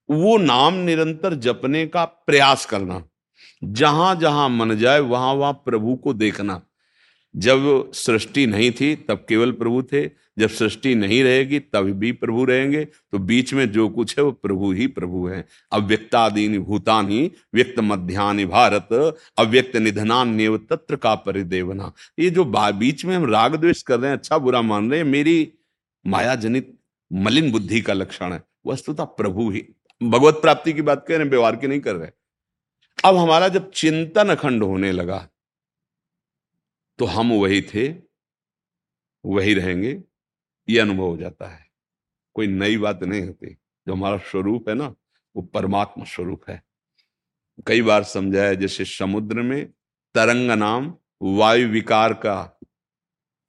वो 0.09 0.37
नाम 0.37 0.73
निरंतर 0.73 1.33
जपने 1.33 1.87
का 1.87 2.05
प्रयास 2.05 2.65
करना 2.65 3.03
जहाँ 3.63 4.15
जहाँ 4.15 4.49
मन 4.49 4.75
जाए 4.75 4.99
वहाँ 4.99 5.33
वहाँ 5.33 5.53
प्रभु 5.53 5.95
को 5.95 6.13
देखना। 6.13 6.61
जब 7.35 7.91
सृष्टि 7.93 8.47
नहीं 8.47 8.71
थी, 8.71 8.95
तब 8.95 9.25
केवल 9.29 9.51
प्रभु 9.51 9.83
थे। 9.83 10.07
जब 10.37 10.49
सृष्टि 10.49 10.93
नहीं 10.95 11.23
रहेगी 11.23 11.59
तब 11.59 11.89
भी 11.93 12.11
प्रभु 12.11 12.43
रहेंगे। 12.45 12.83
तो 12.85 13.19
बीच 13.19 13.53
में 13.53 13.71
जो 13.71 13.87
कुछ 13.89 14.17
है, 14.17 14.23
वो 14.23 14.31
प्रभु 14.31 14.71
ही 14.71 14.87
प्रभु 14.87 15.27
है। 15.27 15.45
अव्यक्तादीन 15.71 16.57
भूतानी, 16.59 17.31
व्यक्त 17.53 17.79
मध्यानि 17.79 18.45
भारत, 18.45 18.87
अव्यक्त 19.37 19.75
निधनान 19.75 20.29
नेव 20.29 20.57
तत्र 20.69 20.95
का 20.95 21.13
परिदेवना। 21.17 21.91
ये 22.19 22.29
जो 22.29 22.45
बीच 22.45 23.05
में 23.05 23.15
हम 23.15 23.25
राग 23.25 23.55
द्वेष 23.55 23.81
कर 23.81 23.99
रहे 23.99 24.11
हैं 24.11 24.17
अच्छा 24.17 24.37
बुरा 24.37 24.61
मान 24.61 24.89
रहे 24.91 24.99
हैं 24.99 25.07
मेरी 25.07 25.51
माया 26.05 26.35
जनित 26.35 26.73
मलिन 27.11 27.51
बुद्धि 27.51 27.81
का 27.81 27.93
लक्षण 27.93 28.33
है। 28.33 28.41
वस्तुता 28.65 29.03
प्रभु 29.05 29.49
ही। 29.49 29.65
भगवत 30.01 30.35
प्राप्ति 30.35 30.73
की 30.73 30.81
बात 30.81 31.05
कह 31.07 31.15
रहे 31.15 31.23
हैं, 31.23 31.29
व्यवहार 31.29 31.55
की 31.55 31.67
नहीं 31.67 31.79
कर 31.79 31.95
रहे। 31.95 32.09
अब 33.05 33.15
हमारा 33.17 33.47
जब 33.47 33.69
चिंतन 33.71 34.29
अखंड 34.29 34.63
होने 34.63 34.91
लगा 34.91 35.27
तो 36.99 37.05
हम 37.05 37.31
वही 37.33 37.61
थे, 37.63 37.87
वही 39.23 39.53
रहेंगे। 39.53 39.93
ये 40.69 40.79
अनुभव 40.79 41.03
हो 41.03 41.17
जाता 41.17 41.47
है। 41.47 41.65
कोई 42.33 42.47
नई 42.47 42.77
बात 42.77 43.03
नहीं 43.03 43.21
होती। 43.21 43.47
जो 43.87 43.93
हमारा 43.93 44.17
स्वरूप 44.17 44.69
है 44.69 44.75
ना, 44.75 44.95
वो 45.35 45.41
परमात्मा 45.41 46.05
स्वरूप 46.05 46.41
है। 46.49 46.63
कई 47.67 47.81
बार 47.81 48.03
समझाया 48.03 48.53
जैसे 48.53 48.85
समुद्र 48.85 49.41
में 49.41 49.65
तरंग 50.15 50.51
नाम 50.51 50.93
वायु 51.21 51.67
विकार 51.67 52.13
का। 52.13 52.59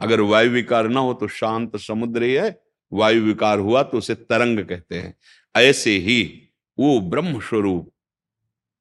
अगर 0.00 0.20
वायु 0.20 0.50
विकार 0.50 0.88
ना 0.88 1.00
हो 1.00 1.14
तो 1.14 1.28
शांत 1.28 1.76
समुद्र 1.76 2.22
ही 2.22 2.34
है, 2.34 2.60
वायु 2.92 3.22
विकार 3.22 3.58
हुआ 3.58 3.82
तो 3.82 3.98
उसे 3.98 4.14
तरंग 4.14 4.58
कहते 4.58 4.98
हैं। 4.98 5.14
ऐसे 5.56 5.90
ही 5.90 6.48
वो 6.78 7.00
ब्रह्म 7.00 7.40
स्वरूप, 7.40 7.92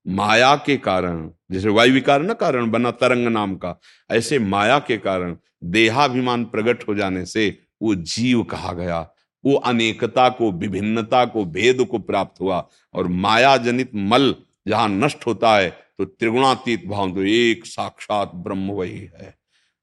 माया 0.08 0.56
के 0.56 0.78
कारण, 0.78 1.32
जैसे 1.52 1.69
वायु 1.69 1.93
विकार 1.93 2.24
न 2.24 2.34
कारण 2.34 2.72
बना 2.72 2.91
तरंग 2.91 3.28
नाम 3.28 3.56
का, 3.56 3.80
ऐसे 4.12 4.39
माया 4.39 4.80
के 4.80 4.98
कारण 4.98 5.38
देहाभिमान 5.63 6.46
प्रकट 6.46 6.88
हो 6.88 6.96
जाने 6.96 7.26
से 7.26 7.62
वो 7.84 7.93
जीव 7.96 8.43
कहा 8.46 8.74
गया। 8.74 9.00
वो 9.43 9.56
अनेकता 9.56 10.28
को, 10.30 10.52
विभिन्नता 10.52 11.24
को, 11.26 11.46
भेद 11.46 11.86
को 11.86 12.00
प्राप्त 12.00 12.41
हुआ 12.41 12.67
और 12.93 13.08
माया 13.08 13.56
जनित 13.60 13.91
मल 13.96 14.34
जहाँ 14.67 14.88
नष्ट 14.89 15.26
होता 15.28 15.56
है 15.56 15.69
तो 15.69 16.06
त्रिगुणातीत 16.06 16.86
भाव 16.88 17.12
तो 17.12 17.24
एक 17.24 17.65
साक्षात 17.65 18.32
ब्रह्म 18.36 18.72
वही 18.72 19.00
है। 19.13 19.34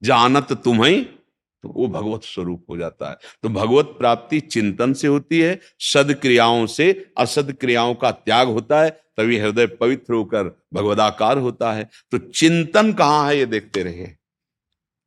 जानत 0.03 0.53
तुम्हें 0.65 1.05
तो 1.05 1.69
वो 1.69 1.87
भगवत 1.89 2.23
स्वरूप 2.25 2.65
हो 2.71 2.77
जाता 2.77 3.09
है। 3.11 3.17
तो 3.43 3.49
भगवत 3.49 3.95
प्राप्ति 3.99 4.41
चिंतन 4.43 4.93
से 4.93 5.09
होती 5.09 5.41
है 5.41 5.59
सद 5.83 6.13
क्रियाओं 6.15 6.67
से 6.67 6.91
असद 7.19 7.53
क्रियाओं 7.53 7.95
का 7.95 8.11
त्याग 8.11 8.49
होता 8.49 8.81
है, 8.83 8.91
तभी 8.91 9.39
हृदय 9.39 9.67
पवित्र 9.67 10.15
होकर 10.15 10.45
भगवदाकार 10.75 11.39
होता 11.39 11.73
है। 11.73 11.89
तो 12.13 12.19
चिंतन 12.19 12.93
कहाँ 12.93 13.29
है, 13.29 13.37
ये 13.39 13.47
देखते 13.47 13.83
रहे 13.83 14.09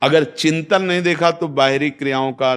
अगर 0.01 0.23
चिंतन 0.23 0.81
नहीं 0.81 1.01
देखा 1.01 1.31
तो 1.31 1.47
बाहरी 1.49 1.89
क्रियाओं 1.91 2.31
का 2.33 2.55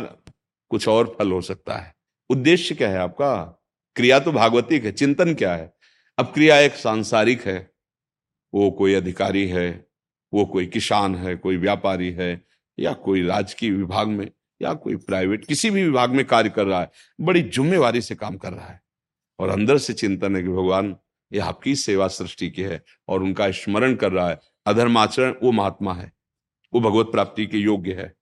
कुछ 0.69 0.89
और 0.89 1.17
फल 1.19 1.33
हो 1.33 1.41
सकता 1.41 1.77
है। 1.77 1.95
उद्देश्य 2.31 2.75
क्या 2.75 2.91
है 2.91 2.99
आपका? 2.99 3.63
क्रिया 3.97 4.19
तो 4.19 4.33
भागवतिक 4.33 4.85
है, 4.85 4.93
चिंतन 4.93 5.35
क्या 5.35 5.55
है? 5.55 5.75
अब 6.19 6.27
क्रिया 6.27 6.59
एक 6.59 6.73
सांसारिक 6.73 7.43
है, 7.43 7.71
वो 8.55 8.71
कोई 8.71 8.95
अधिकारी 8.95 9.49
है, 9.49 9.87
वो 10.35 10.47
कोई 10.47 10.67
किसान 10.67 11.15
है, 11.15 11.37
कोई 11.37 11.57
व्यापारी 11.57 12.11
है, 12.11 12.45
या 12.79 12.93
कोई 12.93 13.23
राजकीय 13.23 13.71
विभाग 13.71 14.09
में, 14.09 14.31
या 14.63 14.75
कोई 14.75 14.97
प्राइवेट, 14.97 15.45
किसी 15.45 15.71
भी 15.71 15.85
विभाग 15.85 16.11
में 16.11 16.25
कार्य 16.25 16.51
कर 16.51 16.67
रहा 16.67 16.81
है, 16.81 16.91
बड़ी 17.21 17.43
जुम्मेवारी 17.43 18.01
से 18.01 18.15
काम 18.15 18.37
कर 18.37 18.53
रहा 18.53 18.67
है। 18.67 18.83
और 19.39 19.49
अंदर 19.49 19.79
से 19.79 19.93
चिंतन 19.93 20.37
है 20.37 20.43
कि 20.43 20.49
भगवान, 20.49 20.97
ये 21.33 21.39
आपकी 21.41 21.77
सेवा 21.77 22.09
सृष्टि 22.09 22.51
की 22.51 22.63
है 22.63 22.85
और 23.09 23.23
उनका 23.23 23.51
स्मरण 23.51 23.95
कर 23.95 24.13
रहा 24.13 24.29
है। 24.29 24.41
अधर्माचरण, 24.67 25.35
वो 25.43 25.53
महात्मा 25.53 25.95
है, 25.95 26.13
वो 26.75 26.81
भगवत 26.81 27.07
प्राप्ति 27.07 27.47
के 27.47 27.59
योग्य 27.59 27.93
है, 27.93 28.17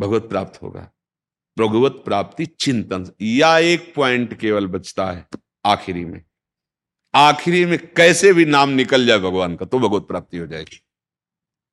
भगवत 0.00 0.22
प्राप्त 0.22 0.62
होगा। 0.62 0.92
भगवत 1.58 2.02
प्राप्ति 2.04 2.46
चिंतन 2.46 3.06
या 3.22 3.58
एक 3.58 3.92
पॉइंट 3.96 4.38
केवल 4.38 4.66
बचता 4.66 5.06
है 5.06 5.26
आखिरी 5.66 6.04
में। 6.04 6.22
आखिरी 7.14 7.64
में 7.66 7.78
कैसे 7.96 8.32
भी 8.32 8.44
नाम 8.44 8.68
निकल 8.68 9.06
जाए 9.06 9.18
भगवान 9.18 9.56
का 9.56 9.66
तो 9.66 9.78
भगवत 9.78 10.02
प्राप्ति 10.02 10.38
हो 10.38 10.46
जाएगी। 10.46 10.82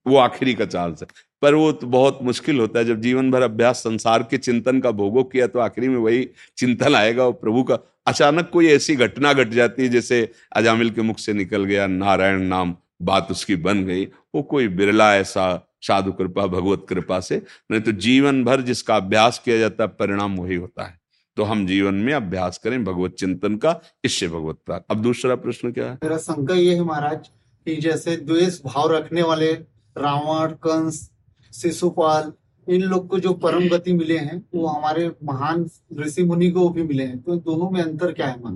वो 0.07 0.17
आखिरी 0.17 0.53
का 0.53 0.65
चांस 0.65 1.01
है। 1.01 1.07
पर 1.41 1.53
वो 1.53 1.71
तो 1.71 1.87
बहुत 1.87 2.19
मुश्किल 2.23 2.59
होता 2.59 2.79
है, 2.79 2.85
जब 2.85 3.01
जीवन 3.01 3.31
भर 3.31 3.41
अभ्यास, 3.41 3.77
संसार 3.77 4.23
के 4.23 4.37
चिंतन 4.37 4.79
का 4.79 4.91
भोगो 4.91 5.23
किया 5.23 5.47
तो 5.47 5.59
आखिरी 5.59 5.87
में 5.87 5.97
वही 5.97 6.29
चिंतन 6.57 6.95
आएगा 6.95 7.25
वो 7.25 7.31
प्रभु 7.31 7.63
का। 7.63 7.79
अचानक 8.07 8.49
कोई 8.49 8.67
ऐसी 8.67 8.95
घटना 8.95 9.33
घट 9.33 9.47
जाती 9.47 9.83
है, 9.83 9.89
जैसे 9.89 10.31
अजामिल 10.55 10.89
के 10.89 11.01
मुख 11.01 11.19
से 11.19 11.33
निकल 11.33 11.63
गया, 11.63 11.87
नारायण 11.87 12.41
नाम 12.41 12.75
बात 13.01 13.31
उसकी 13.31 13.55
बन 13.55 13.83
गई। 13.85 14.05
वो 14.05 14.41
कोई 14.41 14.67
बिरला 14.67 15.15
ऐसा 15.15 15.74
साधु 15.87 16.11
कृपा 16.11 16.45
भगवत 16.47 16.85
कृपा 16.89 17.19
से 17.19 17.41
नहीं 17.71 17.81
तो 17.81 17.91
जीवन 18.01 18.43
भर 18.43 18.61
जिसका 18.61 18.95
अभ्यास 18.95 19.41
किया 19.45 19.57
जाता 19.57 19.83
है 19.83 19.89
परिणाम 19.99 20.37
वही 20.37 20.55
होता 20.55 20.83
है। 20.83 20.99
तो 21.37 21.43
हम 21.43 21.65
जीवन 21.67 21.93
में 21.93 22.13
अभ्यास 22.13 22.57
करें 22.57 22.83
भगवत 22.83 23.15
चिंतन 23.19 23.55
का 23.57 23.79
इससे 24.05 24.27
भगवत 24.27 24.57
प्राप्त। 24.65 24.85
अब 24.91 25.01
दूसरा 25.01 25.35
प्रश्न 25.35 25.71
क्या 25.71 25.85
है? 25.85 25.93
मेरा 26.03 26.17
शंका 26.17 26.55
ये 26.55 26.75
है 26.75 26.83
महाराज 26.83 27.27
कि 27.67 27.75
जैसे 27.75 28.15
द्वेष 28.17 28.61
भाव 28.65 28.91
रखने 28.95 29.21
वाले 29.21 29.51
रावण 29.95 30.51
कंस 30.63 31.09
शिशुपाल 31.53 32.31
इन 32.67 32.81
लोग 32.81 33.07
को 33.07 33.19
जो 33.19 33.33
परम 33.33 33.67
गति 33.69 33.93
मिले 33.93 34.17
हैं 34.17 34.37
वो 34.55 34.67
हमारे 34.67 35.11
महान 35.23 35.65
ऋषि 35.99 36.23
मुनि 36.23 36.49
को 36.51 36.69
भी 36.69 36.83
मिले 36.83 37.03
हैं 37.03 37.19
तो 37.21 37.35
दोनों 37.35 37.69
में 37.69 37.81
अंतर 37.81 38.11
क्या 38.11 38.27
है 38.27 38.41
मान 38.41 38.55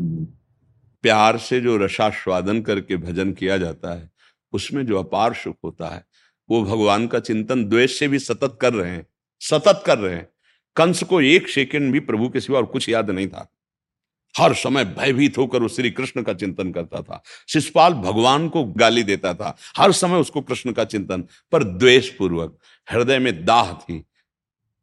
प्यार 1.04 1.38
से 1.38 1.60
जो 1.62 1.78
रसास्वादन 1.78 2.62
करके 2.62 2.98
भजन 2.98 3.32
किया 3.32 3.58
जाता 3.58 3.94
है 3.94 4.10
उसमें 4.54 4.86
जो 4.86 5.00
अपार 5.00 5.34
सुख 5.34 5.56
होता 5.64 5.88
है 5.88 6.04
वो 6.50 6.64
भगवान 6.64 7.08
का 7.08 7.20
चिंतन 7.20 7.66
द्वेष 7.66 8.00
से 8.00 8.08
भी 8.08 8.20
सतत 8.20 8.58
कर 8.62 8.74
रहे 8.74 8.92
हैं, 8.92 9.08
सतत 9.40 9.84
कर 9.86 9.98
रहे 9.98 10.16
हैं। 10.16 10.30
कंस 10.76 11.04
को 11.04 11.22
एक 11.22 11.50
सेकेंड 11.50 11.94
भी 11.94 12.00
प्रभु 12.00 12.30
के 12.30 12.40
सिवा 12.40 12.60
और 12.60 12.66
कुछ 12.66 12.90
याद 12.90 13.10
नहीं 13.10 13.28
था। 13.28 13.52
हर 14.38 14.54
समय 14.54 14.86
भयभीत 14.86 15.38
होकर 15.38 15.62
वो 15.62 15.68
श्री 15.68 15.92
कृष्ण 15.92 16.22
का 16.22 16.34
चिंतन 16.34 16.72
करता 16.72 17.02
था। 17.02 17.24
शिषपाल 17.48 17.94
भगवान 17.94 18.50
को 18.50 18.64
गाली 18.64 19.04
देता 19.04 19.34
था। 19.34 19.58
हर 19.78 19.92
समय 19.92 20.16
उसको 20.16 20.42
कृष्ण 20.42 20.72
का 20.72 20.86
चिंतन, 20.86 21.22
पर 21.52 21.64
द्वेष 21.64 22.10
पूर्वक 22.10 22.60
हृदय 22.92 23.20
में 23.20 23.46
दाह 23.46 23.74
थी। 23.74 24.06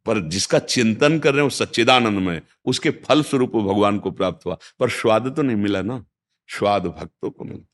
पर 0.05 0.19
जिसका 0.19 0.59
चिंतन 0.59 1.19
कर 1.19 1.33
रहे 1.33 1.43
हो 1.43 1.49
सच्चिदानंद 1.49 2.19
में, 2.19 2.41
उसके 2.65 2.89
फल 2.89 3.23
स्वरूप 3.23 3.55
भगवान 3.55 3.99
को 3.99 4.11
प्राप्त 4.11 4.45
हुआ। 4.45 4.57
पर 4.79 4.89
स्वाद 4.89 5.35
तो 5.35 5.41
नहीं 5.41 5.57
मिला 5.57 5.81
ना। 5.81 6.05
स्वाद 6.47 6.85
भक्तों 6.85 7.29
को 7.29 7.45
मिला 7.45 7.65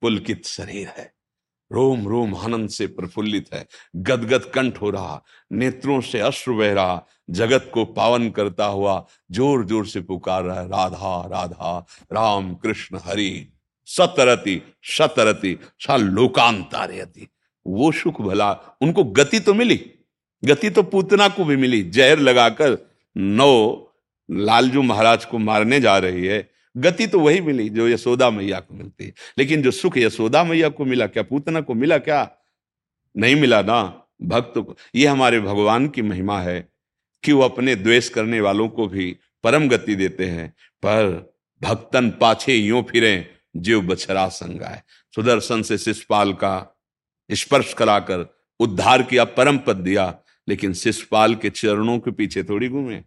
पुलकित 0.00 0.46
शरीर 0.46 0.88
है। 0.88 1.13
रोम 1.74 2.06
रोम 2.08 2.34
आनंद 2.36 2.68
से 2.70 2.86
प्रफुल्लित 2.88 3.52
है। 3.54 3.66
गदगद 3.98 4.50
कंठ 4.54 4.80
हो 4.80 4.90
रहा, 4.90 5.22
नेत्रों 5.52 6.00
से 6.02 6.20
अश्रु 6.22 6.56
बह 6.56 6.72
रहा, 6.72 7.02
जगत 7.30 7.70
को 7.74 7.84
पावन 7.94 8.30
करता 8.30 8.66
हुआ 8.66 9.04
ज़ोर 9.32 9.64
ज़ोर 9.66 9.86
से 9.86 10.00
पुकार 10.02 10.42
रहा 10.44 10.60
है, 10.60 10.66
राधा 10.66 11.16
राधा, 11.28 11.78
राम, 12.12 12.54
कृष्ण, 12.54 12.98
हरि, 13.04 13.46
सतरति 13.88 14.60
सतरति 14.88 15.56
सा 15.80 15.96
लोकांतारयति। 15.96 17.28
वो 17.66 17.90
सुख 17.92 18.20
भला, 18.20 18.50
उनको 18.80 19.04
गति 19.04 19.40
तो 19.40 19.54
मिली, 19.54 19.80
गति 20.42 20.70
तो 20.70 20.82
पूतना 20.84 21.28
को 21.28 21.44
भी 21.44 21.56
मिली, 21.56 21.82
जहर 21.84 22.18
लगाकर 22.18 22.76
नौ 23.16 23.90
लालजू 24.28 24.82
महाराज 24.82 25.24
को 25.24 25.38
मारने 25.38 25.80
जा 25.80 25.96
रही 25.98 26.26
है। 26.26 26.38
गति 26.76 27.06
तो 27.06 27.20
वही 27.20 27.40
मिली 27.40 27.68
जो 27.68 27.88
यशोदा 27.88 28.30
मैया 28.30 28.60
को 28.60 28.74
मिलती। 28.74 29.04
है 29.04 29.12
लेकिन 29.38 29.62
जो 29.62 29.70
सुख 29.70 29.98
यशोदा 29.98 30.44
मैया 30.44 30.68
को 30.68 30.84
मिला 30.84 31.06
क्या, 31.06 31.22
पूतना 31.22 31.60
को 31.60 31.74
मिला 31.74 31.98
क्या? 31.98 32.36
नहीं 33.16 33.36
मिला 33.36 33.62
ना। 33.62 34.06
भक्त 34.22 34.52
को, 34.58 34.76
ये 34.94 35.06
हमारे 35.06 35.40
भगवान 35.40 35.88
की 35.88 36.02
महिमा 36.02 36.40
है 36.40 36.68
कि 37.24 37.32
वो 37.32 37.42
अपने 37.42 37.76
द्वेष 37.76 38.08
करने 38.08 38.40
वालों 38.40 38.68
को 38.68 38.88
भी 38.88 39.16
परम 39.44 39.68
गति 39.68 39.94
देते 39.94 40.26
हैं। 40.26 40.50
पर 40.82 41.34
भक्तन 41.62 42.10
पाछे 42.10 42.54
यूँ 42.54 42.82
फिरे, 42.82 43.30
जीव 43.56 43.80
बछरा 43.82 44.28
संगाए 44.28 44.82
सुदर्शन 45.14 45.62
से 45.62 45.78
शिषपाल 45.78 46.32
का 46.32 46.80
स्पर्श 47.30 47.74
कराकर 47.74 48.36
उद्धार 48.60 49.02
किया, 49.02 49.24
परम 49.24 49.58
पद 49.58 49.76
दिया, 49.76 50.18
लेकिन 50.48 50.74
शिषपाल 50.74 51.34
के 51.34 51.50
चरणों 51.50 51.98
के 51.98 52.10
पीछे 52.10 52.42
थोड़ी 52.42 52.68
घूमे। 52.68 53.02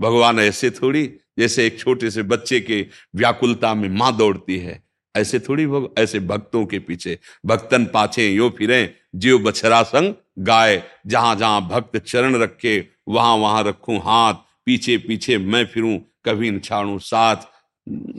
भगवान 0.00 0.38
ऐसे 0.38 0.70
थोड़ी 0.70 1.18
जैसे 1.38 1.66
एक 1.66 1.78
छोटे 1.78 2.10
से 2.10 2.22
बच्चे 2.24 2.60
के 2.60 2.86
व्याकुलता 3.16 3.74
में 3.74 3.88
माँ 3.90 4.16
दौड़ती 4.16 4.58
है। 4.58 4.82
ऐसे 5.14 5.38
थोड़ी 5.40 5.66
भग, 5.66 5.88
ऐसे 5.98 6.20
भक्तों 6.20 6.64
के 6.66 6.78
पीछे 6.78 7.18
भक्तन 7.46 7.84
पाछे 7.84 8.28
यो 8.28 8.48
फिरे 8.58 8.94
जीव 9.14 9.38
बछरा 9.38 9.82
संग 9.84 10.14
गाय 10.40 10.82
जहाँ 11.06 11.34
जहाँ 11.36 11.60
भक्त 11.68 11.96
चरण 11.98 12.36
रखे 12.36 12.78
वहाँ 13.08 13.34
वहाँ 13.36 13.62
रखूँ 13.64 13.98
हाथ। 13.98 14.34
पीछे 14.66 14.96
पीछे 14.98 15.38
मैं 15.38 15.64
फिरूं 15.66 15.98
कभी 16.24 16.50
न 16.50 16.58
छाड़ू 16.60 16.98
साथ। 17.00 17.36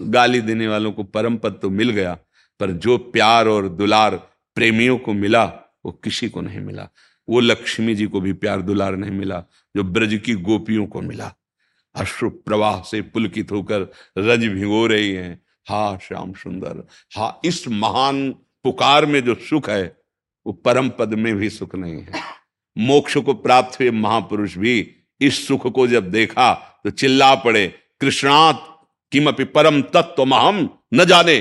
गाली 0.10 0.42
देने 0.42 0.68
वालों 0.68 0.92
को 0.92 1.04
परम 1.06 1.38
पद 1.38 1.60
तो 1.62 1.70
मिल 1.70 1.90
गया 1.90 2.14
पर 2.60 2.72
जो 2.74 2.98
प्यार 2.98 3.48
और 3.48 3.68
दुलार 3.70 4.16
प्रेमियों 4.58 4.98
को 4.98 5.14
मिला 5.14 5.44
वो 5.86 5.92
किसी 5.94 6.30
को 6.30 6.42
नहीं 6.42 6.60
मिला। 6.60 6.88
वो 7.28 7.40
लक्ष्मी 7.40 7.96
जी 7.96 8.06
को 8.06 8.22
भी 8.22 8.34
प्यार 8.34 8.62
दुलार 8.62 8.96
नहीं 8.96 9.12
मिला 9.12 9.44
जो 9.76 9.84
ब्रज 9.84 10.20
की 10.26 10.34
गोपियों 10.36 10.86
को 10.88 11.02
मिला। 11.02 11.34
अश्रु 11.96 12.30
प्रवाह 12.30 12.82
से 12.82 13.02
पुलकित 13.02 13.52
होकर 13.52 13.82
रज 14.18 14.46
भिगो 14.46 14.86
रही 14.88 15.12
हैं। 15.12 15.42
हा, 15.70 15.98
श्याम 15.98 16.34
सुंदर, 16.34 16.84
हा, 17.18 17.42
इस 17.46 17.68
महान 17.68 18.32
पुकार 18.66 19.06
में 19.06 19.24
जो 19.24 19.36
सुख 19.36 19.70
है, 19.70 19.98
वो 20.46 20.54
परम 20.54 20.90
पद 20.90 21.14
में 21.14 21.36
भी 21.36 21.50
सुख 21.50 21.76
नहीं 21.76 22.02
है। 22.02 22.22
मोक्ष 22.78 23.18
को 23.18 23.34
प्राप्त 23.34 23.80
हुए 23.80 23.90
महापुरुष 23.92 24.58
भी 24.58 24.96
इस 25.22 25.48
सुख 25.48 25.68
को 25.68 25.88
जब 25.88 26.12
देखा 26.12 26.54
तो 26.84 26.90
चिल्ला 26.90 27.34
पड़े, 27.36 27.68
कृष्णात, 28.02 28.70
किमपि 29.12 29.44
परम 29.46 29.82
तत्व 29.82 30.26
महम 30.26 30.70
न 30.94 31.06
जाने। 31.06 31.40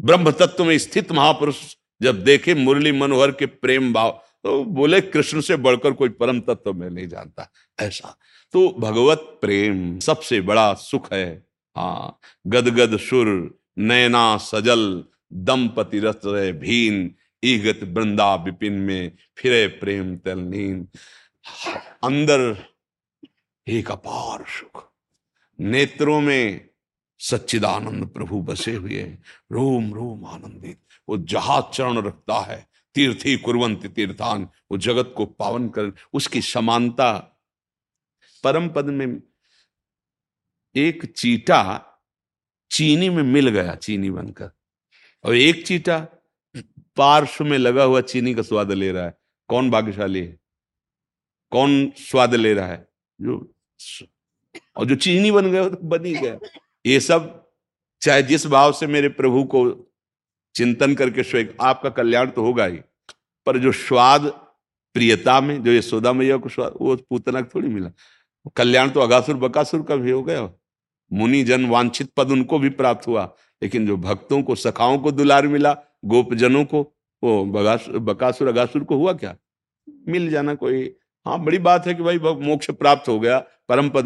ब्रह्म 0.00 0.30
तत्व 0.30 0.64
में 0.64 0.76
स्थित 0.78 1.12
महापुरुष 1.12 1.60
जब 2.02 2.24
देखे, 2.24 2.54
मुरली 2.54 2.92
मनोहर 2.92 3.30
के 3.30 3.46
प्रेम 3.46 3.92
भाव 3.92 4.22
तो 4.44 4.62
बोले, 4.64 5.00
कृष्ण 5.00 5.40
से 5.40 5.56
बढ़कर 5.56 5.92
कोई 5.92 6.08
परम 6.08 6.40
तत्व 6.40 6.72
में 6.72 6.88
नहीं 6.90 7.06
जानता। 7.08 7.50
ऐसा 7.80 8.16
तो 8.56 8.76
भगवत 8.78 9.38
प्रेम 9.40 9.98
सबसे 9.98 10.40
बड़ा 10.40 10.74
सुख 10.74 11.12
है। 11.12 11.46
हाँ 11.76 12.18
गदगद 12.46 12.98
सुर 12.98 13.58
नैना 13.78 14.36
सजल, 14.36 15.04
दंपति 15.32 15.98
रथ 15.98 16.52
भीन, 16.52 17.14
ईगत 17.44 17.80
वृंदा 17.82 18.34
विपिन 18.34 18.72
में 18.72 19.12
फिरे 19.36 19.66
प्रेम 19.66 20.16
तलनीन 20.16 20.88
अंदर 22.04 22.64
एक 23.68 23.90
अपार 23.90 24.44
सुख। 24.48 24.92
नेत्रों 25.60 26.20
में 26.20 26.68
सच्चिदानंद 27.18 28.06
प्रभु 28.06 28.42
बसे 28.42 28.74
हुए 28.74 29.02
रोम 29.52 29.94
रोम 29.94 30.26
आनंदित। 30.26 30.80
वो 31.08 31.16
जहाज़ 31.16 31.64
चरण 31.72 31.98
रखता 31.98 32.40
है। 32.40 32.68
तीर्थी 32.94 33.36
कुरवंत 33.36 33.86
तीर्थान। 33.86 34.48
वो 34.70 34.78
जगत 34.78 35.14
को 35.16 35.26
पावन 35.26 35.68
कर, 35.68 35.92
उसकी 36.12 36.40
समानता 36.40 37.35
परम 38.46 38.68
पद 38.68 38.84
में 38.84 39.22
एक 40.76 41.04
चीटा 41.16 41.62
चीनी 42.70 43.08
में 43.10 43.22
मिल 43.22 43.48
गया 43.48 43.74
चीनी 43.74 44.10
बनकर। 44.10 44.50
और 45.24 45.34
एक 45.34 45.66
चीटा 45.66 45.98
पार्श्व 46.96 47.44
में 47.44 47.58
लगा 47.58 47.84
हुआ 47.84 48.00
चीनी 48.00 48.34
का 48.34 48.42
स्वाद 48.42 48.72
ले 48.72 48.92
रहा 48.92 49.04
है। 49.04 49.18
कौन 49.48 49.70
भाग्यशाली 49.70 50.20
है? 50.20 50.38
कौन 51.50 51.92
स्वाद 51.96 52.34
ले 52.34 52.54
रहा 52.54 52.66
है? 52.66 52.88
जो 53.20 53.54
और 54.76 54.86
जो 54.86 54.96
चीनी 54.96 55.30
बन 55.30 55.50
गया 55.50 55.68
तो 55.68 55.76
बन 55.76 56.04
ही 56.04 56.14
गया। 56.16 56.38
ये 56.86 57.00
सब 57.00 57.50
चाहे 58.02 58.22
जिस 58.22 58.46
भाव 58.46 58.72
से 58.72 58.86
मेरे 58.86 59.08
प्रभु 59.08 59.44
को 59.44 59.92
चिंतन 60.54 60.94
करके 60.94 61.22
स्वेग 61.22 61.56
आपका 61.60 61.90
कल्याण 61.90 62.30
तो 62.30 62.42
होगा 62.42 62.64
ही। 62.64 62.78
पर 63.46 63.58
जो 63.58 63.72
स्वाद 63.72 64.26
प्रियता 64.94 65.40
में, 65.40 65.62
जो 65.62 65.72
यशोदा 65.72 66.12
मैया 66.12 66.36
को 66.36 66.48
स्वाद, 66.48 66.74
वो 66.80 66.96
पूतना 66.96 67.42
थोड़ी 67.42 67.68
मिला। 67.68 67.90
कल्याण 68.56 68.90
तो 68.90 69.00
अगासुर 69.00 69.36
बकासुर 69.36 69.82
का 69.82 69.96
भी 69.96 70.10
हो 70.10 70.22
गया। 70.22 70.48
मुनि 71.12 71.42
जन 71.42 71.64
वांछित 71.66 72.10
पद 72.16 72.30
उनको 72.30 72.58
भी 72.58 72.68
प्राप्त 72.68 73.06
हुआ, 73.06 73.24
लेकिन 73.62 73.86
जो 73.86 73.96
भक्तों 73.96 74.42
को, 74.42 74.54
सखाओं 74.54 74.98
को 74.98 75.10
दुलार 75.12 75.46
मिला, 75.46 75.72
गोपजनों 76.04 76.64
को, 76.64 76.80
वो 77.22 77.44
बकासुर, 78.00 78.48
अगासुर 78.48 78.84
को 78.84 78.96
हुआ 78.96 79.12
क्या? 79.12 79.36
मिल 80.08 80.28
जाना 80.30 80.54
कोई। 80.54 80.94
हाँ 81.26 81.38
बड़ी 81.44 81.58
बात 81.58 81.86
है 81.86 81.94
कि 81.94 82.02
भाई, 82.02 82.18
मोक्ष 82.18 82.70
प्राप्त 82.70 83.08
हो 83.08 83.18
गया, 83.20 83.38
परम 83.68 83.88
पद 83.88 84.05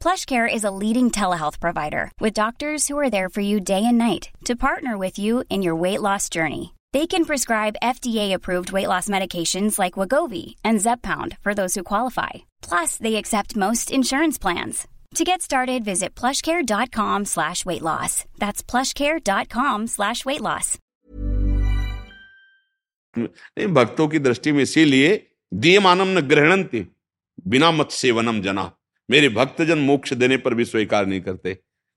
PlushCare 0.00 0.46
is 0.46 0.62
a 0.62 0.70
leading 0.70 1.10
telehealth 1.10 1.58
provider 1.58 2.12
with 2.20 2.32
doctors 2.32 2.86
who 2.86 2.96
are 2.96 3.10
there 3.10 3.28
for 3.28 3.40
you 3.40 3.58
day 3.58 3.82
and 3.84 3.98
night 3.98 4.30
to 4.44 4.54
partner 4.54 4.96
with 4.96 5.18
you 5.18 5.42
in 5.50 5.62
your 5.62 5.74
weight 5.74 6.00
loss 6.00 6.28
journey. 6.28 6.74
They 6.92 7.06
can 7.08 7.24
prescribe 7.24 7.82
FDA-approved 7.82 8.70
weight 8.70 8.86
loss 8.86 9.08
medications 9.08 9.78
like 9.78 9.94
Wagovi 9.94 10.54
and 10.62 10.78
Zepbound 10.78 11.36
for 11.38 11.54
those 11.54 11.74
who 11.74 11.82
qualify. 11.82 12.30
Plus, 12.62 12.96
they 12.96 13.16
accept 13.16 13.56
most 13.56 13.90
insurance 13.90 14.38
plans. 14.38 14.86
To 15.16 15.24
get 15.24 15.42
started, 15.42 15.84
visit 15.84 16.14
plushcare.com 16.14 17.24
slash 17.24 17.64
weight 17.64 17.82
loss. 17.82 18.24
That's 18.38 18.62
plushcare.com 18.62 19.86
slash 19.86 20.24
weight 20.24 20.40
loss. 20.40 20.78
भक्तों 23.58 24.08
की 24.08 24.18
दृष्टि 24.18 24.52
में 24.52 24.62
इसीलिए 24.62 25.30
दिए 25.54 25.78
मानम 25.80 26.08
न 26.08 26.20
ग्रहणंती 26.20 26.86
बिना 27.46 27.70
मत 27.70 27.90
सेवनम 27.90 28.40
जना 28.42 28.72
मेरे 29.11 29.29
भक्तजन 29.29 29.79
मोक्ष 29.79 30.13
देने 30.13 30.37
पर 30.37 30.53
भी 30.53 30.65
स्वीकार 30.65 31.05
नहीं 31.05 31.21
करते, 31.21 31.53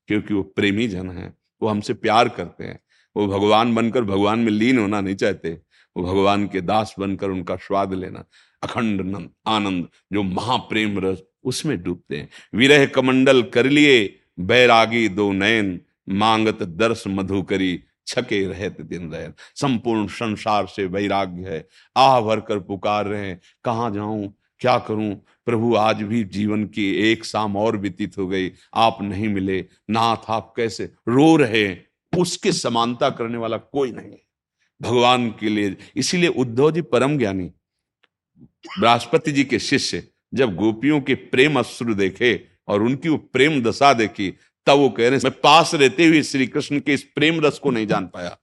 क्योंकि 0.09 0.35
वो 0.35 0.43
प्रेमी 0.57 0.87
जन 0.89 1.11
है, 1.11 1.33
वो 1.63 1.69
हमसे 1.69 1.95
प्यार 1.95 2.29
करते 2.31 2.65
हैं। 2.65 2.79
वो 3.17 3.27
भगवान 3.29 3.75
बनकर 3.75 4.05
भगवान 4.05 4.39
में 4.39 4.51
लीन 4.53 4.79
होना 4.79 5.01
नहीं 5.01 5.15
चाहते, 5.17 5.53
वो 5.97 6.05
भगवान 6.05 6.47
के 6.47 6.61
दास 6.63 6.95
बनकर 6.99 7.31
उनका 7.31 7.57
स्वाद 7.59 7.95
लेना 7.95 8.25
अखंड 8.63 9.29
आनंद, 9.47 9.89
जो 10.13 10.23
महाप्रेम 10.23 10.99
रस 10.99 11.23
उसमें 11.45 11.83
डूबते 11.83 12.17
हैं। 12.17 12.29
विरह 12.55 12.87
कमंडल 12.87 13.43
कर 13.45 13.67
लिए, 13.67 14.21
बैरागी 14.41 15.09
दो 15.11 15.31
नयन, 15.33 15.81
मांगत 16.11 16.63
दर्श 16.63 17.05
मधु 17.09 17.43
करी 17.43 17.83
छके 18.07 18.47
रहते 18.47 18.83
दिन 18.85 19.11
रहे 19.13 19.29
संपूर्ण 19.57 20.07
संसार 20.09 20.67
से 20.67 20.85
वैराग्य 20.87 21.49
है, 21.49 21.67
आह 21.97 22.21
भर 22.21 22.41
कर 22.41 22.59
पुकार 22.61 23.07
रहे 23.07 23.27
हैं, 23.27 23.41
कहाँ 23.65 23.91
जाऊँ, 23.91 24.33
क्या 24.61 24.79
करूँ? 24.79 25.15
प्रभु, 25.47 25.75
आज 25.75 26.03
भी 26.03 26.23
जीवन 26.25 26.65
की 26.67 26.91
एक 27.11 27.25
शाम 27.25 27.57
और 27.57 27.77
व्यतीत 27.77 28.19
हो 28.19 28.27
गई। 28.27 28.51
आप 28.75 28.99
नहीं 29.03 29.29
मिले। 29.29 29.65
नाथ, 29.91 30.17
आप 30.29 30.53
कैसे? 30.57 30.85
रो 31.09 31.37
रहे 31.37 31.77
उसके 32.13 32.53
समानता 32.53 33.11
करने 33.11 33.39
वाला 33.39 33.57
कोई 33.57 33.93
नहीं 33.93 34.17
भगवान 34.81 35.29
के 35.31 35.49
लिए, 35.49 35.77
इसीलिए 35.97 36.29
उद्धव 36.29 36.71
जी 36.71 36.81
परम 36.83 37.19
ज्ञानी 37.19 37.51
बृहस्पति 38.81 39.33
जी 39.33 39.45
के 39.45 39.59
शिष्य, 39.59 40.03
जब 40.35 40.55
गोपियों 40.57 41.01
के 41.01 41.15
प्रेम 41.15 41.59
अश्रु 41.59 41.95
देखे 41.95 42.47
और 42.69 42.83
उनकी 42.83 43.09
वो 43.09 43.17
प्रेम 43.17 43.63
दशा 43.63 43.93
देखी, 43.93 44.31
तब 44.67 44.79
वो 44.79 44.89
कह 44.89 45.09
रहे 45.09 45.19
मैं 45.19 45.33
पास 45.41 45.75
रहते 45.75 46.07
हुए 46.07 46.23
श्री 46.23 46.47
कृष्ण 46.47 46.81
के 46.81 46.95
इस 46.95 47.03
प्रेम 47.05 47.41
रस 47.41 47.59
को 47.59 47.71
नहीं 47.71 47.87
जान 47.87 48.07
पाया। 48.07 48.37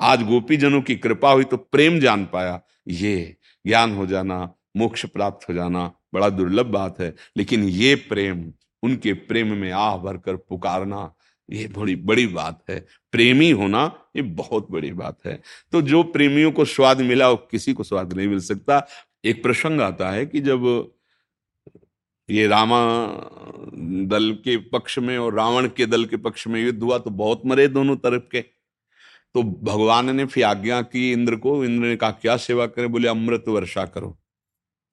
आज 0.00 0.22
गोपी 0.22 0.56
जनों 0.56 0.80
की 0.82 0.96
कृपा 0.96 1.32
हुई 1.32 1.44
तो 1.44 1.56
प्रेम 1.56 1.98
जान 2.00 2.24
पाया। 2.24 2.60
ये 2.88 3.36
ज्ञान 3.66 3.94
हो 3.94 4.06
जाना, 4.06 4.54
मोक्ष 4.76 5.06
प्राप्त 5.06 5.48
हो 5.48 5.54
जाना 5.54 5.92
बड़ा 6.14 6.28
दुर्लभ 6.28 6.66
बात 6.66 7.00
है, 7.00 7.14
लेकिन 7.36 7.64
ये 7.64 7.94
प्रेम, 7.94 8.52
उनके 8.82 9.12
प्रेम 9.12 9.52
में 9.56 9.70
आह 9.72 9.96
भरकर 9.96 10.36
पुकारना, 10.36 11.12
ये 11.50 11.66
बड़ी 11.68 11.96
बड़ी 11.96 12.26
बात 12.26 12.62
है। 12.70 12.86
प्रेमी 13.12 13.50
होना, 13.50 13.84
ये 14.16 14.22
बहुत 14.22 14.70
बड़ी 14.70 14.92
बात 14.92 15.18
है। 15.26 15.40
तो 15.72 15.82
जो 15.82 16.02
प्रेमियों 16.02 16.52
को 16.52 16.64
स्वाद 16.64 17.00
मिला, 17.00 17.28
वो 17.30 17.36
किसी 17.36 17.72
को 17.72 17.84
स्वाद 17.84 18.12
नहीं 18.12 18.28
मिल 18.28 18.40
सकता। 18.40 18.86
एक 19.24 19.42
प्रसंग 19.42 19.80
आता 19.80 20.10
है 20.10 20.26
कि 20.26 20.40
जब 20.40 20.90
ये 22.30 22.46
रामा 22.46 23.06
दल 24.06 24.30
के 24.44 24.56
पक्ष 24.56 24.98
में 24.98 25.18
और 25.18 25.34
रावण 25.34 25.68
के 25.68 25.86
दल 25.86 26.04
के 26.04 26.16
पक्ष 26.16 26.46
में 26.46 26.60
युद्ध 26.64 26.82
हुआ 26.82 26.98
तो 26.98 27.10
बहुत 27.10 27.42
मरे 27.46 27.68
दोनों 27.68 27.96
तरफ़ 27.96 28.22
के। 28.32 28.40
तो 29.34 29.42
भगवान 29.42 30.16
ने 30.16 30.24
फिर 30.24 30.44
आज्ञा 30.44 30.82
की 30.82 31.12
इंद्र 31.12 31.36
को, 31.36 31.64
इंद्र 31.64 31.86
ने 31.86 31.96
कहा, 31.96 32.10
क्या 32.10 32.36
सेवा 32.36 32.66
करें? 32.66 32.92
बोले, 32.92 33.08
अमृत 33.08 33.44
वर्षा 33.48 33.84
करो। 33.84 34.18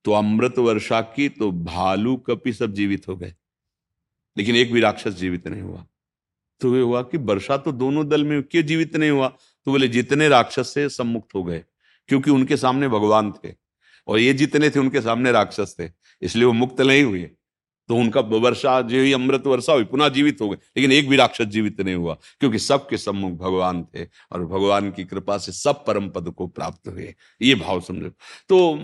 तो 0.06 0.12
अमृत 0.12 0.58
वर्षा 0.58 1.02
की 1.02 1.30
तो 1.30 1.52
भालू 1.52 2.16
कपि 2.16 2.54
सब 2.54 2.74
जीवित 2.74 3.08
हो 3.08 3.18
गए। 3.18 3.36
लेकिन 4.38 4.56
एक 4.56 4.74
भी 4.74 4.80
राक्षस 4.80 5.12
जीवित 5.12 5.48
नहीं 5.48 5.62
हुआ। 5.62 5.86
तो 6.62 6.76
ये 6.76 6.82
हुआ 6.82 7.02
कि 7.02 7.18
वर्षा 7.18 7.58
तो 7.58 7.72
दोनों 7.72 8.08
दल 8.08 8.24
में 8.24 8.44
क्यों 8.44 8.64
जीवित 8.64 8.96
नहीं 8.96 9.10
हुआ? 9.10 9.28
तो 9.66 9.72
बोले, 9.72 9.88
जितने 9.88 10.28
राक्षस 10.28 10.74
से 10.74 10.90
सब 10.90 11.06
मुक्त 11.06 11.36
हो 11.36 11.44
गए, 11.44 11.64
क्योंकि 12.08 12.32
उनके 12.32 12.58
सामने 12.58 12.88
भगवान 12.88 13.32
थे, 13.32 13.54
और 14.08 14.20
ये 14.20 14.34
जितने 14.34 14.70
थे 14.70 14.80
उनके 14.80 15.02
सामने 15.02 15.32
राक्षस 15.32 15.76
थे, 15.80 15.90
इसलिए 16.22 16.46
वो 16.46 16.54
मुक्त 16.54 16.82
नहीं 16.82 17.04
हुए। 17.04 17.30
तो 17.88 17.96
उनका 17.96 18.22
वर्षा, 18.22 18.82
जो 18.82 18.98
ही 18.98 19.14
अमृत 19.14 19.48
वर्षा 19.48 19.74
हुई, 19.74 19.84
पुनः 19.84 20.10
जीवित 20.10 20.42
हो 20.42 20.50
गए। 20.50 20.56
लेकिन 20.56 20.92
एक 20.92 21.10
भी 21.10 21.16
राक्षस 21.16 21.46
जीवित 21.46 21.82
नहीं 21.82 21.96
हुआ, 21.96 22.18
क्योंकि 22.40 22.60
सबके 22.60 22.98
सम्मुख 22.98 23.32
भगवान 23.32 23.84
थे, 23.84 24.06
और 24.32 24.46
भगवान 24.46 24.92
की 24.92 25.04
कृपा 25.04 25.38
से 25.38 25.52
सब 25.52 25.86
परम 25.86 26.10
पद 26.10 26.30
को 26.30 26.48
प्राप्त 26.48 26.88
हुए। 26.88 27.16
ये 27.42 27.56
भाव 27.56 27.82
समझो। 27.82 28.10
तो 28.50 28.80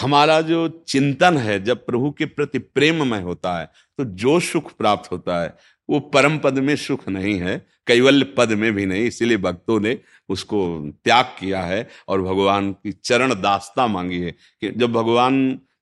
हमारा 0.00 0.40
जो 0.40 0.68
चिंतन 0.88 1.36
है, 1.36 1.62
जब 1.64 1.84
प्रभु 1.86 2.10
के 2.10 2.26
प्रति 2.26 2.58
प्रेम 2.58 3.06
में 3.06 3.20
होता 3.22 3.58
है 3.58 3.70
तो 3.98 4.04
जो 4.04 4.38
सुख 4.40 4.72
प्राप्त 4.76 5.10
होता 5.12 5.42
है, 5.42 5.54
वो 5.88 6.00
परम 6.10 6.38
पद 6.38 6.58
में 6.58 6.74
सुख 6.76 7.08
नहीं 7.08 7.38
है, 7.40 7.56
कैवल्य 7.86 8.24
पद 8.36 8.52
में 8.52 8.72
भी 8.72 8.86
नहीं, 8.86 9.04
इसीलिए 9.04 9.36
भक्तों 9.38 9.78
ने 9.80 9.98
उसको 10.28 10.60
त्याग 11.04 11.24
किया 11.38 11.62
है 11.62 11.88
और 12.08 12.22
भगवान 12.22 12.72
की 12.72 12.92
चरण 12.94 13.34
दास्ता 13.40 13.86
मांगी 13.86 14.18
है 14.18 14.30
कि 14.30 14.70
जब 14.70 14.92
भगवान 14.92 15.34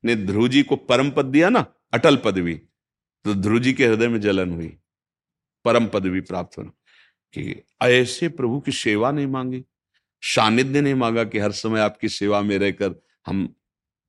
ने 0.05 0.17
ध्रुव 0.17 0.49
जी 0.49 0.63
को 0.63 0.77
परम 0.79 1.11
पद 1.11 1.25
दिया 1.27 1.49
ना, 1.49 1.65
अटल 1.95 2.17
पदवी 2.17 2.55
तो 3.25 3.35
ध्रुव 3.35 3.59
जी 3.59 3.73
के 3.73 3.87
हृदय 3.87 4.09
में 4.09 4.21
जलन 4.21 4.53
हुई, 4.53 4.73
परम 5.65 5.87
पदवी 5.87 6.21
प्राप्त 6.23 6.59
होना, 6.59 6.71
कि 7.35 7.63
ऐसे 7.83 8.29
प्रभु 8.31 8.61
की 8.61 8.73
सेवा 8.73 9.11
नहीं 9.11 9.27
मांगी, 9.27 9.63
सानिध्य 10.23 10.81
नहीं 10.81 10.95
मांगा 10.95 11.25
कि 11.25 11.39
हर 11.39 11.53
समय 11.53 11.81
आपकी 11.81 12.09
सेवा 12.09 12.41
में 12.43 12.57
रहकर 12.59 12.95
हम 13.27 13.49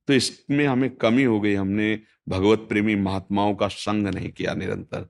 तो 0.09 0.13
इसमें 0.13 0.65
हमें 0.67 0.89
कमी 0.89 1.23
हो 1.23 1.39
गई, 1.39 1.53
हमने 1.53 1.99
भगवत 2.29 2.59
प्रेमी 2.59 2.95
महात्माओं 2.95 3.55
का 3.55 3.67
संग 3.67 4.07
नहीं 4.07 4.29
किया 4.29 4.53
निरंतर। 4.53 5.07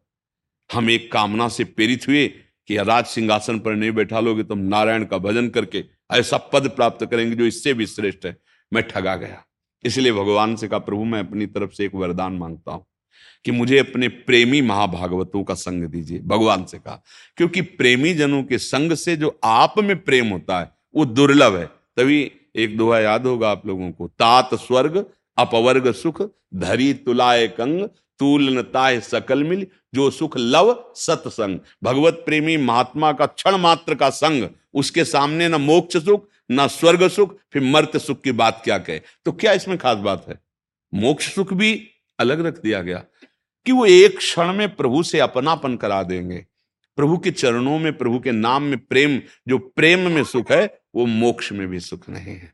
हम 0.71 0.89
एक 0.89 1.11
कामना 1.11 1.47
से 1.47 1.63
प्रेरित 1.63 2.07
हुए 2.07 2.27
कि 2.67 2.77
राज 2.77 3.05
सिंहासन 3.05 3.59
पर 3.59 3.75
नहीं 3.75 3.91
बैठा 3.91 4.19
लोगे 4.19 4.43
तुम 4.43 4.59
तो 4.59 4.69
नारायण 4.69 5.05
का 5.05 5.17
भजन 5.17 5.49
करके 5.49 5.83
ऐसा 6.11 6.37
पद 6.37 6.67
प्राप्त 6.67 7.05
करेंगे 7.05 7.35
जो 7.35 7.45
इससे 7.45 7.73
भी 7.73 7.85
श्रेष्ठ 7.85 8.25
है। 8.25 8.37
मैं 8.73 8.83
ठगा 8.87 9.15
गया। 9.15 9.43
इसलिए 9.85 10.11
भगवान 10.11 10.55
से 10.55 10.67
कहा, 10.67 10.79
प्रभु, 10.79 11.03
मैं 11.03 11.19
अपनी 11.19 11.45
तरफ़ 11.45 11.71
से 11.71 11.85
एक 11.85 11.95
वरदान 11.95 12.33
माँगता 12.33 12.71
हूँ 12.71 12.85
कि 13.45 13.51
मुझे 13.51 13.77
अपने 13.77 14.07
प्रेमी 14.07 14.61
महाभागवतों 14.61 15.43
का 15.43 15.53
संग 15.53 15.83
दीजिए। 15.83 16.19
भगवान 16.19 16.65
से 16.65 16.77
कहा, 16.77 17.03
क्योंकि 17.37 17.61
प्रेमी 17.61 18.13
जनों 18.13 18.43
के 18.43 18.57
संग 18.57 18.93
से 18.93 19.15
जो 19.15 19.39
आप 19.43 19.79
में 19.79 20.03
प्रेम 20.03 20.27
होता 20.27 20.59
है, 20.59 20.71
वो 20.95 21.05
दुर्लभ 21.05 21.55
है। 21.55 21.65
तभी 21.65 22.31
एक 22.59 22.77
दोहा 22.77 22.99
याद 22.99 23.25
होगा 23.25 23.49
आप 23.49 23.67
लोगों 23.67 23.91
को। 23.91 24.07
तात 24.07 24.49
स्वर्ग, 24.53 25.05
अपवर्ग 25.37 25.91
सुख, 25.91 26.21
धरी 26.55 26.93
तुलाए 26.93 27.47
कंग, 27.47 27.89
तूलनताय 28.19 28.99
सकल 28.99 29.43
मिल, 29.43 29.67
जो 29.93 30.11
सुख 30.11 30.33
लव 30.37 30.93
सत्संग। 30.95 31.59
भगवत 31.83 32.13
प्रेमी 32.13 32.57
महात्मा 32.57 33.13
का 33.13 33.25
क्षण 33.25 33.57
मात्र 33.57 33.95
का 33.95 34.09
संग। 34.09 34.49
उसके 34.73 35.05
सामने 35.05 35.47
न 35.47 35.55
मोक्ष 35.55 35.97
सुख, 35.97 36.29
न 36.51 36.67
स्वर्ग 36.67 37.07
सुख, 37.07 37.37
फिर 37.53 37.61
मर्त 37.61 37.97
सुख 37.97 38.21
की 38.21 38.31
बात 38.31 38.61
क्या 38.63 38.77
कहे? 38.77 39.01
तो 39.25 39.31
क्या 39.31 39.53
इसमें 39.53 39.77
खास 39.77 39.97
बात 39.97 40.25
है? 40.29 40.39
मोक्ष 40.93 41.35
सुख 41.35 41.53
भी 41.53 41.89
अलग 42.19 42.45
रख 42.45 42.61
दिया 42.61 42.81
गया 42.81 43.03
कि 43.65 43.71
वो 43.71 43.85
एक 43.85 44.17
क्षण 44.17 44.53
में 44.53 44.75
प्रभु 44.75 45.03
से 45.03 45.19
अपनापन 45.19 45.75
करा 45.75 46.03
देंगे। 46.03 46.45
प्रभु 46.95 47.17
के 47.17 47.31
चरणों 47.31 47.79
में, 47.79 47.97
प्रभु 47.97 48.19
के 48.19 48.31
नाम 48.31 48.63
में 48.63 48.79
प्रेम, 48.79 49.21
जो 49.47 49.57
प्रेम 49.57 49.99
में 49.99 50.23
सुख 50.23 50.51
है 50.51 50.78
वो 50.95 51.05
मोक्ष 51.05 51.51
में 51.51 51.67
भी 51.67 51.79
सुख 51.79 52.09
नहीं 52.09 52.35
है। 52.35 52.53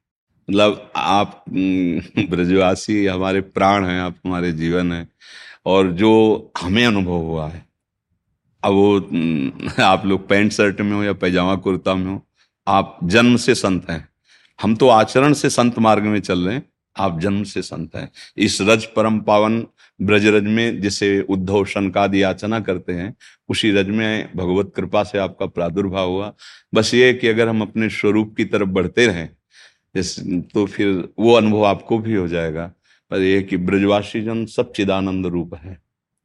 मतलब 0.50 0.92
आप 0.96 1.46
ब्रजवासी 1.50 3.06
हमारे 3.06 3.42
प्राण 3.42 3.86
हैं, 3.86 4.00
आप 4.02 4.16
हमारे 4.26 4.52
जीवन 4.52 4.92
है, 4.92 5.08
और 5.66 5.92
जो 5.92 6.52
हमें 6.62 6.86
अनुभव 6.86 7.18
हुआ 7.18 7.48
है। 7.50 7.66
अब 8.64 8.74
वो 8.74 8.98
आप 9.84 10.06
लोग 10.06 10.28
पैंट 10.28 10.52
शर्ट 10.52 10.82
में 10.82 10.92
हो 10.92 11.04
या 11.04 11.14
पैजामा 11.14 11.56
कुर्ता 11.56 11.96
में 11.96 12.06
हो, 12.06 12.22
आप 12.68 13.00
जन्म 13.04 13.36
से 13.36 13.56
संत 13.56 13.90
हैं। 13.90 14.08
हम 14.60 14.76
तो 14.76 14.90
आचरण 14.90 15.34
से 15.34 15.50
संत 15.50 15.80
मार्ग 15.80 16.04
में 16.04 16.20
चल 16.20 16.46
रहे 16.46 16.56
हैं, 16.56 16.64
आप 16.96 17.20
जन्म 17.20 17.44
से 17.44 17.62
संत 17.62 17.96
हैं। 17.96 18.12
इस 18.38 18.62
रज 18.62 18.86
परम 18.86 19.20
पावन 19.20 19.66
ब्रजरज 20.00 20.44
में 20.44 20.82
जिसे 20.82 21.22
उद्धव 21.22 21.66
शनकादि 21.66 22.24
याचना 22.24 22.60
करते 22.60 22.94
हैं, 22.94 23.16
उसी 23.50 23.72
रज 23.72 23.90
में 23.90 24.32
भगवत 24.36 24.72
कृपा 24.76 25.04
से 25.04 25.18
आपका 25.18 25.46
प्रादुर्भाव 25.46 26.10
हुआ। 26.10 26.34
बस 26.74 26.94
ये 26.94 27.14
कि 27.14 27.28
अगर 27.28 27.48
हम 27.48 27.62
अपने 27.62 27.90
स्वरूप 27.90 28.34
की 28.38 28.46
तरफ़ 28.46 28.70
बढ़ते 28.70 29.08
रहें, 29.08 29.30
इस 29.96 30.20
तो 30.54 30.66
फिर 30.66 31.08
वो 31.20 31.34
अनुभव 31.34 31.66
आपको 31.66 32.00
भी 32.00 32.16
हो 32.16 32.28
जाएगा। 32.28 32.72
पर 33.12 33.22
यह 33.22 33.42
कि 33.42 33.58
ब्रजवासी 33.58 34.22
जन 34.22 34.46
सब 34.46 34.72
चिदानंद 34.72 35.26
रूप 35.26 35.56
है, 35.56 35.78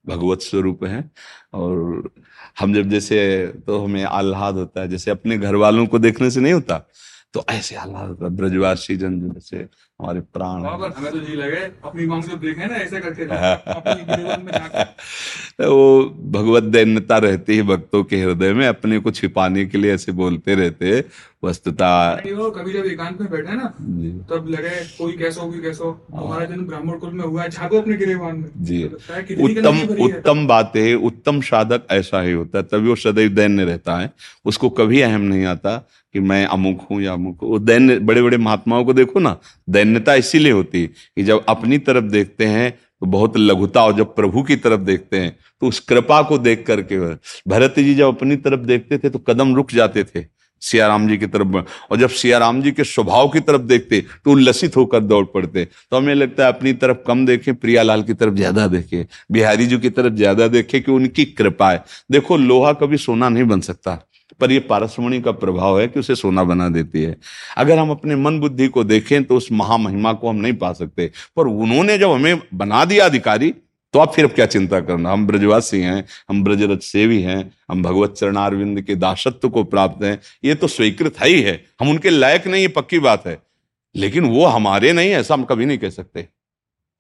भगवत 0.07 0.41
स्वरूप 0.41 0.85
है। 0.85 1.05
और 1.55 2.11
हम 2.61 2.75
जब 2.75 2.89
जैसे 2.91 3.47
तो 3.67 3.79
हमें 3.85 4.03
आह्लाद 4.05 4.55
होता 4.55 4.81
है, 4.81 4.89
जैसे 4.89 5.11
अपने 5.11 5.39
घर 5.39 5.55
वालों 5.55 5.87
को 5.87 5.99
देखने 5.99 6.31
से 6.31 6.41
नहीं 6.41 6.53
होता 6.53 6.87
तो 7.35 7.45
ऐसे 7.49 7.75
आह्लाद 7.77 8.09
होता 8.09 8.25
है 8.25 8.31
ब्रजवासी 8.37 8.97
जन 8.97 9.21
जैसे 9.31 9.59
हमारे 10.01 10.21
प्राण 10.21 10.65
हमें 10.65 11.13
तो 11.13 11.19
जी 11.19 11.37
लगे 11.37 11.57
अपनी 11.57 12.23
से 12.23 12.37
देखे 12.37 12.67
ना 12.67 12.75
ऐसे 12.75 13.01
करके 13.01 13.27
तो 15.61 15.77
वो 15.77 16.05
भगवत 16.31 16.63
दैन्यता 16.63 17.19
रहती 17.19 17.57
है 17.57 17.63
भक्तों 17.63 18.05
के 18.05 18.17
हृदय 18.17 18.53
में 18.53 18.69
अपने 18.69 18.99
को 18.99 19.11
छिपाने 19.11 19.67
के 19.67 19.79
लिए 19.79 19.95
ऐसे 19.95 20.13
बोलते 20.13 20.55
रहते 20.55 21.05
वस्तुता। 21.45 22.17
कभी 22.17 22.73
जब 22.73 22.87
एकांत 22.87 23.21
में 23.21 23.31
बैठे 23.31 23.53
ना 23.53 23.75
तब 24.31 24.47
लगे 24.49 24.99
कोई 24.99 25.13
कैसो 25.13 25.41
कोई 25.41 25.61
कैसो 25.61 26.07
हमारा 26.15 26.45
जन्म 26.45 26.65
ब्राह्मण 26.65 26.99
कुल 26.99 27.11
में 27.11 27.25
हुआ 27.25 27.43
है 27.43 27.49
झागो 27.49 27.81
अपने 27.81 27.97
गिरेवान 27.97 28.37
में। 28.37 28.51
जी। 28.57 28.85
तो 28.85 29.45
उत्तम 29.45 30.05
उत्तम 30.05 30.47
बात 30.47 30.73
है 30.77 30.95
उत्तम 30.95 31.41
साधक 31.41 31.83
ऐसा 31.91 32.21
ही 32.21 32.33
होता 32.33 32.59
है 32.59 32.65
तभी 32.65 32.89
वो 32.89 32.97
सदैव 32.97 33.29
दैन्य 33.29 33.65
रहता 33.65 33.99
है। 33.99 34.13
उसको 34.45 34.71
कभी 34.71 35.01
अहम 35.01 35.21
नहीं 35.21 35.45
आता 35.45 35.87
कि 36.13 36.21
मैं 36.21 36.47
अमुक 36.47 36.87
हूँ 36.91 37.03
या 37.03 37.13
अमुक 37.13 37.39
वो 37.43 37.59
दैन्य 37.59 37.99
बड़े 37.99 38.23
बड़े 38.23 38.37
महात्माओं 38.37 38.85
को 38.85 38.93
देखो 38.93 39.21
ना 39.21 39.39
दैन्यता 39.91 40.15
इसीलिए 40.15 40.53
होती 40.53 40.83
है 40.83 40.87
कि 40.87 41.23
जब 41.23 41.45
अपनी 41.49 41.79
तरफ़ 41.79 42.05
देखते 42.05 42.47
हैं 42.47 42.71
तो 42.71 43.07
बहुत 43.07 43.37
लघुता 43.37 43.85
और 43.85 43.97
जब 43.97 44.15
प्रभु 44.17 44.43
की 44.43 44.57
तरफ़ 44.57 44.81
देखते 44.81 45.19
हैं 45.21 45.37
तो 45.63 45.69
उस 45.69 45.81
कृपा 45.81 46.23
को 46.23 46.39
देख 46.39 46.67
करके 46.67 46.99
भरत 47.49 47.79
जी 47.79 47.95
जब 47.95 48.17
अपनी 48.17 48.37
तरफ़ 48.37 48.61
देखते 48.67 48.99
थे 48.99 49.11
तो 49.11 49.19
कदम 49.19 49.55
रुक 49.57 49.73
जाते 49.73 50.05
थे 50.05 50.25
सियाराम 50.63 51.09
जी 51.09 51.17
की 51.19 51.27
तरफ़ 51.27 51.57
और 51.57 51.99
जब 51.99 52.09
सियाराम 52.09 52.61
जी 52.63 52.73
के 52.73 52.85
स्वभाव 52.85 53.29
की 53.29 53.41
तरफ़ 53.41 53.63
देखते 53.63 54.01
तो 54.25 54.31
उल्लसित 54.33 54.77
होकर 54.77 55.01
दौड़ 55.01 55.25
पड़ते। 55.27 55.65
तो 55.65 55.97
हमें 55.97 56.15
लगता 56.15 56.47
है 56.47 56.53
अपनी 56.53 56.73
तरफ़ 56.73 56.97
कम 57.07 57.25
देखें, 57.27 57.55
प्रियालाल 57.55 58.03
की 58.03 58.15
तरफ़ 58.15 58.35
ज़्यादा 58.35 58.67
देखें, 58.67 59.05
बिहारी 59.33 59.67
जी 59.67 59.79
की 59.79 59.91
तरफ़ 59.91 60.15
ज़्यादा 60.15 60.49
देखें 60.49 60.83
कि 60.83 60.93
उनकी 60.93 61.25
कृपा 61.25 61.71
है। 61.71 61.85
देखो, 62.13 62.37
लोहा 62.37 62.73
कभी 62.73 62.97
सोना 62.97 63.29
नहीं 63.29 63.45
बन 63.45 63.61
सकता। 63.61 63.99
पर 64.41 64.53
यह 64.53 64.65
पारसमणि 64.69 65.21
का 65.21 65.33
प्रभाव 65.33 65.81
है 65.81 65.89
कि 65.89 66.01
उसे 66.01 66.15
सोना 66.15 66.45
बना 66.45 66.69
देती 66.69 67.03
है। 67.03 67.17
अगर 67.57 67.79
हम 67.79 67.91
अपने 67.91 68.17
मन 68.17 68.41
बुद्धि 68.41 68.69
को 68.69 68.85
देखें 68.85 69.25
तो 69.25 69.37
उस 69.37 69.49
महामहिमा 69.53 70.13
को 70.13 70.29
हम 70.29 70.37
नहीं 70.37 70.53
पा 70.53 70.73
सकते। 70.73 71.11
पर 71.37 71.47
उन्होंने 71.47 71.99
जब 71.99 72.11
हमें 72.11 72.43
बना 72.55 72.85
दिया 72.85 73.05
अधिकारी 73.05 73.55
तो 73.93 73.99
आप 73.99 74.13
फिर 74.13 74.27
क्या 74.27 74.47
चिंता 74.47 74.81
करना? 74.81 75.13
हम 75.13 75.27
ब्रजवासी 75.27 75.81
हैं, 75.81 76.05
हम 76.29 76.45
ब्रजरथ 76.45 76.79
सेवी 76.79 77.23
हैं, 77.23 77.51
हम 77.71 77.83
भगवत 77.83 78.15
चरणारविंद 78.19 78.81
के 78.83 78.95
दासत्व 78.95 79.49
को 79.49 79.65
प्राप्त 79.65 80.05
हैं। 80.05 80.21
ये 80.45 80.55
तो 80.55 80.69
स्वीकृत 80.69 81.19
है 81.21 81.29
ही 81.29 81.41
है। 81.43 81.65
हम 81.81 81.91
उनके 81.91 82.11
लायक 82.11 82.47
नहीं, 82.47 82.63
ये 82.63 82.69
पक्की 82.69 82.99
बात 82.99 83.27
है। 83.27 83.43
लेकिन 83.97 84.25
वो 84.25 84.47
हमारे 84.47 84.93
नहीं, 84.93 85.11
ऐसा 85.11 85.35
हम 85.35 85.45
कभी 85.45 85.67
नहीं 85.67 85.79
कह 85.79 85.91
सकते। 85.91 86.21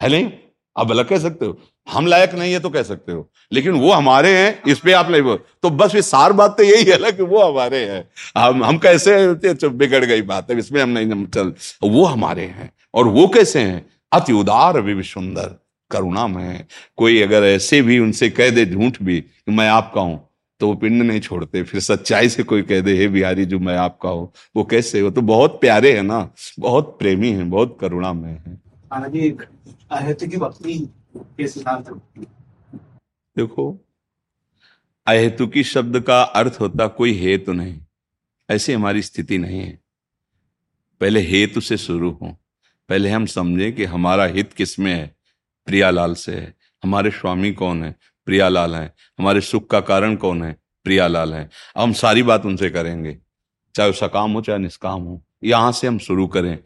है 0.02 0.08
नहीं? 0.08 0.30
आप 0.76 0.90
अलग 0.90 1.08
कह 1.08 1.18
सकते 1.18 1.46
हो। 1.46 1.58
हम 1.88 2.06
लायक 2.06 2.34
नहीं 2.34 2.52
है 2.52 2.58
तो 2.60 2.70
कह 2.70 2.82
सकते 2.82 3.12
हो। 3.12 3.28
लेकिन 3.52 3.72
वो 3.74 3.92
हमारे 3.92 4.36
हैं, 4.36 4.62
इस 4.68 4.78
पे 4.78 4.92
आप 4.92 5.10
नहीं 5.10 5.36
तो 5.62 5.70
बस 5.72 5.94
ये 5.94 6.02
सार 6.02 6.32
बात 6.32 6.56
तो 6.56 6.62
यही 6.62 6.84
है 6.84 7.00
ना 7.02 7.10
कि 7.10 7.22
वो 7.24 7.42
हमारे 7.42 7.78
हैं। 7.84 8.04
हम 8.38 8.64
हम 8.64 8.78
कैसे 8.78 9.68
बिगड़ 9.68 10.04
गई 10.04 10.22
बात 10.24 10.50
है 10.50 10.58
इसमें 10.58 10.82
हम 10.82 10.88
नहीं 10.90 11.24
चल। 11.26 11.52
वो 11.82 12.04
हमारे 12.04 12.44
हैं 12.44 12.70
और 12.94 13.08
वो 13.08 13.26
कैसे 13.28 13.60
हैं? 13.60 13.84
अति 14.12 14.32
उदार 14.32 14.80
भी 14.80 15.02
सुंदर 15.04 15.58
करुणा 15.90 16.26
में 16.26 16.64
कोई 16.98 17.20
अगर 17.22 17.44
ऐसे 17.44 17.82
भी 17.82 17.98
उनसे 17.98 18.28
कह 18.30 18.50
दे 18.50 18.64
झूठ 18.66 19.02
भी, 19.02 19.20
कि 19.20 19.52
मैं 19.52 19.68
आपका 19.68 20.00
हूँ 20.00 20.28
तो 20.60 20.66
वो 20.66 20.74
पिंड 20.74 21.02
नहीं 21.02 21.20
छोड़ते। 21.20 21.62
फिर 21.62 21.80
सच्चाई 21.80 22.28
से 22.28 22.42
कोई 22.42 22.62
कह 22.62 22.80
दे, 22.80 22.96
हे 22.96 23.08
बिहारी 23.08 23.44
जो 23.44 23.58
मैं 23.58 23.76
आपका 23.78 24.08
हूँ। 24.08 24.32
वो 24.56 24.64
कैसे 24.64 25.02
वो 25.02 25.10
तो 25.10 25.22
बहुत 25.22 25.60
प्यारे 25.60 25.92
है 25.92 26.02
ना। 26.02 26.28
बहुत 26.58 26.96
प्रेमी 26.98 27.30
है, 27.30 27.44
बहुत 27.44 27.76
करुणा 27.80 28.12
में 28.12 28.30
है। 28.30 28.69
देखो 33.36 33.86
अहेतुकी 35.06 35.64
शब्द 35.64 36.00
का 36.00 36.22
अर्थ 36.22 36.56
होता 36.60 36.86
कोई 36.86 37.12
हेतु 37.12 37.52
नहीं। 37.52 37.80
ऐसी 38.50 38.72
हमारी 38.72 39.02
स्थिति 39.02 39.38
नहीं 39.38 39.60
है। 39.60 39.80
पहले 41.00 41.20
हेतु 41.20 41.60
से 41.60 41.76
शुरू 41.76 42.10
हो। 42.10 42.36
पहले 42.88 43.10
हम 43.10 43.26
समझें 43.26 43.74
कि 43.74 43.84
हमारा 43.84 44.24
हित 44.24 44.52
किसमें 44.52 44.94
है? 44.94 45.16
प्रियालाल 45.66 46.14
से 46.14 46.34
है। 46.34 46.54
हमारे 46.84 47.10
स्वामी 47.10 47.52
कौन 47.52 47.84
है? 47.84 47.96
प्रियालाल 48.26 48.74
है। 48.74 48.94
हमारे 49.18 49.40
सुख 49.40 49.70
का 49.70 49.80
कारण 49.80 50.16
कौन 50.16 50.42
है? 50.42 50.56
प्रियालाल 50.84 51.34
है। 51.34 51.50
हम 51.76 51.92
सारी 51.92 52.22
बात 52.22 52.46
उनसे 52.46 52.70
करेंगे। 52.70 53.18
चाहे 53.74 53.90
उसका 53.90 54.06
काम 54.06 54.32
हो, 54.32 54.40
चाहे 54.40 54.58
निष्काम 54.58 55.02
हो। 55.02 55.24
यहाँ 55.44 55.72
से 55.72 55.86
हम 55.86 55.98
शुरू 55.98 56.26
करें। 56.26 56.58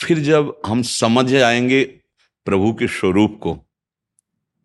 फिर 0.00 0.18
जब 0.18 0.60
हम 0.66 0.82
समझ 0.82 1.34
आएँगे 1.34 1.84
प्रभु 2.44 2.74
के 2.74 2.86
स्वरूप 2.86 3.40
को, 3.42 3.58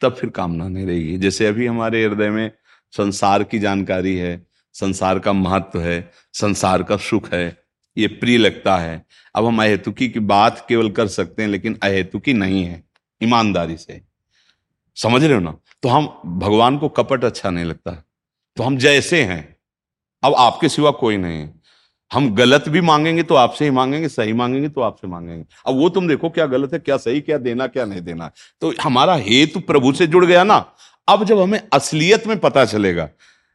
तब 0.01 0.15
फिर 0.15 0.29
कामना 0.29 0.67
नहीं 0.67 0.85
रहेगी। 0.85 1.17
जैसे 1.17 1.47
अभी 1.47 1.67
हमारे 1.67 2.05
हृदय 2.05 2.29
में 2.29 2.51
संसार 2.91 3.43
की 3.43 3.59
जानकारी 3.59 4.15
है, 4.15 4.47
संसार 4.73 5.19
का 5.19 5.33
महत्व 5.33 5.81
है, 5.81 6.11
संसार 6.33 6.83
का 6.83 6.97
सुख 6.97 7.33
है, 7.33 7.63
ये 7.97 8.07
प्रिय 8.07 8.37
लगता 8.37 8.77
है। 8.77 9.05
अब 9.35 9.45
हम 9.45 9.61
अहेतुकी 9.61 10.09
की 10.09 10.19
बात 10.19 10.65
केवल 10.69 10.91
कर 10.91 11.07
सकते 11.07 11.41
हैं, 11.41 11.49
लेकिन 11.49 11.79
अहेतुकी 11.83 12.33
नहीं 12.33 12.63
है, 12.63 12.83
ईमानदारी 13.23 13.77
से। 13.77 14.01
समझ 14.95 15.23
रहे 15.23 15.33
हो 15.33 15.39
ना? 15.39 15.57
तो 15.83 15.89
हम 15.89 16.21
भगवान 16.25 16.77
को 16.77 16.89
कपट 16.89 17.23
अच्छा 17.23 17.49
नहीं 17.49 17.65
लगता। 17.65 17.91
तो 18.55 18.63
हम 18.63 18.77
जैसे 18.77 19.23
हैं, 19.23 19.57
अब 20.23 20.33
आपके 20.33 20.69
सिवा 20.69 20.91
कोई 20.91 21.17
नहीं 21.17 21.37
है। 21.37 21.60
हम 22.11 22.33
गलत 22.35 22.67
भी 22.69 22.81
मांगेंगे 22.81 23.23
तो 23.23 23.35
आपसे 23.35 23.65
ही 23.65 23.71
मांगेंगे, 23.71 24.07
सही 24.07 24.33
मांगेंगे 24.33 24.69
तो 24.69 24.81
आपसे 24.81 25.07
मांगेंगे। 25.07 25.45
अब 25.67 25.75
वो 25.75 25.89
तुम 25.89 26.07
देखो 26.07 26.29
क्या 26.29 26.45
गलत 26.45 26.73
है, 26.73 26.79
क्या 26.79 26.97
सही, 26.97 27.21
क्या 27.21 27.37
देना, 27.37 27.67
क्या 27.67 27.85
नहीं 27.85 28.01
देना। 28.01 28.31
तो 28.61 28.73
हमारा 28.81 29.15
हेतु 29.17 29.59
प्रभु 29.59 29.93
से 29.93 30.07
जुड़ 30.07 30.25
गया 30.25 30.43
ना, 30.43 30.65
अब 31.07 31.23
जब 31.23 31.39
हमें 31.39 31.61
असलियत 31.73 32.27
में 32.27 32.37
पता 32.39 32.65
चलेगा, 32.65 33.09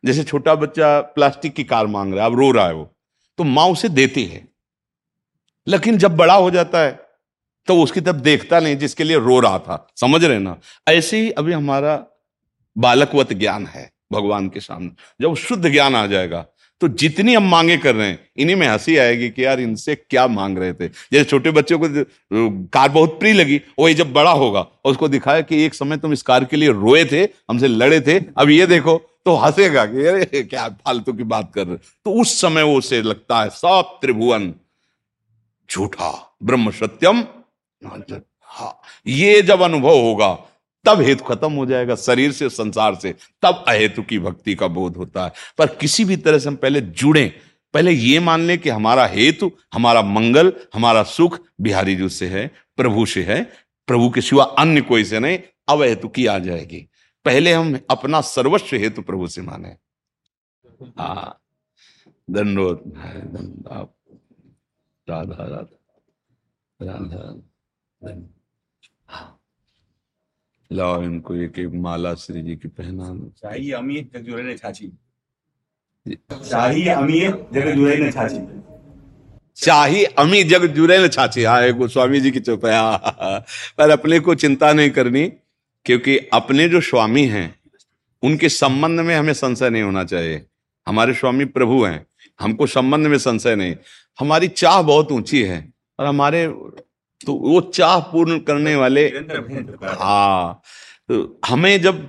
जैसे 0.04 0.24
छोटा 0.24 0.54
बच्चा 0.54 1.00
प्लास्टिक 1.00 1.54
की 1.54 1.64
कार 1.64 1.86
मांग 1.86 2.14
रहा 2.14 2.24
है, 2.24 2.30
अब 2.30 2.38
रो 2.38 2.50
रहा 2.50 2.66
है 2.66 2.74
वो 2.74 2.92
तो 3.38 3.44
माँ 3.44 3.66
उसे 3.68 3.88
देती 3.88 4.24
है। 4.24 4.46
लेकिन 5.66 5.98
जब 5.98 6.16
बड़ा 6.16 6.34
हो 6.34 6.50
जाता 6.50 6.80
है 6.80 6.98
तो 7.68 7.74
उसकी 7.82 8.00
तरफ़ 8.00 8.16
देखता 8.16 8.58
नहीं, 8.60 8.76
जिसके 8.76 9.04
लिए 9.04 9.18
रो 9.18 9.38
रहा 9.40 9.58
था। 9.58 9.86
समझ 9.96 10.24
रहे 10.24 10.38
ना? 10.38 10.56
ऐसे 10.88 11.20
ही 11.20 11.30
अभी 11.30 11.52
हमारा 11.52 12.04
बालकवत 12.76 13.32
ज्ञान 13.32 13.66
है, 13.66 13.90
भगवान 14.12 14.48
के 14.48 14.60
सामने। 14.60 14.90
जब 15.20 15.34
शुद्ध 15.36 15.68
ज्ञान 15.68 15.96
आ 15.96 16.06
जाएगा 16.06 16.44
तो 16.80 16.88
जितनी 16.90 17.34
हम 17.34 17.48
मांगे 17.50 17.76
कर 17.76 17.94
रहे 17.94 18.08
हैं, 18.08 18.18
इन्हीं 18.36 18.56
में 18.56 18.66
हँसी 18.68 18.96
आएगी 18.96 19.28
कि 19.30 19.44
यार 19.44 19.60
इनसे 19.60 19.94
क्या 19.94 20.26
मांग 20.28 20.58
रहे 20.58 20.72
थे। 20.72 20.88
जैसे 20.88 21.24
छोटे 21.24 21.50
बच्चों 21.50 21.78
को 21.78 21.88
कार 22.68 22.88
बहुत 22.88 23.18
प्रिय 23.20 23.32
लगी 23.32 23.60
वही 23.78 23.94
जब 23.94 24.12
बड़ा 24.12 24.30
होगा 24.32 24.60
और 24.60 24.90
उसको 24.90 25.08
दिखाया 25.08 25.40
कि 25.40 25.62
एक 25.64 25.74
समय 25.74 25.96
तुम 25.96 26.12
इस 26.12 26.22
कार 26.22 26.44
के 26.44 26.56
लिए 26.56 26.68
रोए 26.70 27.04
थे, 27.04 27.22
हमसे 27.50 27.68
लड़े 27.68 28.00
थे, 28.00 28.18
अब 28.38 28.50
ये 28.50 28.66
देखो 28.66 28.96
तो 29.26 29.34
हंसेगा 29.36 29.84
कि 29.86 30.06
अरे, 30.06 30.42
क्या 30.42 30.68
फालतू 30.68 31.12
की 31.12 31.24
बात 31.24 31.50
कर 31.54 31.66
रहे 31.66 31.76
तो 31.76 32.12
उस 32.20 32.40
समय 32.40 32.62
वो 32.62 32.76
उसे 32.78 33.00
लगता 33.02 33.40
है 33.42 33.48
सब 33.50 33.98
त्रिभुवन, 34.02 34.52
झूठा, 35.68 36.10
ब्रह्म 36.42 36.70
सत्यम 36.72 37.24
हाँ 38.50 38.80
ये 39.06 39.40
जब 39.42 39.62
अनुभव 39.62 39.98
होगा 39.98 40.28
तब 40.86 41.00
हेतु 41.00 41.24
खत्म 41.24 41.52
हो 41.52 41.66
जाएगा, 41.66 41.94
शरीर 41.94 42.32
से, 42.32 42.48
संसार 42.48 42.94
से। 42.94 43.14
तब 43.42 43.64
अहेतु 43.68 44.02
की 44.02 44.18
भक्ति 44.18 44.54
का 44.54 44.66
बोध 44.68 44.96
होता 44.96 45.24
है। 45.24 45.32
पर 45.58 45.66
किसी 45.66 46.04
भी 46.04 46.16
तरह 46.16 46.38
से 46.38 46.48
हम 46.48 46.56
पहले 46.56 46.80
जुड़े, 46.80 47.40
पहले 47.74 47.92
ये 47.92 48.20
मान 48.20 48.40
लें 48.40 48.58
कि 48.58 48.68
हमारा 48.68 49.06
हेतु, 49.06 49.50
हमारा 49.74 50.02
मंगल, 50.02 50.52
हमारा 50.74 51.02
सुख 51.02 51.38
बिहारी 51.60 51.96
जी 51.96 52.08
से 52.08 52.26
है, 52.26 52.50
प्रभु 52.76 53.06
से 53.06 53.22
है, 53.22 53.52
प्रभु 53.86 54.10
के 54.10 54.20
सिवा 54.20 54.44
अन्य 54.44 54.80
कोई 54.80 55.04
से 55.04 55.18
नहीं, 55.18 55.38
अब 55.68 55.82
हेतु 55.82 56.08
की 56.08 56.26
आ 56.26 56.38
जाएगी। 56.38 56.88
पहले 57.24 57.52
हम 57.52 57.78
अपना 57.90 58.20
सर्वस्व 58.20 58.76
हेतु 58.76 59.02
प्रभु 59.02 59.28
से 59.28 59.42
माने। 59.42 59.76
दंडोत 62.30 62.82
राधा 65.08 65.34
राधा 65.44 65.78
राधा 66.82 68.35
लाओ 70.72 71.02
इनको 71.02 71.34
एक 71.34 71.58
एक 71.58 71.70
माला 71.74 72.14
श्री 72.14 72.42
जी 72.42 72.56
की 72.56 72.68
पहना 72.68 73.04
शाही 73.42 73.70
अमीर 73.72 74.08
जगजुरे 74.14 74.42
ने 74.42 74.56
छाछी। 74.56 74.92
शाही 76.50 76.86
अमीर 76.88 77.30
जगजुरे 77.54 77.96
ने 77.96 78.10
छाछी। 78.12 78.40
शाही 79.56 80.04
अमी 80.04 80.42
जग 80.44 80.66
जुरे 80.66 80.98
न 80.98 81.08
छाछी। 81.08 81.42
हाँ 81.42 81.72
गोस्वामी 81.72 82.20
जी 82.20 82.30
की 82.30 82.40
चुप 82.40 82.64
है 82.66 82.72
हाँ। 82.72 83.44
पर 83.78 83.90
अपने 83.90 84.20
को 84.20 84.34
चिंता 84.34 84.72
नहीं 84.72 84.90
करनी 84.90 85.26
क्योंकि 85.86 86.16
अपने 86.32 86.68
जो 86.68 86.80
स्वामी 86.80 87.24
हैं 87.26 87.54
उनके 88.22 88.48
संबंध 88.48 89.00
में 89.00 89.14
हमें 89.14 89.32
संशय 89.32 89.70
नहीं 89.70 89.82
होना 89.82 90.04
चाहिए। 90.04 90.44
हमारे 90.86 91.14
स्वामी 91.14 91.44
प्रभु 91.44 91.82
हैं 91.84 92.06
हमको 92.40 92.66
संबंध 92.66 93.06
में 93.06 93.18
संशय 93.18 93.56
नहीं। 93.56 93.76
हमारी 94.18 94.48
चाह 94.48 94.82
बहुत 94.82 95.12
ऊँची 95.12 95.42
है 95.42 95.72
और 95.98 96.06
हमारे 96.06 96.46
तो 97.20 97.32
वो 97.34 97.60
चाह 97.70 97.98
पूर्ण 98.08 98.38
करने 98.40 98.74
वाले 98.76 99.06
हाँ। 99.06 100.60
तो 101.08 101.38
हमें 101.46 101.80
जब 101.82 102.02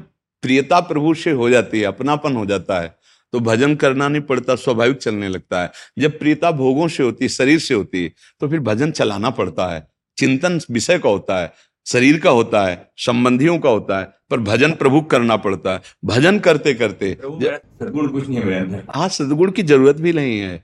प्रियता 0.44 0.80
प्रभु 0.82 1.14
से 1.16 1.32
हो 1.32 1.50
जाती 1.50 1.80
है 1.80 1.86
अपनापन 1.86 2.36
हो 2.36 2.46
जाता 2.46 2.80
है 2.80 2.96
तो 3.34 3.40
भजन 3.42 3.76
करना 3.76 4.08
नहीं 4.08 4.22
पड़ता 4.24 4.56
स्वाभाविक 4.56 4.98
चलने 4.98 5.30
लगता 5.30 5.62
है। 5.62 5.72
जब 6.00 6.18
प्रियता 6.20 6.52
भोगों 6.54 6.88
से 6.88 7.04
होती 7.04 7.26
है 7.26 7.30
शरीर 7.30 7.60
से 7.60 7.74
होती 7.74 8.04
है 8.04 8.12
तो 8.42 8.48
फिर 8.50 8.60
भजन 8.62 8.92
चलाना 8.92 9.30
पड़ता 9.32 9.68
है। 9.68 9.88
चिंतन 10.18 10.60
विषय 10.72 11.00
का 11.00 11.10
होता 11.10 11.40
है 11.40 11.52
शरीर 11.88 12.20
का 12.20 12.30
होता 12.30 12.64
है 12.66 12.90
संबंधियों 12.98 13.58
का 13.60 13.70
होता 13.70 14.00
है 14.00 14.06
पर 14.30 14.40
भजन 14.42 14.72
प्रभु 14.76 15.02
करना 15.12 15.36
पड़ता 15.38 15.74
है। 15.74 15.82
भजन 16.06 16.40
करते 16.40 16.74
करते 16.74 17.12
सदगुण 17.22 18.08
कुछ 18.08 18.28
नहीं 18.30 18.42
है 18.42 18.86
हाँ 18.90 19.08
सदगुण 19.10 19.52
की 19.52 19.64
ज़रूरत 19.64 19.96
भी 19.98 20.14
नहीं 20.14 20.40
है। 20.40 20.64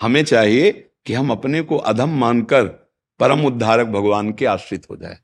हमें 0.00 0.22
चाहिए 0.24 0.70
कि 1.06 1.12
हम 1.12 1.30
अपने 1.30 1.60
को 1.62 1.76
अधम 1.76 2.18
मानकर 2.18 2.70
परम 3.22 3.44
उद्धारक 3.46 3.86
भगवान 3.88 4.32
के 4.32 4.46
आश्रित 4.48 4.86
हो 4.90 4.96
जाए। 4.96 5.18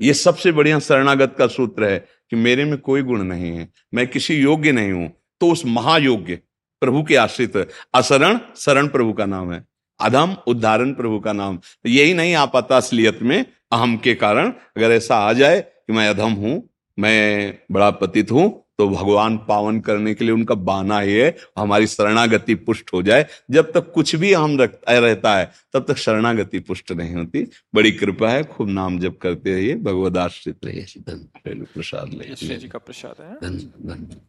ये 0.00 0.14
सबसे 0.14 0.52
बढ़िया 0.52 0.78
शरणागत 0.80 1.34
का 1.38 1.46
सूत्र 1.48 1.84
है 1.84 1.98
कि 2.30 2.36
मेरे 2.36 2.64
में 2.64 2.78
कोई 2.80 3.02
गुण 3.02 3.22
नहीं 3.24 3.56
है, 3.56 3.68
मैं 3.94 4.06
किसी 4.06 4.34
योग्य 4.34 4.72
नहीं 4.72 4.92
हूँ 4.92 5.10
तो 5.40 5.50
उस 5.52 5.64
महायोग्य 5.66 6.40
प्रभु 6.82 7.02
के 7.02 7.16
आश्रित, 7.16 7.56
असरण, 7.94 8.38
शरण 8.56 8.88
प्रभु 8.88 9.12
का 9.12 9.26
नाम 9.26 9.52
है, 9.52 9.64
अधम 10.00 10.36
उद्धारण 10.46 10.92
प्रभु 10.94 11.18
का 11.20 11.32
नाम। 11.32 11.58
यही 11.86 12.14
नहीं 12.14 12.34
आ 12.34 12.44
पाता 12.46 12.76
असलियत 12.76 13.22
में 13.22 13.44
अहम 13.72 13.96
के 13.96 14.14
कारण 14.16 14.52
अगर 14.76 14.92
ऐसा 14.92 15.16
आ 15.18 15.32
जाए 15.32 15.60
कि 15.60 15.92
मैं 15.92 16.08
अधम 16.08 16.32
हूँ, 16.32 16.62
मैं 16.98 17.58
बड़ा 17.72 17.90
पतित 17.92 18.32
हूँ 18.32 18.48
तो 18.78 18.88
भगवान 18.88 19.36
पावन 19.38 19.78
करने 19.80 20.14
के 20.14 20.24
लिए 20.24 20.32
उनका 20.34 20.54
बाना 20.54 20.98
ही 21.00 21.12
है 21.12 21.28
हमारी 21.58 21.86
शरणागति 21.86 22.54
पुष्ट 22.66 22.92
हो 22.92 23.02
जाए। 23.02 23.26
जब 23.50 23.70
तक 23.72 23.90
कुछ 23.92 24.14
भी 24.16 24.32
हम 24.32 24.56
रहता 24.60 25.36
है 25.36 25.50
तब 25.72 25.84
तक 25.88 25.96
शरणागति 25.96 26.58
पुष्ट 26.60 26.92
नहीं 26.92 27.14
होती। 27.14 27.44
बड़ी 27.74 27.92
कृपा 27.92 28.30
है 28.30 28.42
खूब 28.44 28.68
नाम 28.70 28.98
जब 29.00 29.16
करते 29.18 29.54
रहिए 29.54 29.76
भगवद 29.78 30.18
आश्रित 30.18 30.64
रहिए। 30.64 31.02
प्रसाद 31.46 32.12
ले 32.12 32.56
जी 32.56 32.68
का 32.68 32.78
प्रसाद 32.80 33.20
है। 33.20 33.34
धन 33.40 33.56
धन 33.86 34.20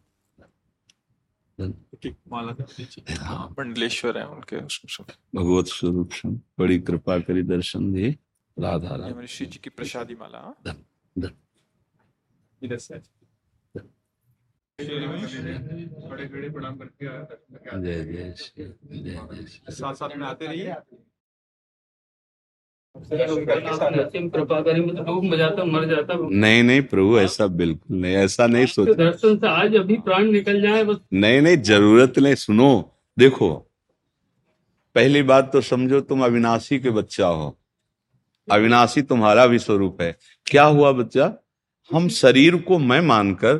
मंडलेश्वर 3.58 4.18
है। 4.18 4.26
उनके 4.26 4.56
भगवत 5.36 5.66
स्वरूप 5.66 6.10
बड़ी 6.58 6.78
कृपा 6.80 7.18
करी 7.18 7.42
दर्शन 7.44 7.92
दिए। 7.92 8.10
राधा 8.56 8.88
राधा। 8.90 9.26
श्री 9.26 9.46
जी 9.46 9.60
की 9.64 9.70
प्रसादी 9.70 10.14
माला। 10.14 10.40
धन 10.66 10.76
धन 11.16 11.30
इधर 12.62 12.78
से 12.78 13.00
जय 14.78 14.86
जय 17.74 18.34
जय 18.92 19.70
साथ 19.70 19.94
साथ 19.94 20.16
में 20.16 20.26
आते 20.26 20.46
रहिए। 20.46 20.74
कृपा 24.28 24.60
करें 24.60 24.82
डूब 24.96 25.24
मजाता 25.24 25.64
मर 25.64 25.84
जाता 25.88 26.14
नहीं 26.14 26.62
नहीं 26.62 26.82
प्रभु 26.82 27.18
ऐसा 27.20 27.46
बिल्कुल 27.46 27.96
नहीं 27.96 28.14
ऐसा 28.16 28.46
नहीं 28.46 28.66
सोच 28.66 28.88
दर्शन 28.96 29.36
से 29.36 29.48
आज 29.48 29.74
अभी 29.76 29.96
प्राण 29.98 30.30
निकल 30.32 30.60
जाए 30.62 30.84
बस 30.84 30.96
नहीं 31.12 31.40
नहीं 31.40 31.56
ज़रूरत 31.62 32.18
नहीं 32.18 32.34
सुनो 32.34 32.70
देखो 33.18 33.50
पहली 34.94 35.22
बात 35.22 35.52
तो 35.52 35.60
समझो 35.60 36.00
तुम 36.00 36.24
अविनाशी 36.24 36.78
के 36.78 36.90
बच्चा 36.90 37.26
हो। 37.26 37.56
अविनाशी 38.48 39.02
तुम्हारा 39.02 39.46
भी 39.46 39.58
स्वरूप 39.58 40.00
है। 40.02 40.16
क्या 40.46 40.64
हुआ 40.64 40.92
बच्चा? 40.92 41.34
हम 41.90 42.08
शरीर 42.08 42.56
को 42.62 42.78
मैं 42.78 43.00
मानकर 43.00 43.56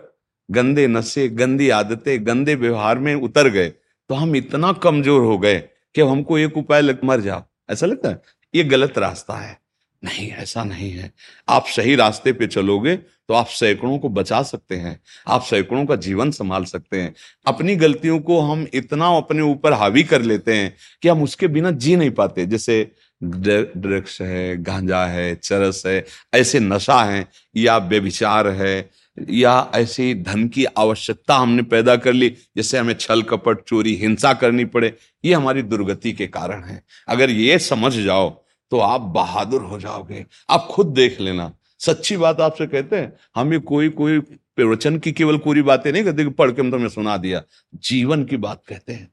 गंदे 0.49 0.87
नशे, 0.87 1.29
गंदी 1.29 1.69
आदतें, 1.71 2.27
गंदे 2.27 2.55
व्यवहार 2.55 2.99
में 2.99 3.15
उतर 3.15 3.49
गए 3.49 3.69
तो 3.69 4.15
हम 4.15 4.37
इतना 4.37 4.73
कमज़ोर 4.75 5.23
हो 5.23 5.39
गए 5.39 5.59
कि 5.95 6.01
हमको 6.03 6.39
एक 6.39 6.57
उपाय 6.57 6.81
लग, 6.81 7.01
मर 7.05 7.21
जाओ। 7.21 7.43
ऐसा 7.69 7.87
लगता 7.87 8.09
है? 8.09 8.21
ये 8.55 8.65
गलत 8.65 8.99
रास्ता 8.99 9.35
है। 9.35 9.59
नहीं, 10.03 10.31
ऐसा 10.33 10.63
नहीं 10.65 10.91
है। 10.91 11.11
आप 11.49 11.65
सही 11.67 11.95
रास्ते 11.97 12.33
पे 12.33 12.47
चलोगे 12.47 12.97
तो 12.97 13.35
आप 13.35 13.47
सैकड़ों 13.49 13.99
को 13.99 14.09
बचा 14.09 14.43
सकते 14.43 14.77
हैं, 14.77 15.01
आप 15.27 15.43
सैकड़ों 15.43 15.85
का 15.87 15.97
जीवन 15.97 16.31
संभाल 16.31 16.65
सकते 16.65 17.01
हैं। 17.01 17.15
अपनी 17.47 17.75
गलतियों 17.77 18.19
को 18.21 18.41
हम 18.41 18.67
इतना 18.75 19.09
अपने 19.17 19.43
ऊपर 19.43 19.73
हावी 19.73 20.03
कर 20.05 20.23
लेते 20.23 20.55
हैं 20.55 20.75
कि 21.03 21.09
हम 21.09 21.23
उसके 21.23 21.49
बिना 21.49 21.71
जी 21.73 21.97
नहीं 21.97 22.11
पाते। 22.11 22.47
जैसे 22.47 22.91
ड्रग्स 23.23 24.21
है, 24.23 24.63
गांजा 24.63 25.05
है, 25.05 25.35
चरस 25.35 25.83
है, 25.87 26.05
ऐसे 26.35 26.61
नशा 26.61 27.03
है, 27.03 27.27
या 27.57 27.77
व्यभिचार 27.79 28.49
है, 28.49 28.91
या 29.31 29.71
ऐसी 29.75 30.15
धन 30.15 30.49
की 30.49 30.65
आवश्यकता 30.65 31.37
हमने 31.37 31.63
पैदा 31.63 31.97
कर 31.97 32.13
ली 32.13 32.29
जिससे 32.57 32.79
हमें 32.79 32.95
छल 32.95 33.23
कपट, 33.23 33.59
चोरी, 33.61 33.95
हिंसा 33.95 34.33
करनी 34.35 34.65
पड़े, 34.65 34.95
ये 35.25 35.35
हमारी 35.35 35.63
दुर्गति 35.63 36.13
के 36.13 36.27
कारण 36.27 36.65
है। 36.65 36.83
अगर 37.09 37.31
ये 37.31 37.59
समझ 37.59 37.93
जाओ 37.93 38.31
तो 38.71 38.79
आप 38.79 39.01
बहादुर 39.01 39.63
हो 39.63 39.79
जाओगे। 39.81 40.25
आप 40.51 40.69
खुद 40.71 40.87
देख 40.87 41.21
लेना। 41.21 41.53
सच्ची 41.81 42.17
बात 42.17 42.41
आपसे 42.41 42.67
कहते 42.67 42.97
हैं, 42.97 43.13
हम 43.37 43.59
कोई 43.59 43.89
कोई 43.89 44.19
प्रवचन 44.21 44.99
की 44.99 45.13
केवल 45.13 45.37
पूरी 45.37 45.63
बातें 45.63 45.93
नहीं 45.93 46.05
कहते 46.05 46.25
कि 46.25 46.31
पढ़ 46.31 46.51
के 46.51 46.63
हम 46.63 46.71
तुम्हें 46.71 46.89
सुना 46.89 47.17
दिया। 47.17 47.43
जीवन 47.75 48.25
की 48.25 48.37
बात 48.37 48.63
कहते 48.69 48.93
हैं। 48.93 49.11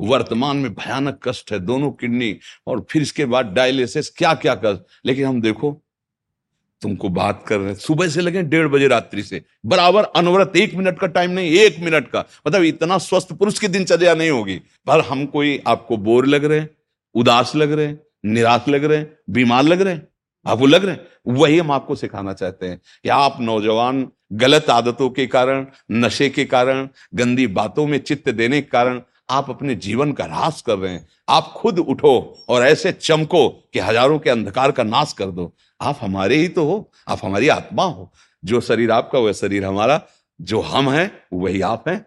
वर्तमान 0.00 0.56
में 0.56 0.74
भयानक 0.74 1.18
कष्ट 1.24 1.52
है, 1.52 1.58
दोनों 1.58 1.90
किडनी 1.90 2.36
और 2.66 2.86
फिर 2.90 3.02
इसके 3.02 3.24
बाद 3.24 3.46
डायलिसिस 3.46 4.10
क्या 4.10 4.34
क्या 4.34 4.54
कर? 4.54 4.84
लेकिन 5.06 5.26
हम 5.26 5.40
देखो, 5.42 5.80
तुमको 6.82 7.08
बात 7.08 7.44
कर 7.48 7.58
रहे 7.58 7.74
सुबह 7.74 8.08
से 8.08 8.20
लगे 8.20 8.42
डेढ़ 8.42 8.66
बजे 8.68 8.88
रात्रि 8.88 9.22
से, 9.22 9.42
बराबर 9.66 10.04
अनवरत 10.16 10.56
एक 10.56 10.74
मिनट 10.74 10.98
का 10.98 11.06
टाइम 11.06 11.30
नहीं, 11.30 11.50
एक 11.50 11.78
मिनट 11.80 12.08
का। 12.08 12.24
मतलब 12.46 12.62
इतना 12.62 12.98
स्वस्थ 12.98 13.32
पुरुष 13.32 13.58
की 13.58 13.68
दिनचर्या 13.68 14.14
नहीं 14.14 14.30
होगी। 14.30 14.56
पर 14.86 15.00
हम 15.00 15.24
कोई 15.26 15.60
आपको 15.66 15.96
बोर 15.96 16.26
लग 16.26 16.44
रहे 16.44 16.66
उदास 17.14 17.52
लग 17.56 17.72
रहे 17.72 17.94
निराश 18.24 18.68
लग 18.68 18.84
रहे 18.84 18.98
हैं, 18.98 19.18
बीमार 19.30 19.62
लग 19.62 19.80
रहे 19.80 19.94
हैं 19.94 20.06
आपको 20.46 20.66
लग 20.66 20.84
रहे 20.84 20.94
हैं, 20.94 21.06
वही 21.26 21.58
हम 21.58 21.70
आपको 21.70 21.94
सिखाना 21.94 22.32
चाहते 22.32 22.66
हैं 22.66 22.78
कि 23.02 23.08
आप 23.08 23.36
नौजवान, 23.40 24.08
गलत 24.32 24.70
आदतों 24.70 25.08
के 25.10 25.26
कारण, 25.26 25.66
नशे 25.92 26.28
के 26.28 26.44
कारण, 26.44 26.88
गंदी 27.14 27.46
बातों 27.46 27.86
में 27.86 27.98
चित्त 27.98 28.28
देने 28.28 28.60
के 28.62 28.68
कारण 28.68 29.00
आप 29.30 29.50
अपने 29.50 29.74
जीवन 29.74 30.12
का 30.12 30.24
ह्रास 30.24 30.62
कर 30.62 30.78
रहे 30.78 30.92
हैं। 30.92 31.08
आप 31.28 31.52
खुद 31.56 31.78
उठो 31.78 32.44
और 32.48 32.62
ऐसे 32.62 32.92
चमको 32.92 33.48
कि 33.48 33.78
हज़ारों 33.78 34.18
के 34.18 34.30
अंधकार 34.30 34.72
का 34.72 34.82
नाश 34.82 35.12
कर 35.12 35.26
दो। 35.26 35.52
आप 35.80 35.98
हमारे 36.00 36.36
ही 36.36 36.48
तो 36.48 36.64
हो, 36.64 36.90
आप 37.08 37.20
हमारी 37.24 37.48
आत्मा 37.48 37.84
हो। 37.84 38.12
जो 38.44 38.60
शरीर 38.60 38.90
आपका, 38.90 39.18
वह 39.18 39.32
शरीर 39.32 39.64
हमारा। 39.64 40.00
जो 40.40 40.60
हम 40.60 40.90
हैं, 40.90 41.10
वही 41.32 41.60
आप 41.60 41.88
हैं। 41.88 42.06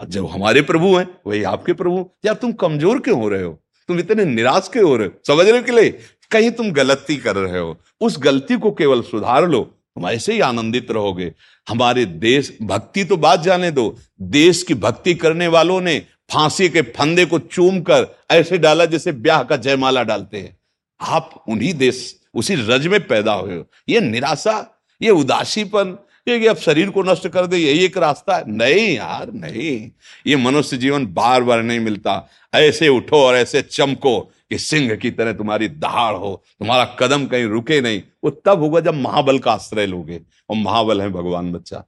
और 0.00 0.06
जो 0.06 0.26
हमारे 0.26 0.62
प्रभु 0.62 0.96
हैं, 0.96 1.06
वही 1.26 1.42
आपके 1.42 1.72
प्रभु 1.72 2.10
यार 2.24 2.34
तुम 2.34 2.52
कमज़ोर 2.52 3.00
क्यों 3.00 3.20
हो 3.20 3.28
रहे 3.28 3.42
हो? 3.42 3.62
तुम 3.88 3.98
इतने 3.98 4.24
निराश 4.24 4.68
क्यों 4.68 4.88
हो 4.88 4.96
रहे 4.96 5.08
हो? 5.08 5.12
समझने 5.26 5.62
के 5.62 5.72
लिए 5.72 5.90
कहीं 6.30 6.50
तुम 6.50 6.70
गलती 6.72 7.16
कर 7.16 7.36
रहे 7.36 7.58
हो। 7.58 7.76
उस 8.00 8.18
गलती 8.18 8.56
को 8.56 8.70
केवल 8.70 9.02
सुधार 9.02 9.48
लो। 9.48 9.60
तुम 9.60 10.06
ऐसे 10.08 10.32
ही 10.32 10.40
आनंदित 10.40 10.90
रहोगे। 10.90 11.32
हमारे 11.68 12.04
देश, 12.04 12.58
भक्ति 12.62 13.04
तो 13.04 13.16
बात 13.16 13.40
जाने 13.40 13.70
दो। 13.70 13.96
देश 14.22 14.62
की 14.62 14.74
भक्ति 14.74 15.14
करने 15.14 15.46
वालों 15.48 15.80
ने 15.80 16.02
फांसी 16.32 16.68
के 16.68 16.82
फंदे 16.82 17.24
को 17.24 17.38
चूम 17.38 17.80
कर 17.80 18.18
ऐसे 18.30 18.58
डाला 18.58 18.84
जैसे 18.84 19.12
ब्याह 19.12 19.42
का 19.42 19.56
जयमाला 19.56 20.02
डालते 20.02 20.36
हैं। 20.36 20.58
आप 21.00 21.44
उन्हीं 21.48 21.74
देश, 21.74 22.20
उसी 22.34 22.54
रज 22.54 22.86
में 22.86 23.06
पैदा 23.06 23.32
हुए 23.32 23.56
हो। 23.56 23.66
ये 23.88 24.00
निराशा, 24.00 24.82
ये 25.02 25.10
उदासीपन, 25.10 25.98
ये 26.28 26.40
कि 26.40 26.46
अब 26.46 26.56
शरीर 26.56 26.90
को 26.90 27.02
नष्ट 27.02 27.28
कर 27.28 27.46
दे, 27.46 27.56
यही 27.56 27.84
एक 27.84 27.98
रास्ता 27.98 28.36
है। 28.36 28.50
नहीं 28.50 28.96
यार, 28.96 29.32
नहीं। 29.32 29.90
ये 30.26 30.36
मनुष्य 30.36 30.76
जीवन 30.76 31.06
बार 31.06 31.42
बार 31.42 31.62
नहीं 31.62 31.80
मिलता। 31.80 32.30
ऐसे 32.54 32.88
उठो 32.88 33.16
और 33.16 33.34
ऐसे 33.34 33.62
चमको 33.62 34.20
कि 34.20 34.58
सिंह 34.58 34.94
की 34.94 35.10
तरह 35.10 35.32
तुम्हारी 35.32 35.68
दहाड़ 35.68 36.16
हो, 36.16 36.42
तुम्हारा 36.58 36.84
कदम 36.84 37.26
कहीं 37.26 37.44
रुके 37.44 37.80
नहीं। 37.80 38.02
वो 38.24 38.30
तब 38.30 38.60
होगा 38.60 38.80
जब 38.80 38.94
महाबल 38.94 39.38
का 39.38 39.52
आश्रय 39.52 39.86
लोगे। 39.86 40.20
और 40.50 40.56
महाबल 40.56 41.02
है 41.02 41.08
भगवान 41.08 41.52
बच्चा। 41.52 41.84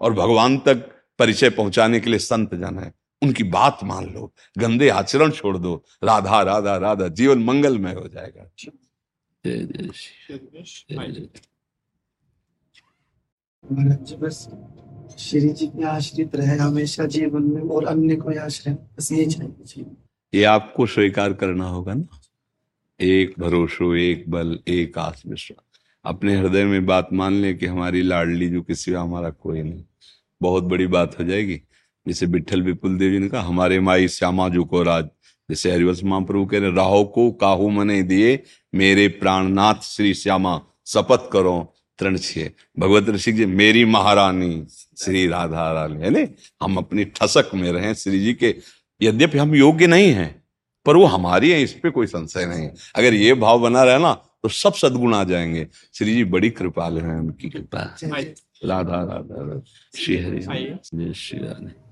और 0.00 0.12
भगवान 0.12 0.58
तक 0.58 0.76
परिचय 1.18 1.50
पहुँचाने 1.50 2.00
के 2.00 2.10
लिए 2.10 2.18
संत 2.18 2.54
जन 2.54 2.78
है। 2.78 2.99
उनकी 3.22 3.44
बात 3.44 3.78
मान 3.84 4.14
लो 4.14 4.34
गंदे 4.58 4.88
आचरण 4.88 5.30
छोड़ 5.30 5.58
दो 5.58 5.84
राधा 6.04 6.42
राधा 6.42 6.76
राधा 6.76 7.08
जीवन 7.08 7.38
मंगलमय 7.38 7.92
हो 7.92 8.08
जाएगा। 8.08 8.50
जय 9.46 9.56
जय 9.56 9.88
श्री- 10.66 11.28
जी 13.72 14.16
बस 14.16 14.48
श्री 15.18 15.48
जी 15.48 15.66
के 15.66 15.84
आश्रित 15.84 16.36
रहे 16.36 16.56
हमेशा 16.56 17.06
जीवन 17.06 17.42
में 17.42 17.62
और 17.62 17.84
अन्य 17.84 18.16
कोई 18.16 18.34
आश्रय 18.34 18.74
बस 18.74 19.12
ये 19.12 19.26
चाहिए 19.26 19.86
ये 20.34 20.44
आपको 20.44 20.86
स्वीकार 20.86 21.32
करना 21.32 21.68
होगा 21.68 21.94
ना? 21.94 22.20
एक 23.00 23.34
भरोसो 23.38 23.94
एक 23.94 24.30
बल 24.30 24.58
एक 24.68 24.98
आस 24.98 25.22
विश्वास 25.26 25.80
अपने 26.04 26.36
हृदय 26.36 26.64
में 26.64 26.86
बात 26.86 27.08
मान 27.12 27.32
लें 27.32 27.58
कि 27.58 27.66
हमारी 27.66 28.02
लाडली 28.02 28.50
जो 28.50 28.62
किसी 28.62 28.92
हमारा 28.92 29.30
कोई 29.30 29.62
नहीं। 29.62 29.84
बहुत 30.42 30.64
बड़ी 30.64 30.86
बात 30.86 31.18
हो 31.18 31.24
जाएगी। 31.24 31.62
जैसे 32.08 32.26
विठल 32.26 32.62
विपुल 32.62 32.98
देव 32.98 33.10
जी 33.10 33.18
ने 33.18 33.28
कहा 33.28 33.42
हमारे 33.42 33.80
माई 33.80 34.08
श्यामा 34.08 34.48
जो 34.48 34.64
को 34.64 34.82
राज। 34.82 35.04
जैसे 35.50 35.72
हरिवंश 35.72 36.04
महाप्रभु 36.04 36.46
कह 36.46 36.58
रहे 36.58 36.72
राहो 36.72 37.04
को 37.04 37.30
काहू 37.32 37.68
मने 37.70 38.02
दिए 38.02 38.42
मेरे 38.74 39.08
प्राणनाथ 39.08 39.74
श्री 39.74 40.14
श्यामा 40.14 40.62
शपथ 40.86 41.30
करो 41.32 41.74
तृण 41.98 42.18
छे। 42.18 42.52
भगवत 42.78 43.08
ऋषि 43.08 43.32
जी 43.32 43.46
मेरी 43.46 43.84
महारानी 43.84 44.66
श्री 44.98 45.26
राधा 45.26 45.72
रानी। 45.72 46.02
है 46.02 46.10
ने? 46.10 46.28
हम 46.62 46.76
अपनी 46.76 47.04
ठसक 47.04 47.50
में 47.54 47.72
रहे 47.72 47.94
श्री 47.94 48.20
जी 48.20 48.34
के। 48.34 48.56
यद्यपि 49.02 49.38
हम 49.38 49.54
योग्य 49.54 49.86
नहीं 49.86 50.12
हैं 50.12 50.44
पर 50.86 50.96
वो 50.96 51.04
हमारी 51.04 51.50
है 51.50 51.62
इस 51.62 51.72
पे 51.72 51.90
कोई 51.90 52.06
संशय 52.06 52.46
नहीं 52.46 52.62
है। 52.62 52.74
अगर 52.96 53.14
ये 53.14 53.34
भाव 53.34 53.60
बना 53.60 53.82
रहे 53.82 53.98
ना 53.98 54.12
तो 54.42 54.48
सब 54.48 54.72
सदगुण 54.72 55.14
आ 55.14 55.24
जाएँगे। 55.24 55.66
श्री 55.94 56.14
जी 56.14 56.24
बड़ी 56.24 56.50
कृपालु 56.50 57.00
हैं 57.00 57.18
उनकी। 57.20 57.48
कृपा। 57.50 57.96
राधा 58.64 58.96
राधा 58.96 59.14
राधा। 59.18 59.60
श्री 59.96 60.16
हरि। 60.16 60.38
जय 60.94 61.12
Shri 61.12 61.38
Radhe. 61.38 61.89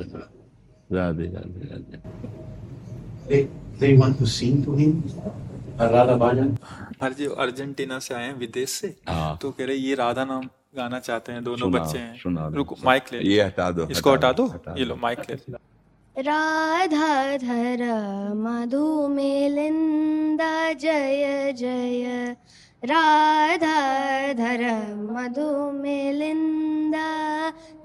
Radhe 0.92 1.26
Radhe 1.34 1.68
Radhe. 1.70 1.98
They, 3.28 3.48
they 3.80 3.96
want 3.98 4.18
to 4.18 4.26
sing 4.26 4.62
to 4.64 4.74
him. 4.76 5.02
Radha 5.78 6.16
Bhajan. 6.18 6.56
हर 7.02 7.12
जी 7.12 7.26
अर्जेंटीना 7.26 7.98
से 7.98 8.14
आए 8.14 8.26
हैं 8.26 8.34
विदेश 8.38 8.70
से? 8.70 8.94
हाँ। 9.08 9.38
तो 9.42 9.50
कह 9.50 9.64
रहे 9.66 9.76
ये 9.76 9.94
राधा 9.94 10.24
नाम 10.24 10.48
गाना 10.76 10.98
चाहते 10.98 11.32
हैं 11.32 11.42
दोनों 11.44 11.70
बच्चे 11.72 11.98
हैं। 11.98 12.50
रुको 12.54 12.76
माइक 12.84 13.12
ले 13.12 13.18
ये 13.28 13.42
हटा 13.42 13.70
दो 13.70 13.86
इसको 13.90 14.12
हटा 14.12 14.32
दो 14.32 14.46
ये 14.78 14.84
लो 14.84 14.96
माइक 14.96 15.30
ले 15.30 15.36
राधाधर 16.16 17.82
मधुमेलिन्द 18.36 20.40
जय 20.80 21.52
जय। 21.58 22.36
राधाधर 22.84 24.62
मधुमेलिन्द। 25.10 26.94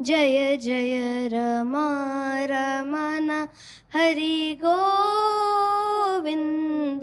जय 0.02 0.58
जय 0.58 1.30
रमा, 1.34 2.00
रमन, 2.40 3.48
हरि 3.94 4.60
गोविन्द। 4.66 7.02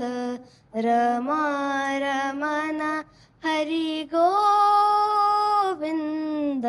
रमा, 0.77 1.97
रमन, 1.97 3.05
हरि 3.45 4.09
गोविन्द। 4.15 6.63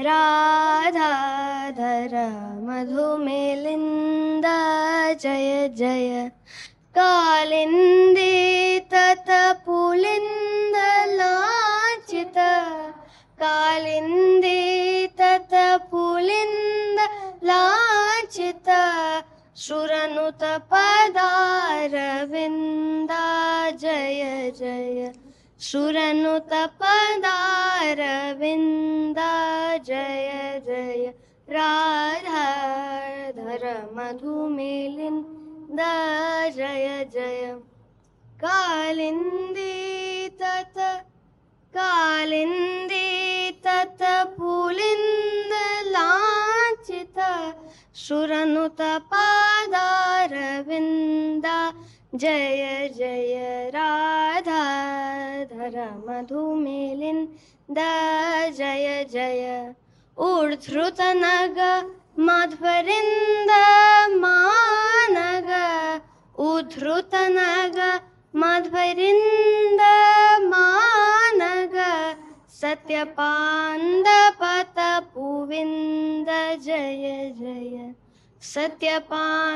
राधाधर 0.00 2.14
मधुमेलिन्द। 2.62 4.44
जय 5.22 5.68
जय 5.68 6.30
कालिन्दे 6.94 8.59
कालिन्दे 13.80 14.60
तत 15.18 15.52
पुलिन्द 15.90 16.98
लाचित 17.48 18.68
सुरनुत 19.56 20.42
पदारविन्द 20.72 21.12
जय 23.80 24.22
जय 24.58 25.12
सुरनुत 25.60 26.52
पदारविन्द 26.82 27.60
जय 29.88 30.28
जय 30.66 31.04
राधाधर 31.48 32.04
मधुमेलिन्द 33.96 35.80
जय 36.56 36.86
जय 37.14 37.42
कालिन्दे 38.44 39.72
तत 40.42 40.76
कालिन्दे 41.76 43.08
तत 43.64 44.00
पुलिन्द 44.38 45.52
लाञ्चित 45.86 47.18
सुरनुत 47.94 48.80
पादारविन्द 49.12 49.86
जय 52.14 52.88
जय 52.96 53.34
राधाधर 53.74 55.76
मधुमेलिन्द 56.08 57.78
जय 58.58 58.86
जय 59.12 59.44
ऊर्ध्रुतनग 60.18 61.58
मध्वरिन्द 62.18 63.50
मानग। 64.24 65.50
उद्धृतनग 66.38 67.78
मध्वरिन्द 68.36 69.80
मानग 69.80 70.29
सत्यपान्दपत 72.62 73.18
पुविन्द 75.14 76.28
जय 76.64 77.04
जय 77.38 77.76
सत्यपान्दपत 78.42 79.52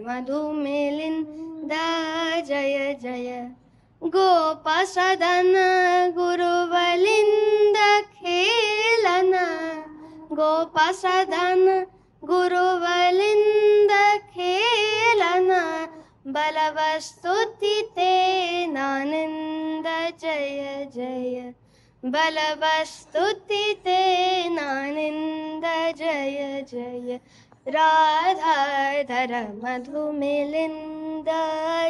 मधुमेलिन्द 0.07 1.73
जय 2.47 2.77
जय 3.03 3.29
गोपसदन 4.01 5.53
गुरुवलिन्द 6.17 7.77
खेलन 8.15 9.33
गोपसदन 10.39 11.63
गुरुवलिन्द 12.23 13.91
बलवस्तुति 16.37 17.87
ते 17.91 18.67
नानन्द 18.67 20.17
जय 20.21 20.87
जय। 20.95 21.53
बलवस्तुति 22.05 23.73
ते 23.73 24.49
नानिन्द 24.49 25.97
जय 25.97 26.65
जय। 26.71 27.19
राधाधर 27.67 29.61
मधुमिलिन्द 29.63 31.25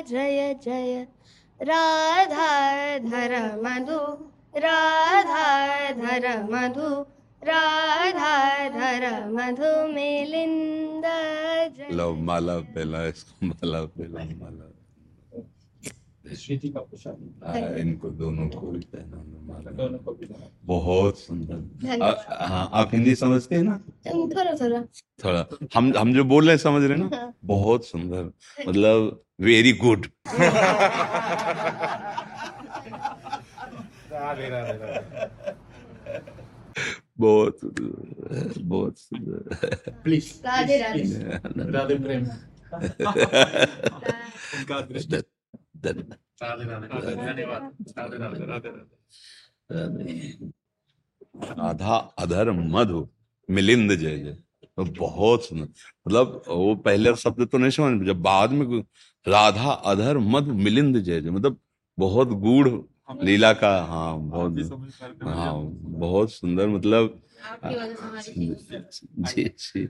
जय 0.07 0.55
जय। 0.63 1.07
राधाधर 1.61 3.59
मधु 3.63 4.29
राधाधर 4.57 6.47
मधु 6.51 7.05
राधाधर 7.49 9.03
मधुमिलिन्द 9.29 11.05
लो 11.91 12.07
माला 12.29 12.57
पहला 12.75 13.05
इसको 13.07 13.45
माला 13.45 13.81
पहला 13.97 14.23
माला। 14.41 14.65
हाँ, 17.45 17.59
इनको 17.79 18.09
दोनों 18.21 18.47
को 18.49 18.67
भी 18.67 18.79
पहना 18.95 19.17
बहुत 20.65 21.19
सुंदर। 21.19 21.59
हाँ 22.47 22.69
आप 22.73 22.89
हिंदी 22.93 23.13
समझते 23.15 23.55
हैं 23.55 23.63
ना? 23.63 23.77
थोड़ा 24.07 24.53
थोड़ा। 24.61 24.81
थोड़ा। 25.23 25.45
हम 25.75 25.93
हम 25.97 26.13
जो 26.13 26.23
बोल 26.23 26.43
रहे 26.43 26.55
हैं 26.55 26.61
समझ 26.63 26.83
रहे 26.83 26.97
हैं 26.97 27.09
ना? 27.09 27.33
बहुत 27.45 27.85
सुंदर। 27.85 28.23
मतलब 28.67 29.23
वेरी 29.41 29.73
गुड 29.83 30.07
बहुत 37.19 37.59
सुंदर, 37.59 38.53
बहुत 38.63 38.97
सुंदर 38.99 39.39
प्लीज़ 40.03 40.27
राधे 40.45 40.77
राधे 40.77 41.03
राधे 41.71 41.95
प्रेम 41.95 42.23
राधे 44.69 44.93
राधे 44.95 45.21
धन्यवाद 47.15 47.61
राधे 47.97 48.17
राधे 48.17 48.39
राधे 48.45 48.69
राधा 51.51 51.95
अधर 52.19 52.51
मधु 52.51 53.07
मिलिंद 53.49 53.95
जय 53.95 54.17
जय। 54.17 54.37
बहुत 54.99 55.45
सुंदर। 55.45 55.67
मतलब 56.07 56.41
वो 56.47 56.75
पहले 56.85 57.15
शब्द 57.15 57.47
तो 57.47 57.57
नहीं 57.57 57.71
समझ 57.71 58.07
जब 58.07 58.21
बाद 58.21 58.51
में 58.51 58.65
राधा 59.25 59.71
अधर 59.91 60.17
मधु 60.17 60.53
मिलिंद 60.55 60.99
जय 60.99 61.21
जय। 61.21 61.29
मतलब 61.29 61.59
बहुत 61.97 62.27
गूढ़ 62.45 62.69
लीला 63.09 63.51
का 63.53 63.69
हाँ 63.85 64.17
बहुत 64.19 64.57
हाँ 65.23 65.53
बहुत 65.99 66.31
सुंदर 66.31 66.67
मतलब 66.67 67.19
आपकी 67.51 67.75
वजह 67.75 67.95
से 67.95 68.03
हमारी 68.03 68.33
जी 69.33 69.43
जी 69.59 69.87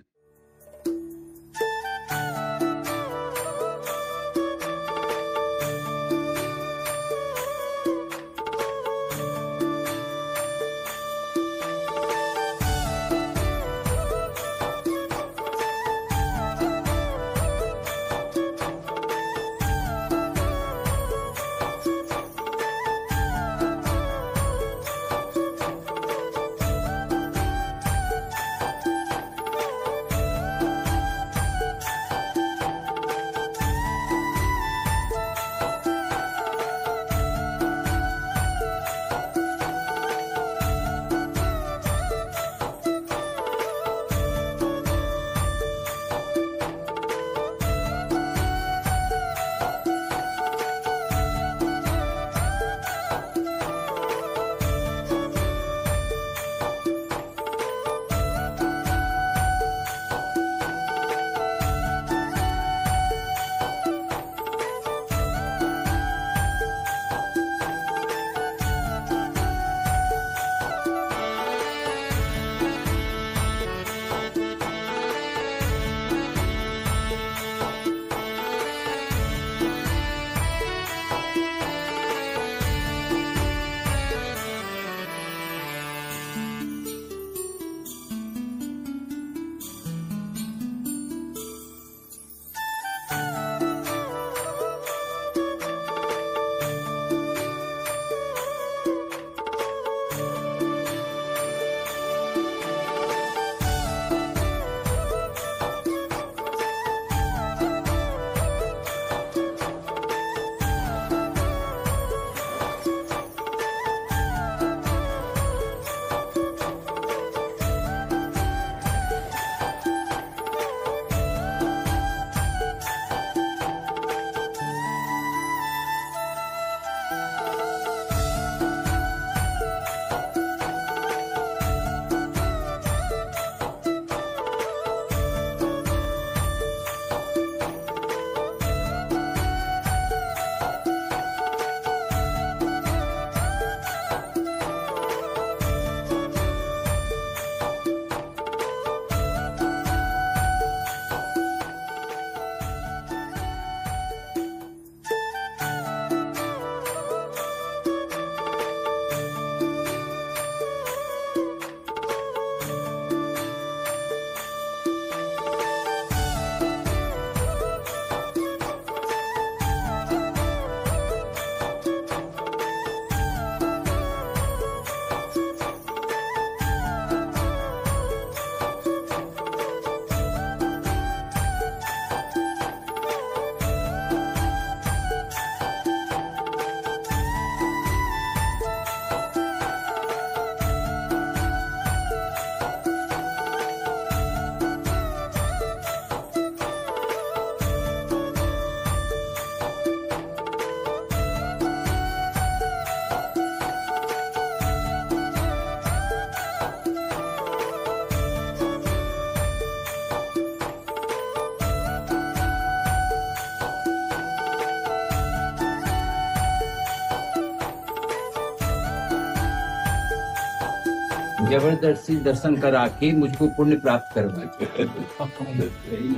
ज़बरदस्ती 221.37 222.15
दर्शन 222.25 222.55
करा 222.61 222.85
के 222.99 223.11
मुझको 223.13 223.47
पुण्य 223.57 223.75
प्राप्त 223.81 224.15
करवा 224.15 224.43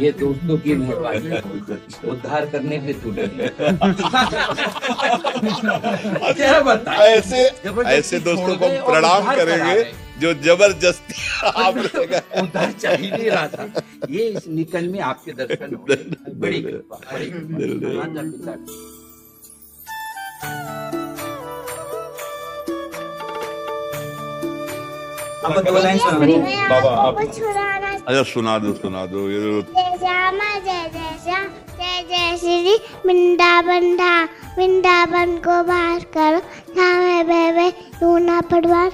ये 0.03 0.11
दोस्तों 0.19 0.57
की 0.57 0.75
मेहरबानी। 0.75 2.09
उद्धार 2.11 2.45
करने 2.49 2.77
पे 2.85 2.93
टूटे 3.01 3.25
क्या 6.33 6.59
बता 6.69 6.93
ऐसे 7.05 7.41
ऐसे 7.95 8.19
दोस्तों 8.29 8.55
को 8.57 8.69
प्रणाम 8.91 9.35
करेंगे 9.35 9.83
जो 10.21 10.33
ज़बरदस्ती 10.47 11.13
आप 11.47 11.77
उद्धार 12.43 12.71
चाहिए 12.71 13.11
नहीं 13.11 13.29
रहा 13.29 13.47
था। 13.47 13.81
ये 14.09 14.23
इस 14.29 14.47
निकल 14.47 14.87
में 14.87 14.99
आपके 15.11 15.31
दर्शन। 15.33 15.75
बड़ी 16.39 16.61
कृपा 16.63 16.97
बड़ी 17.11 17.29
दो 25.39 25.79
लाइन 25.79 25.97
सुना 25.97 26.69
बाबा 26.69 26.89
आप 27.01 27.19
छुड़ाना 27.33 27.89
अच्छा 27.89 28.23
सुना 28.23 28.57
दो 28.59 28.73
सुना 28.73 29.05
दो 29.05 29.29
ये 29.29 29.61
जय 29.61 29.97
श्यामा 29.97 30.49
जय 30.59 30.89
जय 30.93 31.11
श्याम 31.23 31.45
जय 31.79 32.01
जय 32.09 32.37
श्री 32.37 32.75
वृंदावन 33.05 33.95
धाम 33.97 34.27
वृंदावन 34.57 35.37
को 35.37 35.63
बाहर 35.63 35.99
करो। 36.17 36.39
धाम 36.75 37.31
है 37.31 37.69
लूना 37.69 38.41
पटवार 38.41 38.89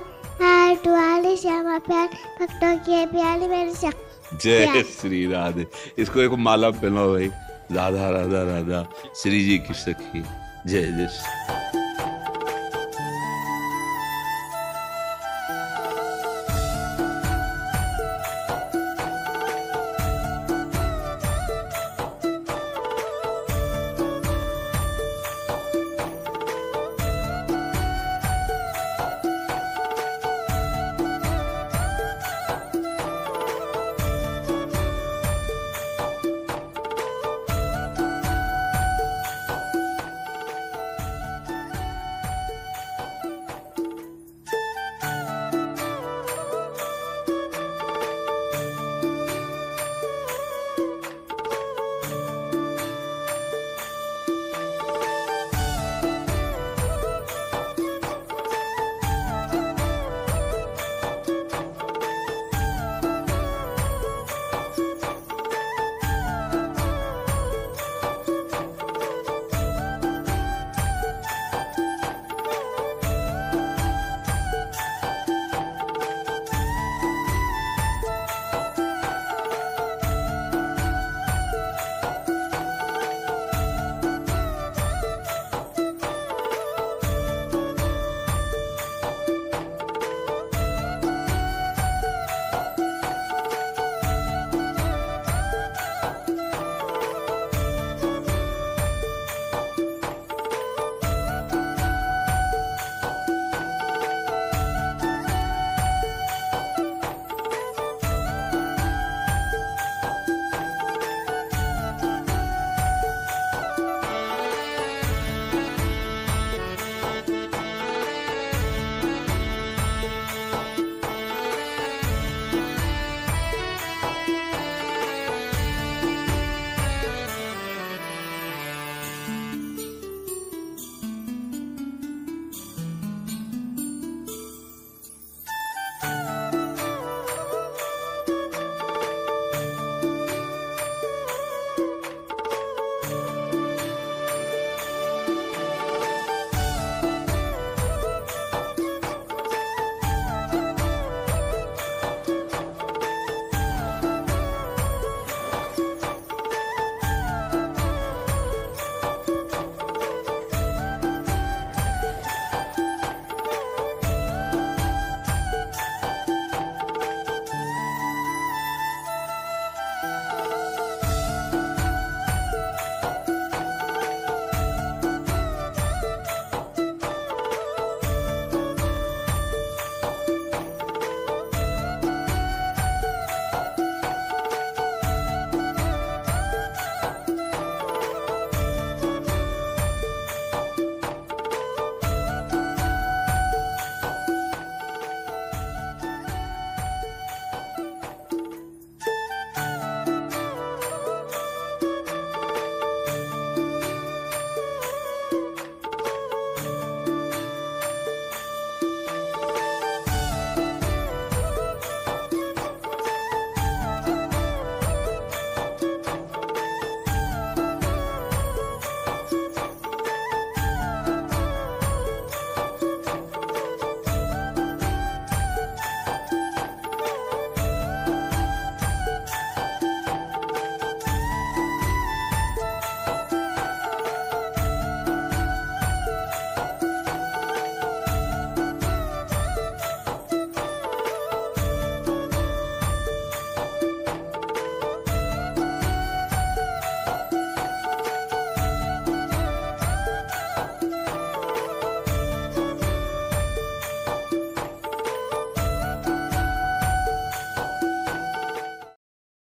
वाले 0.87 1.35
श्यामा 1.37 1.77
प्यार 1.77 2.07
भक्तों 2.41 2.75
की 2.77 3.05
प्यारी 3.05 3.47
मेरे 3.47 3.73
श्याम। 3.73 4.37
जय 4.43 4.83
श्री 4.83 5.25
राधे। 5.31 5.65
इसको 5.97 6.21
एक 6.21 6.31
माला 6.47 6.69
पहनाओ 6.69 7.13
भाई। 7.13 7.27
राधा 7.71 8.09
राधा 8.09 8.43
राधा। 8.43 8.85
श्री 9.23 9.43
जी 9.45 9.57
की 9.57 9.73
सखी। 9.73 10.23
जय 10.67 10.81
जय 10.81 11.07
श्री। 11.07 11.84